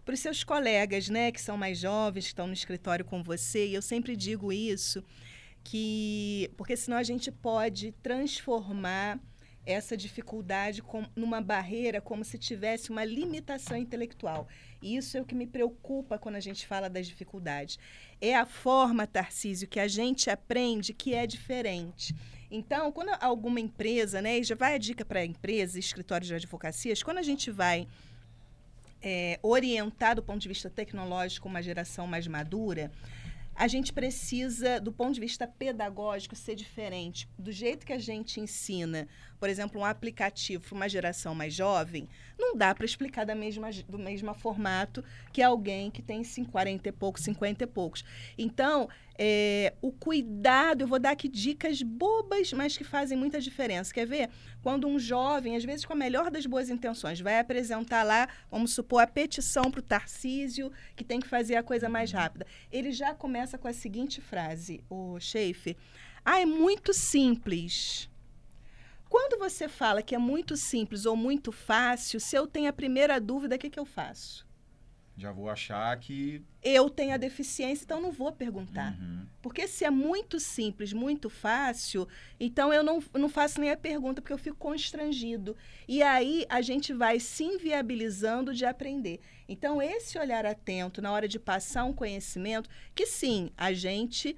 para 0.04 0.14
os 0.14 0.20
seus 0.20 0.42
colegas, 0.42 1.08
né, 1.08 1.30
que 1.30 1.40
são 1.40 1.56
mais 1.56 1.78
jovens, 1.78 2.24
que 2.24 2.30
estão 2.30 2.46
no 2.46 2.52
escritório 2.52 3.04
com 3.04 3.22
você, 3.22 3.68
e 3.68 3.74
eu 3.74 3.82
sempre 3.82 4.16
digo 4.16 4.50
isso, 4.50 5.04
que 5.62 6.50
porque 6.56 6.76
senão 6.76 6.96
a 6.96 7.02
gente 7.02 7.30
pode 7.30 7.92
transformar 8.02 9.20
essa 9.64 9.96
dificuldade 9.96 10.82
com, 10.82 11.04
numa 11.14 11.40
barreira 11.40 12.00
como 12.00 12.24
se 12.24 12.38
tivesse 12.38 12.90
uma 12.90 13.04
limitação 13.04 13.76
intelectual. 13.76 14.48
E 14.82 14.96
isso 14.96 15.16
é 15.16 15.20
o 15.20 15.24
que 15.24 15.34
me 15.34 15.46
preocupa 15.46 16.18
quando 16.18 16.36
a 16.36 16.40
gente 16.40 16.66
fala 16.66 16.88
das 16.88 17.06
dificuldades. 17.06 17.78
É 18.20 18.34
a 18.34 18.46
forma, 18.46 19.06
Tarcísio, 19.06 19.68
que 19.68 19.78
a 19.78 19.88
gente 19.88 20.30
aprende 20.30 20.94
que 20.94 21.14
é 21.14 21.26
diferente. 21.26 22.14
Então, 22.50 22.90
quando 22.90 23.10
alguma 23.20 23.60
empresa, 23.60 24.20
né, 24.20 24.38
e 24.38 24.42
já 24.42 24.54
vai 24.54 24.74
a 24.74 24.78
dica 24.78 25.04
para 25.04 25.20
a 25.20 25.24
empresa, 25.24 25.78
escritórios 25.78 26.28
de 26.28 26.34
advocacias, 26.34 27.02
quando 27.02 27.18
a 27.18 27.22
gente 27.22 27.50
vai 27.50 27.86
é, 29.02 29.38
orientar 29.42 30.16
do 30.16 30.22
ponto 30.22 30.40
de 30.40 30.48
vista 30.48 30.68
tecnológico 30.68 31.48
uma 31.48 31.62
geração 31.62 32.06
mais 32.06 32.26
madura, 32.26 32.90
a 33.54 33.68
gente 33.68 33.92
precisa, 33.92 34.80
do 34.80 34.90
ponto 34.90 35.14
de 35.14 35.20
vista 35.20 35.46
pedagógico, 35.46 36.34
ser 36.34 36.54
diferente. 36.54 37.28
Do 37.38 37.52
jeito 37.52 37.84
que 37.84 37.92
a 37.92 37.98
gente 37.98 38.40
ensina 38.40 39.06
por 39.40 39.48
exemplo, 39.48 39.80
um 39.80 39.84
aplicativo 39.86 40.62
para 40.62 40.76
uma 40.76 40.88
geração 40.88 41.34
mais 41.34 41.54
jovem, 41.54 42.06
não 42.38 42.54
dá 42.54 42.74
para 42.74 42.84
explicar 42.84 43.24
da 43.24 43.34
mesma, 43.34 43.70
do 43.88 43.98
mesmo 43.98 44.32
formato 44.34 45.02
que 45.32 45.40
alguém 45.40 45.90
que 45.90 46.02
tem 46.02 46.22
40 46.22 46.88
e 46.90 46.92
poucos, 46.92 47.22
50 47.22 47.64
e 47.64 47.66
poucos. 47.66 48.04
Então, 48.36 48.86
é, 49.18 49.72
o 49.80 49.90
cuidado, 49.90 50.82
eu 50.82 50.86
vou 50.86 50.98
dar 50.98 51.12
aqui 51.12 51.26
dicas 51.26 51.80
bobas, 51.80 52.52
mas 52.52 52.76
que 52.76 52.84
fazem 52.84 53.16
muita 53.16 53.40
diferença. 53.40 53.94
Quer 53.94 54.06
ver? 54.06 54.28
Quando 54.62 54.86
um 54.86 54.98
jovem, 54.98 55.56
às 55.56 55.64
vezes 55.64 55.86
com 55.86 55.94
a 55.94 55.96
melhor 55.96 56.30
das 56.30 56.44
boas 56.44 56.68
intenções, 56.68 57.18
vai 57.18 57.38
apresentar 57.38 58.02
lá, 58.02 58.28
vamos 58.50 58.74
supor, 58.74 59.02
a 59.02 59.06
petição 59.06 59.70
para 59.70 59.80
o 59.80 59.82
Tarcísio, 59.82 60.70
que 60.94 61.02
tem 61.02 61.18
que 61.18 61.28
fazer 61.28 61.56
a 61.56 61.62
coisa 61.62 61.88
mais 61.88 62.12
rápida, 62.12 62.46
ele 62.70 62.92
já 62.92 63.14
começa 63.14 63.56
com 63.56 63.68
a 63.68 63.72
seguinte 63.72 64.20
frase, 64.20 64.84
o 64.90 65.18
chefe. 65.18 65.78
Ah, 66.22 66.40
é 66.40 66.44
muito 66.44 66.92
simples. 66.92 68.09
Quando 69.10 69.40
você 69.40 69.68
fala 69.68 70.02
que 70.02 70.14
é 70.14 70.18
muito 70.18 70.56
simples 70.56 71.04
ou 71.04 71.16
muito 71.16 71.50
fácil, 71.50 72.20
se 72.20 72.36
eu 72.36 72.46
tenho 72.46 72.70
a 72.70 72.72
primeira 72.72 73.20
dúvida, 73.20 73.56
o 73.56 73.58
que, 73.58 73.68
que 73.68 73.80
eu 73.80 73.84
faço? 73.84 74.48
Já 75.16 75.32
vou 75.32 75.50
achar 75.50 75.94
que. 75.98 76.42
Eu 76.62 76.88
tenho 76.88 77.12
a 77.12 77.16
deficiência, 77.16 77.84
então 77.84 78.00
não 78.00 78.12
vou 78.12 78.30
perguntar. 78.30 78.96
Uhum. 78.98 79.26
Porque 79.42 79.66
se 79.66 79.84
é 79.84 79.90
muito 79.90 80.38
simples, 80.38 80.92
muito 80.92 81.28
fácil, 81.28 82.06
então 82.38 82.72
eu 82.72 82.84
não, 82.84 83.02
não 83.12 83.28
faço 83.28 83.60
nem 83.60 83.70
a 83.70 83.76
pergunta, 83.76 84.22
porque 84.22 84.32
eu 84.32 84.38
fico 84.38 84.56
constrangido. 84.56 85.56
E 85.88 86.04
aí 86.04 86.46
a 86.48 86.62
gente 86.62 86.92
vai 86.92 87.18
se 87.18 87.42
inviabilizando 87.42 88.54
de 88.54 88.64
aprender. 88.64 89.20
Então, 89.48 89.82
esse 89.82 90.18
olhar 90.20 90.46
atento 90.46 91.02
na 91.02 91.10
hora 91.10 91.26
de 91.26 91.38
passar 91.40 91.84
um 91.84 91.92
conhecimento, 91.92 92.70
que 92.94 93.06
sim, 93.06 93.50
a 93.56 93.72
gente 93.72 94.36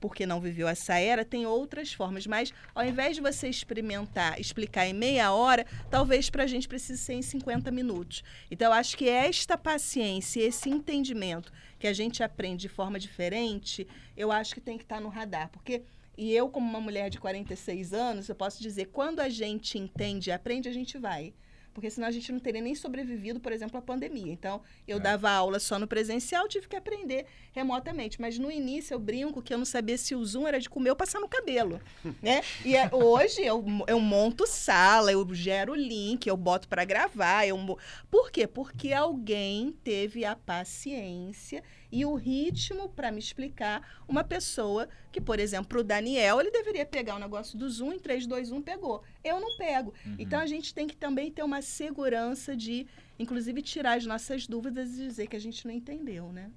porque 0.00 0.26
não 0.26 0.40
viveu 0.40 0.68
essa 0.68 0.98
era, 0.98 1.24
tem 1.24 1.46
outras 1.46 1.92
formas. 1.92 2.26
Mas 2.26 2.52
ao 2.74 2.84
invés 2.84 3.16
de 3.16 3.22
você 3.22 3.48
experimentar, 3.48 4.40
explicar 4.40 4.86
em 4.86 4.94
meia 4.94 5.32
hora, 5.32 5.66
talvez 5.90 6.30
para 6.30 6.44
a 6.44 6.46
gente 6.46 6.68
precise 6.68 7.02
ser 7.02 7.14
em 7.14 7.22
50 7.22 7.70
minutos. 7.70 8.22
Então, 8.50 8.72
acho 8.72 8.96
que 8.96 9.08
esta 9.08 9.56
paciência, 9.56 10.40
esse 10.40 10.68
entendimento 10.68 11.52
que 11.78 11.86
a 11.86 11.92
gente 11.92 12.22
aprende 12.22 12.62
de 12.62 12.68
forma 12.68 12.98
diferente, 12.98 13.86
eu 14.16 14.32
acho 14.32 14.54
que 14.54 14.60
tem 14.60 14.76
que 14.76 14.84
estar 14.84 14.96
tá 14.96 15.00
no 15.00 15.08
radar. 15.08 15.48
Porque 15.50 15.82
e 16.16 16.34
eu, 16.34 16.48
como 16.48 16.68
uma 16.68 16.80
mulher 16.80 17.10
de 17.10 17.20
46 17.20 17.92
anos, 17.92 18.28
eu 18.28 18.34
posso 18.34 18.60
dizer, 18.60 18.86
quando 18.86 19.20
a 19.20 19.28
gente 19.28 19.78
entende 19.78 20.30
e 20.30 20.32
aprende, 20.32 20.68
a 20.68 20.72
gente 20.72 20.98
vai 20.98 21.32
porque 21.78 21.90
senão 21.90 22.08
a 22.08 22.10
gente 22.10 22.32
não 22.32 22.40
teria 22.40 22.60
nem 22.60 22.74
sobrevivido, 22.74 23.38
por 23.38 23.52
exemplo, 23.52 23.78
à 23.78 23.80
pandemia. 23.80 24.32
Então, 24.32 24.60
eu 24.86 24.96
é. 24.96 25.00
dava 25.00 25.30
aula 25.30 25.60
só 25.60 25.78
no 25.78 25.86
presencial, 25.86 26.48
tive 26.48 26.66
que 26.66 26.74
aprender 26.74 27.24
remotamente. 27.52 28.20
Mas 28.20 28.36
no 28.36 28.50
início 28.50 28.94
eu 28.94 28.98
brinco 28.98 29.40
que 29.40 29.54
eu 29.54 29.58
não 29.58 29.64
sabia 29.64 29.96
se 29.96 30.12
o 30.12 30.24
Zoom 30.24 30.48
era 30.48 30.58
de 30.58 30.68
comer 30.68 30.90
ou 30.90 30.96
passar 30.96 31.20
no 31.20 31.28
cabelo. 31.28 31.80
né? 32.20 32.42
E 32.64 32.74
é, 32.74 32.90
hoje 32.92 33.44
eu, 33.44 33.64
eu 33.86 34.00
monto 34.00 34.44
sala, 34.44 35.12
eu 35.12 35.24
gero 35.32 35.72
link, 35.72 36.26
eu 36.26 36.36
boto 36.36 36.66
para 36.66 36.84
gravar. 36.84 37.46
Eu... 37.46 37.78
Por 38.10 38.32
quê? 38.32 38.48
Porque 38.48 38.92
alguém 38.92 39.72
teve 39.84 40.24
a 40.24 40.34
paciência 40.34 41.62
e 41.90 42.04
o 42.04 42.14
ritmo 42.14 42.88
para 42.88 43.10
me 43.10 43.18
explicar 43.18 44.02
uma 44.06 44.22
pessoa 44.22 44.88
que, 45.10 45.20
por 45.20 45.40
exemplo, 45.40 45.80
o 45.80 45.84
Daniel, 45.84 46.40
ele 46.40 46.50
deveria 46.50 46.84
pegar 46.84 47.16
o 47.16 47.18
negócio 47.18 47.58
do 47.58 47.68
Zoom 47.68 47.94
em 47.94 47.98
3, 47.98 48.26
2, 48.26 48.52
1, 48.52 48.62
pegou. 48.62 49.02
Eu 49.24 49.40
não 49.40 49.56
pego. 49.56 49.94
Uhum. 50.04 50.16
Então 50.18 50.40
a 50.40 50.46
gente 50.46 50.74
tem 50.74 50.86
que 50.86 50.96
também 50.96 51.30
ter 51.30 51.42
uma 51.42 51.62
segurança 51.62 52.56
de, 52.56 52.86
inclusive, 53.18 53.62
tirar 53.62 53.96
as 53.96 54.06
nossas 54.06 54.46
dúvidas 54.46 54.98
e 54.98 55.06
dizer 55.06 55.26
que 55.26 55.36
a 55.36 55.40
gente 55.40 55.66
não 55.66 55.72
entendeu, 55.72 56.32
né? 56.32 56.50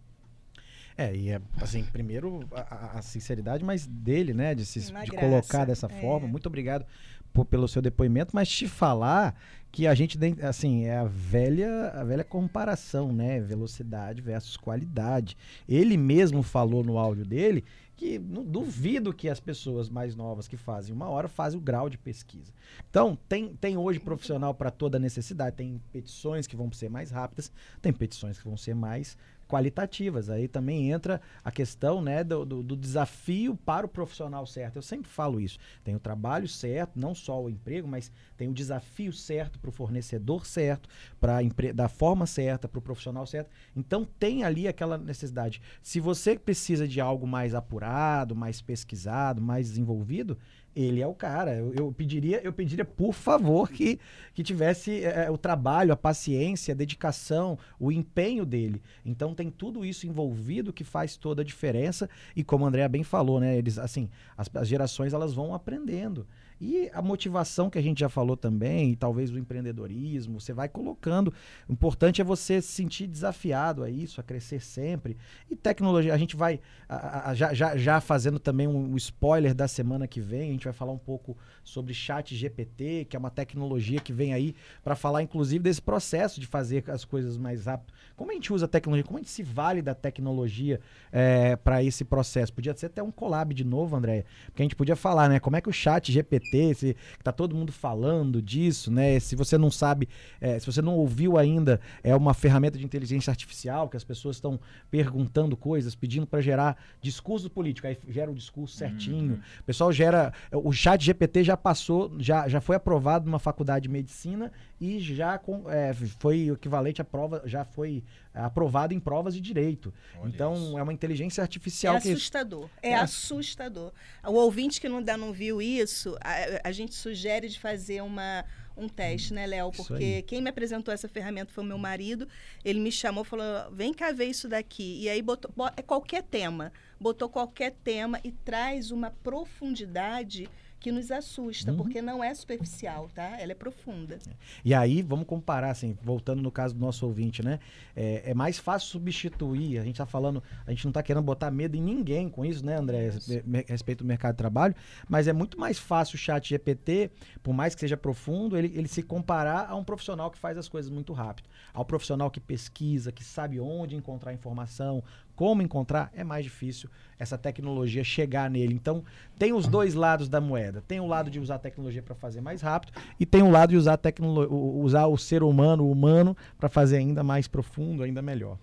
É, 0.97 1.15
e 1.15 1.29
é, 1.29 1.41
assim, 1.61 1.83
primeiro 1.85 2.47
a, 2.51 2.99
a 2.99 3.01
sinceridade, 3.01 3.63
mas 3.63 3.87
dele, 3.87 4.33
né, 4.33 4.53
de, 4.53 4.65
se, 4.65 4.79
de 4.79 5.11
colocar 5.11 5.65
dessa 5.65 5.87
é. 5.87 6.01
forma. 6.01 6.27
Muito 6.27 6.47
obrigado 6.47 6.85
por, 7.33 7.45
pelo 7.45 7.67
seu 7.67 7.81
depoimento, 7.81 8.35
mas 8.35 8.49
te 8.49 8.67
falar 8.67 9.35
que 9.71 9.87
a 9.87 9.95
gente, 9.95 10.19
assim, 10.43 10.83
é 10.83 10.97
a 10.97 11.05
velha, 11.05 11.91
a 11.91 12.03
velha 12.03 12.23
comparação, 12.23 13.13
né, 13.13 13.39
velocidade 13.39 14.21
versus 14.21 14.57
qualidade. 14.57 15.37
Ele 15.67 15.95
mesmo 15.95 16.43
falou 16.43 16.83
no 16.83 16.97
áudio 16.97 17.25
dele 17.25 17.63
que 17.95 18.17
não 18.17 18.43
duvido 18.43 19.13
que 19.13 19.29
as 19.29 19.39
pessoas 19.39 19.87
mais 19.87 20.15
novas 20.15 20.47
que 20.47 20.57
fazem 20.57 20.93
uma 20.93 21.07
hora 21.07 21.27
fazem 21.27 21.59
o 21.59 21.61
grau 21.61 21.89
de 21.89 21.97
pesquisa. 21.97 22.51
Então, 22.89 23.17
tem, 23.29 23.55
tem 23.55 23.77
hoje 23.77 23.99
profissional 23.99 24.53
para 24.53 24.71
toda 24.71 24.97
necessidade. 24.97 25.55
Tem 25.55 25.79
petições 25.93 26.47
que 26.47 26.55
vão 26.55 26.71
ser 26.71 26.89
mais 26.89 27.11
rápidas, 27.11 27.51
tem 27.81 27.93
petições 27.93 28.39
que 28.39 28.47
vão 28.47 28.57
ser 28.57 28.73
mais 28.73 29.15
qualitativas. 29.51 30.29
Aí 30.29 30.47
também 30.47 30.89
entra 30.89 31.19
a 31.43 31.51
questão 31.51 32.01
né, 32.01 32.23
do, 32.23 32.45
do, 32.45 32.63
do, 32.63 32.77
desafio 32.77 33.53
para 33.53 33.85
o 33.85 33.89
profissional 33.89 34.47
certo. 34.47 34.77
Eu 34.77 34.81
sempre 34.81 35.11
falo 35.11 35.41
isso. 35.41 35.59
Tem 35.83 35.93
o 35.93 35.99
trabalho 35.99 36.47
certo, 36.47 36.97
não 36.97 37.13
só 37.13 37.43
o 37.43 37.49
emprego, 37.49 37.85
mas 37.85 38.09
tem 38.37 38.47
o 38.47 38.53
desafio 38.53 39.11
certo 39.11 39.59
para 39.59 39.69
o 39.69 39.73
fornecedor 39.73 40.45
certo, 40.45 40.87
para 41.19 41.39
da 41.75 41.89
forma 41.89 42.25
certa, 42.25 42.69
para 42.69 42.79
o 42.79 42.81
profissional 42.81 43.27
certo. 43.27 43.49
Então 43.75 44.07
tem 44.17 44.45
ali 44.45 44.69
aquela 44.69 44.97
necessidade. 44.97 45.61
Se 45.81 45.99
você 45.99 46.39
precisa 46.39 46.87
de 46.87 47.01
algo 47.01 47.27
mais 47.27 47.53
apurado, 47.53 48.33
mais 48.33 48.61
pesquisado, 48.61 49.41
mais 49.41 49.67
desenvolvido, 49.67 50.37
ele 50.75 51.01
é 51.01 51.07
o 51.07 51.13
cara. 51.13 51.55
Eu, 51.55 51.73
eu, 51.73 51.91
pediria, 51.91 52.41
eu 52.43 52.53
pediria, 52.53 52.85
por 52.85 53.13
favor, 53.13 53.69
que, 53.69 53.99
que 54.33 54.43
tivesse 54.43 55.03
é, 55.03 55.29
o 55.29 55.37
trabalho, 55.37 55.93
a 55.93 55.97
paciência, 55.97 56.73
a 56.73 56.77
dedicação, 56.77 57.57
o 57.79 57.91
empenho 57.91 58.45
dele. 58.45 58.81
Então 59.05 59.33
tem 59.33 59.49
tudo 59.49 59.85
isso 59.85 60.07
envolvido 60.07 60.73
que 60.73 60.83
faz 60.83 61.17
toda 61.17 61.41
a 61.41 61.45
diferença. 61.45 62.09
E 62.35 62.43
como 62.43 62.65
a 62.65 62.67
Andrea 62.67 62.87
bem 62.87 63.03
falou, 63.03 63.39
né? 63.39 63.57
Eles, 63.57 63.77
assim, 63.77 64.09
as, 64.37 64.49
as 64.53 64.67
gerações 64.67 65.13
elas 65.13 65.33
vão 65.33 65.53
aprendendo. 65.53 66.27
E 66.63 66.91
a 66.93 67.01
motivação 67.01 67.71
que 67.71 67.79
a 67.79 67.81
gente 67.81 68.01
já 68.01 68.07
falou 68.07 68.37
também, 68.37 68.91
e 68.91 68.95
talvez 68.95 69.31
o 69.31 69.39
empreendedorismo, 69.39 70.39
você 70.39 70.53
vai 70.53 70.69
colocando. 70.69 71.33
O 71.67 71.73
importante 71.73 72.21
é 72.21 72.23
você 72.23 72.61
se 72.61 72.67
sentir 72.67 73.07
desafiado 73.07 73.83
a 73.83 73.89
isso, 73.89 74.21
a 74.21 74.23
crescer 74.23 74.61
sempre. 74.61 75.17
E 75.49 75.55
tecnologia, 75.55 76.13
a 76.13 76.17
gente 76.19 76.35
vai 76.35 76.59
a, 76.87 77.31
a, 77.31 77.33
já, 77.33 77.51
já, 77.51 77.75
já 77.75 77.99
fazendo 77.99 78.37
também 78.37 78.67
um, 78.67 78.91
um, 78.91 78.95
spoiler 78.97 79.55
da 79.55 79.67
semana 79.67 80.07
que 80.07 80.21
vem, 80.21 80.49
a 80.49 80.51
gente 80.51 80.65
vai 80.65 80.73
falar 80.73 80.91
um 80.91 80.99
pouco 80.99 81.35
sobre 81.63 81.95
chat 81.95 82.35
GPT, 82.35 83.07
que 83.09 83.15
é 83.15 83.19
uma 83.19 83.31
tecnologia 83.31 83.99
que 83.99 84.13
vem 84.13 84.31
aí 84.31 84.53
para 84.83 84.95
falar 84.95 85.23
inclusive 85.23 85.63
desse 85.63 85.81
processo 85.81 86.39
de 86.39 86.45
fazer 86.45 86.83
as 86.91 87.03
coisas 87.03 87.37
mais 87.37 87.65
rápido. 87.65 87.91
Como 88.15 88.29
a 88.29 88.35
gente 88.35 88.53
usa 88.53 88.65
a 88.65 88.69
tecnologia, 88.69 89.03
como 89.03 89.17
a 89.17 89.21
gente 89.21 89.31
se 89.31 89.41
vale 89.41 89.81
da 89.81 89.95
tecnologia 89.95 90.79
é, 91.11 91.55
para 91.55 91.83
esse 91.83 92.05
processo? 92.05 92.53
Podia 92.53 92.75
ser 92.75 92.85
até 92.85 93.01
um 93.01 93.09
collab 93.09 93.51
de 93.51 93.63
novo, 93.63 93.95
Andréia, 93.95 94.25
porque 94.45 94.61
a 94.61 94.65
gente 94.65 94.75
podia 94.75 94.95
falar, 94.95 95.27
né? 95.27 95.39
Como 95.39 95.55
é 95.55 95.61
que 95.61 95.69
o 95.69 95.73
chat 95.73 96.11
GPT 96.11 96.50
Se 96.73 96.95
tá 97.23 97.31
todo 97.31 97.55
mundo 97.55 97.71
falando 97.71 98.41
disso, 98.41 98.91
né? 98.91 99.19
Se 99.19 99.35
você 99.35 99.57
não 99.57 99.71
sabe, 99.71 100.07
é, 100.39 100.59
se 100.59 100.65
você 100.65 100.81
não 100.81 100.95
ouviu 100.95 101.37
ainda, 101.37 101.79
é 102.03 102.15
uma 102.15 102.33
ferramenta 102.33 102.77
de 102.77 102.85
inteligência 102.85 103.31
artificial 103.31 103.89
que 103.89 103.97
as 103.97 104.03
pessoas 104.03 104.37
estão 104.37 104.59
perguntando 104.89 105.55
coisas, 105.55 105.95
pedindo 105.95 106.27
para 106.27 106.41
gerar 106.41 106.77
discurso 107.01 107.49
político, 107.49 107.87
aí 107.87 107.97
gera 108.09 108.29
o 108.31 108.35
discurso 108.35 108.75
certinho. 108.75 109.33
Uhum. 109.33 109.39
O 109.59 109.63
pessoal 109.63 109.91
gera, 109.91 110.33
o 110.51 110.71
chat 110.71 111.03
GPT 111.03 111.43
já 111.43 111.57
passou, 111.57 112.11
já, 112.19 112.47
já 112.47 112.61
foi 112.61 112.75
aprovado 112.75 113.25
numa 113.25 113.39
faculdade 113.39 113.83
de 113.83 113.89
medicina 113.89 114.51
e 114.81 114.99
já 114.99 115.37
com, 115.37 115.69
é, 115.69 115.93
foi 115.93 116.49
equivalente 116.49 116.99
à 116.99 117.05
prova, 117.05 117.43
já 117.45 117.63
foi 117.63 118.03
aprovado 118.33 118.95
em 118.95 118.99
provas 118.99 119.35
de 119.35 119.39
direito. 119.39 119.93
Olha 120.17 120.27
então 120.27 120.55
isso. 120.55 120.79
é 120.79 120.81
uma 120.81 120.91
inteligência 120.91 121.43
artificial 121.43 121.97
é 121.97 122.01
que 122.01 122.11
assustador. 122.11 122.67
É, 122.81 122.89
é 122.89 122.95
assustador. 122.95 123.93
O 124.25 124.31
ouvinte 124.31 124.81
que 124.81 124.87
ainda 124.87 125.15
não 125.15 125.31
viu 125.31 125.61
isso, 125.61 126.17
a, 126.19 126.69
a 126.69 126.71
gente 126.71 126.95
sugere 126.95 127.47
de 127.47 127.59
fazer 127.59 128.01
uma 128.01 128.43
um 128.75 128.87
teste, 128.87 129.33
né, 129.33 129.45
Léo? 129.45 129.71
Porque 129.71 130.23
quem 130.23 130.41
me 130.41 130.49
apresentou 130.49 130.91
essa 130.91 131.07
ferramenta 131.07 131.51
foi 131.53 131.63
o 131.63 131.67
meu 131.67 131.77
marido. 131.77 132.27
Ele 132.65 132.79
me 132.79 132.91
chamou, 132.91 133.23
falou: 133.23 133.69
"Vem 133.71 133.93
cá 133.93 134.11
ver 134.11 134.25
isso 134.25 134.47
daqui". 134.47 135.01
E 135.01 135.09
aí 135.09 135.21
botou 135.21 135.51
é 135.77 135.81
qualquer 135.83 136.23
tema, 136.23 136.73
botou 136.99 137.29
qualquer 137.29 137.75
tema 137.83 138.19
e 138.23 138.31
traz 138.31 138.89
uma 138.89 139.11
profundidade 139.11 140.49
que 140.81 140.91
nos 140.91 141.11
assusta, 141.11 141.71
uhum. 141.71 141.77
porque 141.77 142.01
não 142.01 142.23
é 142.23 142.33
superficial, 142.33 143.07
tá? 143.13 143.39
Ela 143.39 143.51
é 143.51 143.55
profunda. 143.55 144.17
E 144.65 144.73
aí, 144.73 145.03
vamos 145.03 145.27
comparar, 145.27 145.69
assim, 145.69 145.95
voltando 146.01 146.41
no 146.41 146.51
caso 146.51 146.73
do 146.73 146.81
nosso 146.81 147.05
ouvinte, 147.05 147.45
né? 147.45 147.59
É, 147.95 148.31
é 148.31 148.33
mais 148.33 148.57
fácil 148.57 148.89
substituir, 148.89 149.77
a 149.77 149.83
gente 149.83 149.93
está 149.93 150.07
falando, 150.07 150.41
a 150.65 150.71
gente 150.71 150.83
não 150.83 150.89
está 150.89 151.03
querendo 151.03 151.23
botar 151.23 151.51
medo 151.51 151.77
em 151.77 151.81
ninguém 151.81 152.27
com 152.27 152.43
isso, 152.43 152.65
né, 152.65 152.77
André, 152.77 153.09
a 153.09 153.71
respeito 153.71 154.03
do 154.03 154.07
mercado 154.07 154.33
de 154.33 154.39
trabalho, 154.39 154.73
mas 155.07 155.27
é 155.27 155.33
muito 155.33 155.59
mais 155.59 155.77
fácil 155.77 156.15
o 156.15 156.17
chat 156.17 156.49
GPT, 156.49 157.11
por 157.43 157.53
mais 157.53 157.75
que 157.75 157.81
seja 157.81 157.95
profundo, 157.95 158.57
ele, 158.57 158.71
ele 158.75 158.87
se 158.87 159.03
comparar 159.03 159.69
a 159.69 159.75
um 159.75 159.83
profissional 159.83 160.31
que 160.31 160.39
faz 160.39 160.57
as 160.57 160.67
coisas 160.67 160.89
muito 160.89 161.13
rápido. 161.13 161.47
Ao 161.71 161.85
profissional 161.85 162.31
que 162.31 162.39
pesquisa, 162.39 163.11
que 163.11 163.23
sabe 163.23 163.59
onde 163.59 163.95
encontrar 163.95 164.33
informação, 164.33 165.03
como 165.35 165.61
encontrar, 165.61 166.11
é 166.13 166.23
mais 166.23 166.43
difícil 166.43 166.89
essa 167.17 167.37
tecnologia 167.37 168.03
chegar 168.03 168.49
nele. 168.49 168.73
Então, 168.73 169.03
tem 169.37 169.53
os 169.53 169.67
dois 169.67 169.93
lados 169.93 170.27
da 170.27 170.41
moeda. 170.41 170.83
Tem 170.87 170.99
o 170.99 171.07
lado 171.07 171.29
de 171.29 171.39
usar 171.39 171.55
a 171.55 171.59
tecnologia 171.59 172.01
para 172.01 172.15
fazer 172.15 172.41
mais 172.41 172.61
rápido 172.61 172.93
e 173.19 173.25
tem 173.25 173.41
o 173.41 173.49
lado 173.49 173.69
de 173.71 173.77
usar, 173.77 173.93
a 173.93 174.53
usar 174.53 175.05
o 175.07 175.17
ser 175.17 175.43
humano, 175.43 175.83
o 175.83 175.91
humano, 175.91 176.35
para 176.57 176.69
fazer 176.69 176.97
ainda 176.97 177.23
mais 177.23 177.47
profundo, 177.47 178.03
ainda 178.03 178.21
melhor. 178.21 178.57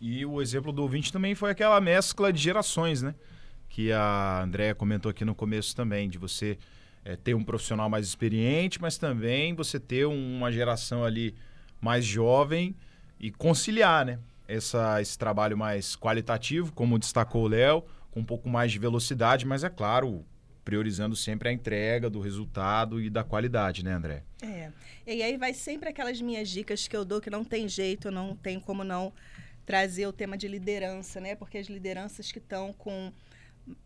E 0.00 0.26
o 0.26 0.42
exemplo 0.42 0.72
do 0.72 0.82
ouvinte 0.82 1.12
também 1.12 1.34
foi 1.34 1.50
aquela 1.50 1.80
mescla 1.80 2.32
de 2.32 2.40
gerações, 2.40 3.02
né? 3.02 3.14
Que 3.68 3.92
a 3.92 4.42
Andréia 4.42 4.74
comentou 4.74 5.10
aqui 5.10 5.24
no 5.24 5.34
começo 5.34 5.74
também, 5.76 6.08
de 6.08 6.18
você 6.18 6.58
é, 7.04 7.16
ter 7.16 7.34
um 7.34 7.44
profissional 7.44 7.88
mais 7.88 8.06
experiente, 8.06 8.80
mas 8.80 8.98
também 8.98 9.54
você 9.54 9.78
ter 9.78 10.04
uma 10.06 10.50
geração 10.50 11.04
ali 11.04 11.34
mais 11.80 12.04
jovem 12.04 12.74
e 13.18 13.30
conciliar, 13.30 14.06
né? 14.06 14.18
Essa, 14.52 15.00
esse 15.00 15.16
trabalho 15.16 15.56
mais 15.56 15.96
qualitativo, 15.96 16.72
como 16.72 16.98
destacou 16.98 17.44
o 17.44 17.48
Léo, 17.48 17.84
com 18.10 18.20
um 18.20 18.24
pouco 18.24 18.48
mais 18.48 18.70
de 18.70 18.78
velocidade, 18.78 19.46
mas 19.46 19.64
é 19.64 19.70
claro, 19.70 20.24
priorizando 20.64 21.16
sempre 21.16 21.48
a 21.48 21.52
entrega 21.52 22.10
do 22.10 22.20
resultado 22.20 23.00
e 23.00 23.08
da 23.08 23.24
qualidade, 23.24 23.84
né, 23.84 23.92
André? 23.92 24.22
É. 24.42 24.70
E 25.06 25.22
aí 25.22 25.36
vai 25.36 25.54
sempre 25.54 25.88
aquelas 25.88 26.20
minhas 26.20 26.48
dicas 26.50 26.86
que 26.86 26.96
eu 26.96 27.04
dou 27.04 27.20
que 27.20 27.30
não 27.30 27.44
tem 27.44 27.68
jeito, 27.68 28.10
não 28.10 28.36
tem 28.36 28.60
como 28.60 28.84
não 28.84 29.12
trazer 29.64 30.06
o 30.06 30.12
tema 30.12 30.36
de 30.36 30.48
liderança, 30.48 31.20
né? 31.20 31.34
Porque 31.34 31.58
as 31.58 31.68
lideranças 31.68 32.30
que 32.30 32.38
estão 32.38 32.72
com 32.72 33.12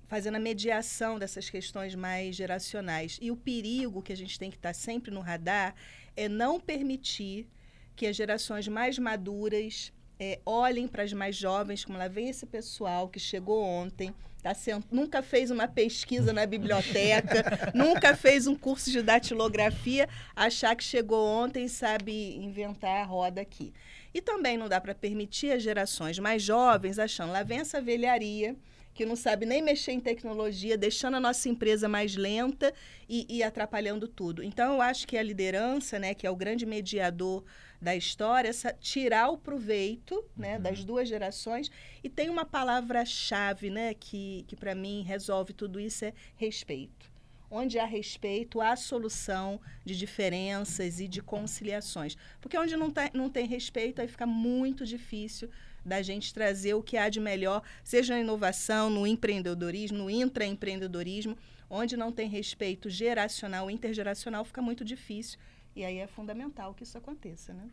fazendo 0.09 0.37
a 0.37 0.41
mediação 0.41 1.19
dessas 1.19 1.51
questões 1.51 1.95
mais 1.95 2.35
geracionais. 2.35 3.19
E 3.21 3.31
o 3.31 3.37
perigo 3.37 4.03
que 4.03 4.13
a 4.13 4.17
gente 4.17 4.39
tem 4.39 4.51
que 4.51 4.57
estar 4.57 4.75
sempre 4.75 5.11
no 5.11 5.21
radar 5.21 5.75
é 6.17 6.29
não 6.29 6.59
permitir 6.59 7.47
que 7.95 8.07
as 8.07 8.17
gerações 8.17 8.69
mais 8.69 8.99
maduras 8.99 9.93
é, 10.19 10.41
olhem 10.45 10.89
para 10.89 11.03
as 11.03 11.13
mais 11.13 11.37
jovens, 11.37 11.85
como 11.85 11.99
lá 11.99 12.09
vem 12.09 12.29
esse 12.29 12.47
pessoal 12.47 13.09
que 13.09 13.21
chegou 13.21 13.63
ontem, 13.63 14.15
tá 14.43 14.55
sendo, 14.55 14.85
nunca 14.91 15.23
fez 15.23 15.51
uma 15.51 15.67
pesquisa 15.67 16.33
na 16.33 16.47
biblioteca, 16.47 17.71
nunca 17.75 18.17
fez 18.17 18.47
um 18.47 18.55
curso 18.55 18.91
de 18.91 19.03
datilografia, 19.03 20.09
achar 20.35 20.75
que 20.77 20.85
chegou 20.85 21.27
ontem 21.27 21.65
e 21.65 21.69
sabe 21.69 22.37
inventar 22.37 23.03
a 23.03 23.05
roda 23.05 23.41
aqui. 23.41 23.73
E 24.15 24.23
também 24.23 24.57
não 24.57 24.69
dá 24.69 24.81
para 24.81 24.95
permitir 24.95 25.53
as 25.53 25.63
gerações 25.63 26.19
mais 26.19 26.43
jovens 26.43 26.99
achando, 26.99 27.33
lá 27.33 27.43
vem 27.43 27.59
essa 27.59 27.83
velharia, 27.83 28.57
que 28.95 29.05
não 29.05 29.15
sabe 29.15 29.45
nem 29.45 29.61
mexer 29.61 29.93
em 29.93 30.01
tecnologia, 30.01 30.79
deixando 30.79 31.19
a 31.19 31.21
nossa 31.21 31.51
empresa 31.51 31.87
mais 31.87 32.17
lenta 32.17 32.73
e, 33.07 33.27
e, 33.29 33.43
atrapalhando 33.43 34.09
tudo. 34.09 34.43
Então, 34.43 34.75
eu 34.75 34.81
acho 34.81 35.07
que 35.07 35.19
a 35.19 35.23
liderança, 35.23 35.99
né, 35.99 36.15
que 36.15 36.27
é 36.27 36.31
o 36.31 36.35
grande 36.35 36.65
mediador 36.65 37.45
da 37.81 37.95
história, 37.95 38.49
essa, 38.49 38.73
tirar 38.73 39.29
o 39.29 39.39
proveito 39.39 40.25
né, 40.37 40.57
uhum. 40.57 40.63
das 40.63 40.85
duas 40.85 41.09
gerações. 41.09 41.71
E 42.03 42.09
tem 42.09 42.29
uma 42.31 42.45
palavra-chave 42.45 43.71
né, 43.71 43.95
que, 43.95 44.45
que 44.49 44.57
para 44.57 44.75
mim, 44.75 45.03
resolve 45.03 45.53
tudo 45.53 45.79
isso, 45.81 46.05
é 46.05 46.13
respeito 46.37 47.17
onde 47.51 47.79
há 47.79 47.85
respeito, 47.85 48.61
há 48.61 48.75
solução 48.75 49.61
de 49.85 49.97
diferenças 49.97 51.01
e 51.01 51.07
de 51.07 51.23
conciliações. 51.23 52.17
Porque 52.41 52.59
onde 52.59 52.77
não, 52.77 52.91
tá, 52.91 53.09
não 53.15 53.31
tem 53.31 53.47
respeito, 53.47 54.01
aí 54.01 54.09
fica 54.09 54.27
muito 54.27 54.85
difícil 54.85 55.49
da 55.85 56.03
gente 56.03 56.35
trazer 56.35 56.75
o 56.75 56.83
que 56.83 56.97
há 56.97 57.09
de 57.09 57.21
melhor, 57.21 57.63
seja 57.85 58.15
na 58.15 58.21
inovação, 58.21 58.91
no 58.91 59.07
empreendedorismo, 59.07 59.99
no 59.99 60.11
intraempreendedorismo, 60.11 61.39
onde 61.71 61.97
não 61.97 62.11
tem 62.11 62.29
respeito 62.29 62.91
geracional, 62.91 63.71
intergeracional, 63.71 64.45
fica 64.45 64.61
muito 64.61 64.85
difícil. 64.85 65.39
E 65.77 65.85
aí 65.85 65.99
é 65.99 66.07
fundamental 66.07 66.73
que 66.73 66.85
isso 66.85 66.97
aconteça, 66.97 67.53
né? 67.53 67.69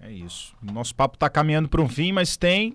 É 0.00 0.10
isso. 0.10 0.56
Nosso 0.60 0.92
papo 0.92 1.14
está 1.14 1.30
caminhando 1.30 1.68
para 1.68 1.80
um 1.80 1.88
fim, 1.88 2.10
mas 2.10 2.36
tem 2.36 2.74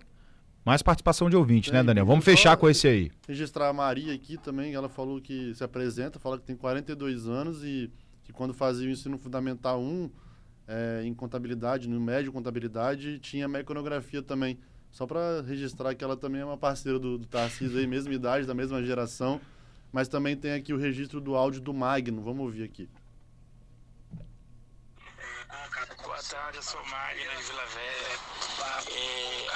mais 0.65 0.81
participação 0.81 1.29
de 1.29 1.35
ouvinte, 1.35 1.71
né, 1.71 1.83
Daniel? 1.83 2.05
Vamos 2.05 2.23
fechar 2.23 2.55
com 2.55 2.69
esse 2.69 2.87
aí. 2.87 3.11
Registrar 3.27 3.67
a 3.67 3.73
Maria 3.73 4.13
aqui 4.13 4.37
também, 4.37 4.73
ela 4.73 4.87
falou 4.87 5.19
que 5.19 5.53
se 5.53 5.63
apresenta, 5.63 6.17
fala 6.17 6.37
que 6.39 6.45
tem 6.45 6.55
42 6.55 7.27
anos 7.27 7.61
e 7.63 7.91
que 8.23 8.31
quando 8.31 8.53
fazia 8.53 8.87
o 8.87 8.91
ensino 8.91 9.17
fundamental 9.17 9.81
1, 9.81 10.09
é, 10.65 11.01
em 11.03 11.13
contabilidade, 11.13 11.89
no 11.89 11.99
médio 11.99 12.31
contabilidade, 12.31 13.19
tinha 13.19 13.49
mecanografia 13.49 14.21
também. 14.21 14.57
Só 14.91 15.05
para 15.05 15.41
registrar 15.41 15.93
que 15.93 16.03
ela 16.03 16.15
também 16.15 16.41
é 16.41 16.45
uma 16.45 16.57
parceira 16.57 16.97
do, 16.97 17.17
do 17.17 17.27
Tarcísio 17.27 17.79
aí, 17.79 17.85
mesma 17.85 18.13
idade, 18.13 18.47
da 18.47 18.53
mesma 18.53 18.81
geração. 18.81 19.41
Mas 19.91 20.07
também 20.07 20.37
tem 20.37 20.53
aqui 20.53 20.71
o 20.71 20.77
registro 20.77 21.19
do 21.19 21.35
áudio 21.35 21.59
do 21.59 21.73
Magno. 21.73 22.21
Vamos 22.21 22.45
ouvir 22.45 22.63
aqui. 22.63 22.87
Eu 26.31 26.61
sou 26.61 26.79
Magno 26.85 27.37
de 27.37 27.43
Vila 27.43 27.65
Velha. 27.65 28.93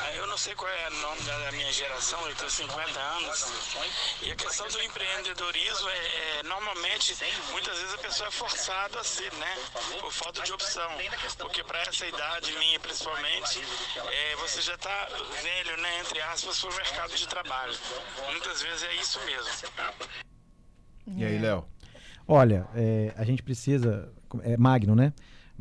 É, 0.09 0.17
eu 0.17 0.25
não 0.25 0.35
sei 0.35 0.55
qual 0.55 0.71
é 0.71 0.87
o 0.87 1.01
nome 1.01 1.21
da 1.21 1.51
minha 1.51 1.71
geração, 1.71 2.19
eu 2.27 2.35
tenho 2.35 2.49
50 2.49 2.99
anos. 2.99 3.45
E 4.23 4.31
a 4.31 4.35
questão 4.35 4.67
do 4.67 4.81
empreendedorismo 4.81 5.87
é, 5.87 6.39
é, 6.39 6.43
normalmente, 6.43 7.15
muitas 7.51 7.77
vezes 7.77 7.93
a 7.93 7.97
pessoa 7.99 8.27
é 8.27 8.31
forçada 8.31 8.99
a 8.99 9.03
ser, 9.03 9.31
né? 9.33 9.55
Por 10.01 10.11
falta 10.11 10.41
de 10.41 10.51
opção. 10.51 10.89
Porque 11.37 11.63
para 11.63 11.79
essa 11.81 12.07
idade 12.07 12.51
minha, 12.57 12.79
principalmente, 12.79 13.61
é, 14.11 14.35
você 14.37 14.59
já 14.59 14.73
está 14.73 15.09
velho, 15.43 15.77
né? 15.79 15.99
Entre 15.99 16.21
aspas, 16.21 16.59
para 16.59 16.71
o 16.71 16.75
mercado 16.75 17.15
de 17.15 17.27
trabalho. 17.27 17.77
Muitas 18.31 18.63
vezes 18.63 18.81
é 18.81 18.95
isso 18.95 19.19
mesmo. 19.25 19.69
E 21.17 21.23
aí, 21.23 21.37
Léo? 21.37 21.67
Olha, 22.27 22.67
é, 22.73 23.13
a 23.15 23.23
gente 23.23 23.43
precisa. 23.43 24.11
É 24.41 24.57
Magno, 24.57 24.95
né? 24.95 25.13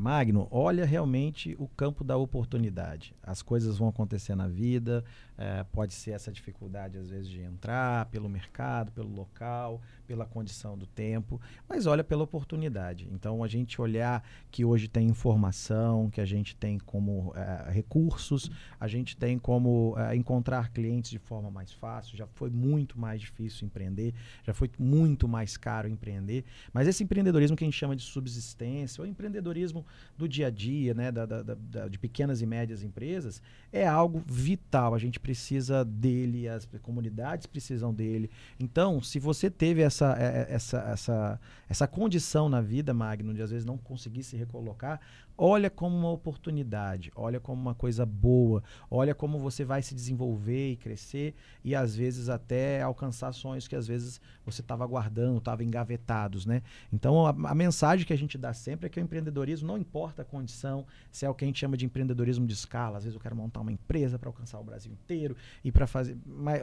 Magno, 0.02 0.48
olha 0.50 0.84
realmente 0.84 1.54
o 1.60 1.68
campo 1.68 2.02
da 2.02 2.16
oportunidade. 2.16 3.14
As 3.22 3.40
coisas 3.40 3.78
vão 3.78 3.86
acontecer 3.86 4.34
na 4.34 4.48
vida, 4.48 5.04
é, 5.38 5.62
pode 5.62 5.94
ser 5.94 6.10
essa 6.10 6.32
dificuldade 6.32 6.98
às 6.98 7.08
vezes 7.08 7.28
de 7.28 7.40
entrar 7.40 8.06
pelo 8.06 8.28
mercado, 8.28 8.90
pelo 8.90 9.14
local, 9.14 9.80
pela 10.04 10.26
condição 10.26 10.76
do 10.76 10.88
tempo, 10.88 11.40
mas 11.68 11.86
olha 11.86 12.02
pela 12.02 12.24
oportunidade. 12.24 13.08
Então 13.12 13.44
a 13.44 13.46
gente 13.46 13.80
olhar 13.80 14.24
que 14.50 14.64
hoje 14.64 14.88
tem 14.88 15.06
informação, 15.06 16.10
que 16.10 16.20
a 16.20 16.24
gente 16.24 16.56
tem 16.56 16.80
como 16.80 17.32
é, 17.36 17.70
recursos, 17.70 18.50
a 18.80 18.88
gente 18.88 19.16
tem 19.16 19.38
como 19.38 19.94
é, 19.96 20.16
encontrar 20.16 20.72
clientes 20.72 21.12
de 21.12 21.18
forma 21.20 21.48
mais 21.48 21.72
fácil. 21.72 22.16
Já 22.16 22.26
foi 22.26 22.50
muito 22.50 22.98
mais 22.98 23.20
difícil 23.20 23.66
empreender, 23.66 24.14
já 24.42 24.52
foi 24.52 24.68
muito 24.80 25.28
mais 25.28 25.56
caro 25.56 25.88
empreender, 25.88 26.44
mas 26.72 26.88
esse 26.88 27.04
empreendedorismo 27.04 27.56
que 27.56 27.62
a 27.62 27.66
gente 27.68 27.78
chama 27.78 27.94
de 27.94 28.02
subsistência, 28.02 29.00
ou 29.00 29.06
empreendedorismo 29.06 29.86
do 30.16 30.28
dia 30.28 30.48
a 30.48 30.50
dia, 30.50 30.94
né, 30.94 31.10
da, 31.10 31.26
da, 31.26 31.42
da, 31.42 31.88
de 31.88 31.98
pequenas 31.98 32.40
e 32.40 32.46
médias 32.46 32.82
empresas, 32.82 33.42
é 33.72 33.86
algo 33.86 34.22
vital. 34.26 34.94
A 34.94 34.98
gente 34.98 35.18
precisa 35.18 35.84
dele, 35.84 36.48
as 36.48 36.66
comunidades 36.82 37.46
precisam 37.46 37.92
dele. 37.92 38.30
Então, 38.58 39.00
se 39.02 39.18
você 39.18 39.50
teve 39.50 39.82
essa, 39.82 40.16
é, 40.18 40.24
é, 40.24 40.54
essa, 40.54 40.78
essa, 40.80 41.40
essa 41.68 41.86
condição 41.86 42.48
na 42.48 42.60
vida, 42.60 42.92
Magno, 42.94 43.34
de 43.34 43.42
às 43.42 43.50
vezes 43.50 43.64
não 43.64 43.78
conseguir 43.78 44.22
se 44.22 44.36
recolocar, 44.36 45.00
olha 45.36 45.70
como 45.70 45.96
uma 45.96 46.10
oportunidade, 46.10 47.10
olha 47.14 47.40
como 47.40 47.60
uma 47.60 47.74
coisa 47.74 48.04
boa, 48.04 48.62
olha 48.90 49.14
como 49.14 49.38
você 49.38 49.64
vai 49.64 49.82
se 49.82 49.94
desenvolver 49.94 50.72
e 50.72 50.76
crescer 50.76 51.34
e 51.64 51.74
às 51.74 51.94
vezes 51.94 52.28
até 52.28 52.82
alcançar 52.82 53.32
sonhos 53.32 53.66
que 53.66 53.76
às 53.76 53.86
vezes 53.86 54.20
você 54.44 54.60
estava 54.60 54.86
guardando, 54.86 55.38
estava 55.38 55.64
engavetados, 55.64 56.46
né? 56.46 56.62
Então 56.92 57.26
a, 57.26 57.30
a, 57.30 57.54
mensagem 57.54 58.06
que 58.06 58.12
a 58.12 58.18
gente 58.18 58.36
dá 58.36 58.52
sempre 58.52 58.86
é 58.86 58.88
que 58.88 59.00
o 59.00 59.02
empreendedorismo 59.02 59.68
não 59.68 59.78
importa 59.78 60.22
a 60.22 60.24
condição, 60.24 60.86
se 61.10 61.24
é 61.24 61.30
o 61.30 61.34
que 61.34 61.44
a 61.44 61.46
gente 61.46 61.58
chama 61.58 61.76
de 61.76 61.86
empreendedorismo 61.86 62.46
de 62.46 62.52
escala, 62.52 62.98
às 62.98 63.04
vezes 63.04 63.14
eu 63.14 63.20
quero 63.20 63.36
montar 63.36 63.60
uma 63.60 63.72
empresa 63.72 64.18
para 64.18 64.28
alcançar 64.28 64.58
o 64.58 64.64
Brasil 64.64 64.92
inteiro 64.92 65.36
e 65.64 65.72
para 65.72 65.86
fazer 65.86 66.16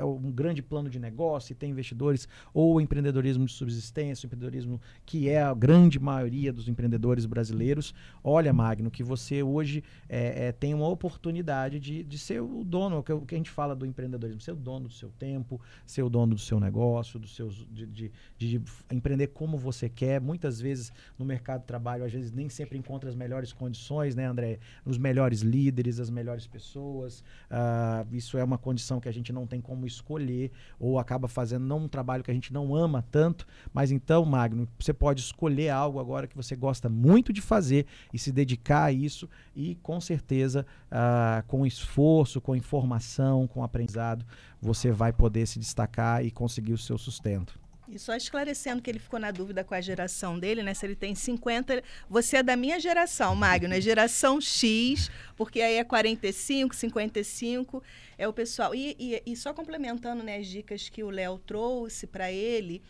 um 0.04 0.32
grande 0.32 0.62
plano 0.62 0.90
de 0.90 1.00
negócio 1.00 1.54
e 1.54 1.56
ter 1.56 1.68
investidores, 1.68 2.28
ou 2.54 2.76
o 2.76 2.82
empreendedorismo 2.82 3.46
de 3.46 3.54
subsistência, 3.54 4.26
o 4.26 4.28
empreendedorismo 4.28 4.82
que 5.06 5.30
é 5.30 5.42
a 5.42 5.54
grande 5.54 6.00
maioria 6.00 6.52
dos 6.52 6.68
empreendedores 6.68 7.26
brasileiros, 7.26 7.94
olha 8.24 8.54
Magno, 8.60 8.92
que 8.92 9.02
você 9.02 9.42
hoje 9.42 9.82
é, 10.10 10.48
é, 10.48 10.52
tem 10.52 10.74
uma 10.74 10.90
oportunidade 10.90 11.80
de, 11.80 12.04
de 12.04 12.18
ser 12.18 12.42
o 12.42 12.62
dono, 12.66 13.02
que, 13.02 13.10
é 13.10 13.18
que 13.20 13.34
a 13.34 13.38
gente 13.38 13.50
fala 13.50 13.74
do 13.74 13.86
empreendedorismo, 13.86 14.42
ser 14.42 14.52
o 14.52 14.56
dono 14.58 14.90
do 14.90 14.94
seu 14.94 15.10
tempo, 15.12 15.62
ser 15.86 16.04
o 16.04 16.10
dono 16.10 16.36
do 16.36 16.42
seu 16.42 16.60
negócio, 16.60 17.18
dos 17.18 17.34
seus, 17.34 17.66
de, 17.72 17.86
de, 17.86 18.12
de 18.38 18.62
empreender 18.92 19.28
como 19.28 19.58
você 19.58 19.88
quer. 19.88 20.20
Muitas 20.20 20.60
vezes 20.60 20.92
no 21.18 21.24
mercado 21.24 21.62
de 21.62 21.68
trabalho, 21.68 22.04
às 22.04 22.12
vezes 22.12 22.34
nem 22.34 22.50
sempre 22.50 22.78
encontra 22.78 23.10
as 23.10 23.16
melhores 23.16 23.54
condições, 23.54 24.14
né, 24.14 24.26
André? 24.26 24.60
Os 24.86 24.98
melhores 24.98 25.40
líderes, 25.40 25.98
as 25.98 26.10
melhores 26.10 26.46
pessoas. 26.46 27.22
Uh, 27.50 28.14
isso 28.14 28.38
é 28.38 28.44
uma 28.44 28.58
condição 28.58 29.00
que 29.00 29.08
a 29.08 29.14
gente 29.14 29.32
não 29.32 29.48
tem 29.48 29.62
como 29.62 29.88
escolher, 29.88 30.52
ou 30.78 31.00
acaba 31.00 31.30
fazendo 31.30 31.66
não 31.66 31.86
um 31.86 31.88
trabalho 31.88 32.26
que 32.26 32.32
a 32.32 32.34
gente 32.34 32.52
não 32.52 32.76
ama 32.76 33.02
tanto. 33.10 33.48
Mas 33.74 33.90
então, 33.90 34.26
Magno, 34.26 34.68
você 34.78 34.92
pode 34.94 35.22
escolher 35.22 35.70
algo 35.70 35.98
agora 35.98 36.28
que 36.28 36.36
você 36.36 36.58
gosta 36.58 36.90
muito 36.90 37.32
de 37.32 37.42
fazer 37.42 37.86
e 38.14 38.20
se 38.20 38.34
dedicar 38.34 38.49
dedicar 38.50 38.86
a 38.86 38.92
isso 38.92 39.30
e, 39.56 39.76
com 39.76 40.02
certeza, 40.02 40.66
uh, 40.92 41.46
com 41.48 41.66
esforço, 41.66 42.42
com 42.42 42.56
informação, 42.56 43.48
com 43.48 43.64
aprendizado, 43.64 44.26
você 44.60 44.92
vai 44.92 45.14
poder 45.14 45.46
se 45.46 45.60
destacar 45.60 46.26
e 46.26 46.32
conseguir 46.32 46.74
o 46.74 46.78
seu 46.78 46.98
sustento. 46.98 47.60
E 47.88 47.98
só 47.98 48.16
esclarecendo 48.16 48.84
que 48.84 48.90
ele 48.90 49.00
ficou 49.00 49.20
na 49.20 49.32
dúvida 49.32 49.64
com 49.64 49.74
a 49.74 49.82
geração 49.82 50.38
dele, 50.38 50.62
né? 50.62 50.76
Se 50.76 50.86
ele 50.86 50.96
tem 50.96 51.16
50, 51.16 51.84
você 52.08 52.38
é 52.38 52.44
da 52.44 52.56
minha 52.56 52.80
geração, 52.80 53.36
Magno, 53.36 53.68
né? 53.68 53.82
Geração 53.82 54.40
X, 54.40 55.10
porque 55.36 55.60
aí 55.60 55.76
é 55.76 55.84
45, 55.84 56.76
55, 56.76 57.84
é 58.16 58.28
o 58.28 58.34
pessoal. 58.34 58.76
E, 58.76 58.96
e, 59.00 59.24
e 59.26 59.36
só 59.36 59.56
complementando 59.56 60.24
né, 60.24 60.38
as 60.38 60.46
dicas 60.46 60.88
que 60.88 61.04
o 61.04 61.10
Léo 61.10 61.40
trouxe 61.40 62.06
para 62.06 62.32
ele, 62.32 62.84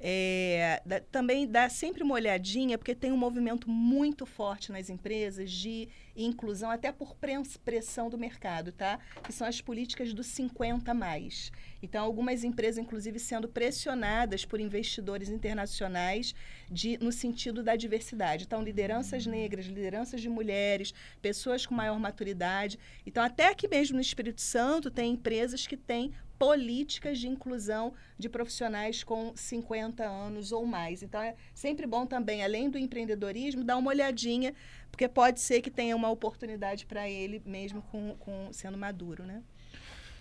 é, 0.00 0.82
também 1.10 1.46
dá 1.46 1.68
sempre 1.68 2.02
uma 2.02 2.14
olhadinha, 2.14 2.76
porque 2.76 2.94
tem 2.94 3.12
um 3.12 3.16
movimento 3.16 3.70
muito 3.70 4.26
forte 4.26 4.70
nas 4.70 4.90
empresas 4.90 5.50
de 5.50 5.88
inclusão 6.16 6.70
até 6.70 6.92
por 6.92 7.16
pressão 7.64 8.08
do 8.08 8.18
mercado, 8.18 8.70
tá? 8.70 8.98
Que 9.22 9.32
são 9.32 9.46
as 9.46 9.60
políticas 9.60 10.12
do 10.12 10.22
50 10.22 10.92
mais. 10.94 11.50
Então, 11.82 12.04
algumas 12.04 12.44
empresas, 12.44 12.78
inclusive, 12.78 13.18
sendo 13.18 13.48
pressionadas 13.48 14.44
por 14.44 14.60
investidores 14.60 15.28
internacionais 15.28 16.34
de, 16.70 16.98
no 16.98 17.12
sentido 17.12 17.62
da 17.62 17.76
diversidade. 17.76 18.44
Então, 18.44 18.62
lideranças 18.62 19.26
negras, 19.26 19.66
lideranças 19.66 20.20
de 20.20 20.28
mulheres, 20.28 20.94
pessoas 21.20 21.66
com 21.66 21.74
maior 21.74 21.98
maturidade. 21.98 22.78
Então, 23.06 23.22
até 23.22 23.48
aqui 23.48 23.68
mesmo 23.68 23.96
no 23.96 24.00
Espírito 24.00 24.40
Santo, 24.40 24.90
tem 24.90 25.12
empresas 25.12 25.66
que 25.66 25.76
têm 25.76 26.12
políticas 26.38 27.18
de 27.18 27.28
inclusão 27.28 27.92
de 28.18 28.28
profissionais 28.28 29.02
com 29.02 29.32
50 29.34 30.04
anos 30.04 30.52
ou 30.52 30.66
mais. 30.66 31.02
Então, 31.02 31.20
é 31.20 31.34
sempre 31.54 31.86
bom 31.86 32.06
também, 32.06 32.42
além 32.42 32.68
do 32.70 32.78
empreendedorismo, 32.78 33.64
dar 33.64 33.76
uma 33.76 33.90
olhadinha, 33.90 34.54
porque 34.90 35.08
pode 35.08 35.40
ser 35.40 35.60
que 35.60 35.70
tenha 35.70 35.94
uma 35.96 36.10
oportunidade 36.10 36.86
para 36.86 37.08
ele 37.08 37.42
mesmo 37.44 37.82
com, 37.82 38.14
com 38.18 38.48
sendo 38.52 38.78
maduro, 38.78 39.24
né? 39.24 39.42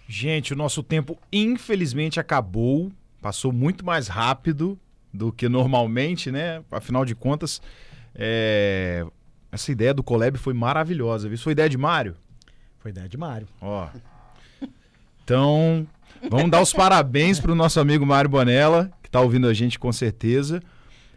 Gente, 0.08 0.54
o 0.54 0.56
nosso 0.56 0.84
tempo 0.84 1.18
infelizmente 1.32 2.20
acabou. 2.20 2.92
Passou 3.22 3.54
muito 3.54 3.86
mais 3.86 4.08
rápido 4.08 4.78
do 5.14 5.32
que 5.32 5.48
normalmente, 5.48 6.32
né? 6.32 6.64
Afinal 6.70 7.06
de 7.06 7.16
contas, 7.16 7.62
é... 8.14 9.06
essa 9.52 9.72
ideia 9.72 9.94
do 9.94 10.04
Colab 10.04 10.38
foi 10.38 10.54
maravilhosa. 10.54 11.32
Isso 11.34 11.44
foi 11.44 11.54
ideia 11.54 11.70
de 11.70 11.78
Mário? 11.78 12.18
Foi 12.80 12.92
ideia 12.92 13.08
de 13.08 13.18
Mário. 13.18 13.48
Ó. 13.62 13.90
Então, 15.24 15.88
vamos 16.30 16.52
dar 16.52 16.62
os 16.62 16.74
parabéns 16.74 17.40
para 17.40 17.52
o 17.52 17.56
nosso 17.56 17.80
amigo 17.80 18.06
Mário 18.06 18.30
Bonella, 18.30 18.92
que 19.02 19.10
está 19.10 19.22
ouvindo 19.22 19.48
a 19.48 19.54
gente 19.54 19.80
com 19.80 19.92
certeza. 19.92 20.62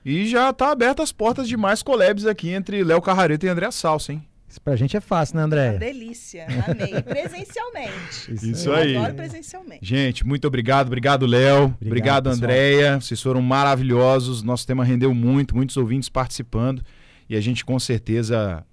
E 0.05 0.27
já 0.27 0.51
está 0.51 0.71
abertas 0.71 1.05
as 1.05 1.13
portas 1.13 1.49
de 1.49 1.57
mais 1.57 1.83
collabs 1.83 2.27
aqui 2.27 2.51
entre 2.51 2.85
Léo 2.85 3.03
Carrareto 3.03 3.45
e 3.45 3.49
André 3.49 3.71
Salsa, 3.71 4.13
hein? 4.13 4.23
Isso 4.49 4.61
pra 4.61 4.77
gente 4.77 4.97
é 4.97 5.01
fácil, 5.01 5.37
né, 5.37 5.43
André? 5.43 5.71
Uma 5.71 5.79
delícia, 5.79 6.47
amei. 6.47 7.03
Presencialmente. 7.03 8.33
Isso, 8.33 8.47
Isso 8.47 8.73
aí. 8.73 8.97
Adoro 8.97 9.15
presencialmente. 9.15 9.85
Gente, 9.85 10.25
muito 10.25 10.47
obrigado. 10.47 10.87
Obrigado, 10.87 11.27
Léo. 11.27 11.65
Obrigado, 11.65 11.83
obrigado 11.83 12.27
Andréia. 12.29 13.01
Vocês 13.01 13.21
foram 13.21 13.43
maravilhosos. 13.43 14.43
Nosso 14.43 14.67
tema 14.67 14.85
rendeu 14.85 15.13
muito, 15.13 15.57
muitos 15.57 15.77
ouvintes 15.77 16.09
participando. 16.09 16.83
E 17.29 17.37
a 17.37 17.41
gente 17.41 17.65
com 17.65 17.79
certeza 17.79 18.65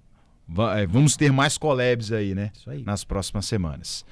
é, 0.76 0.86
vamos 0.86 1.16
ter 1.16 1.32
mais 1.32 1.56
collabs 1.56 2.12
aí, 2.12 2.34
né? 2.34 2.50
Isso 2.54 2.70
aí. 2.70 2.82
Nas 2.82 3.02
próximas 3.02 3.46
semanas. 3.46 4.04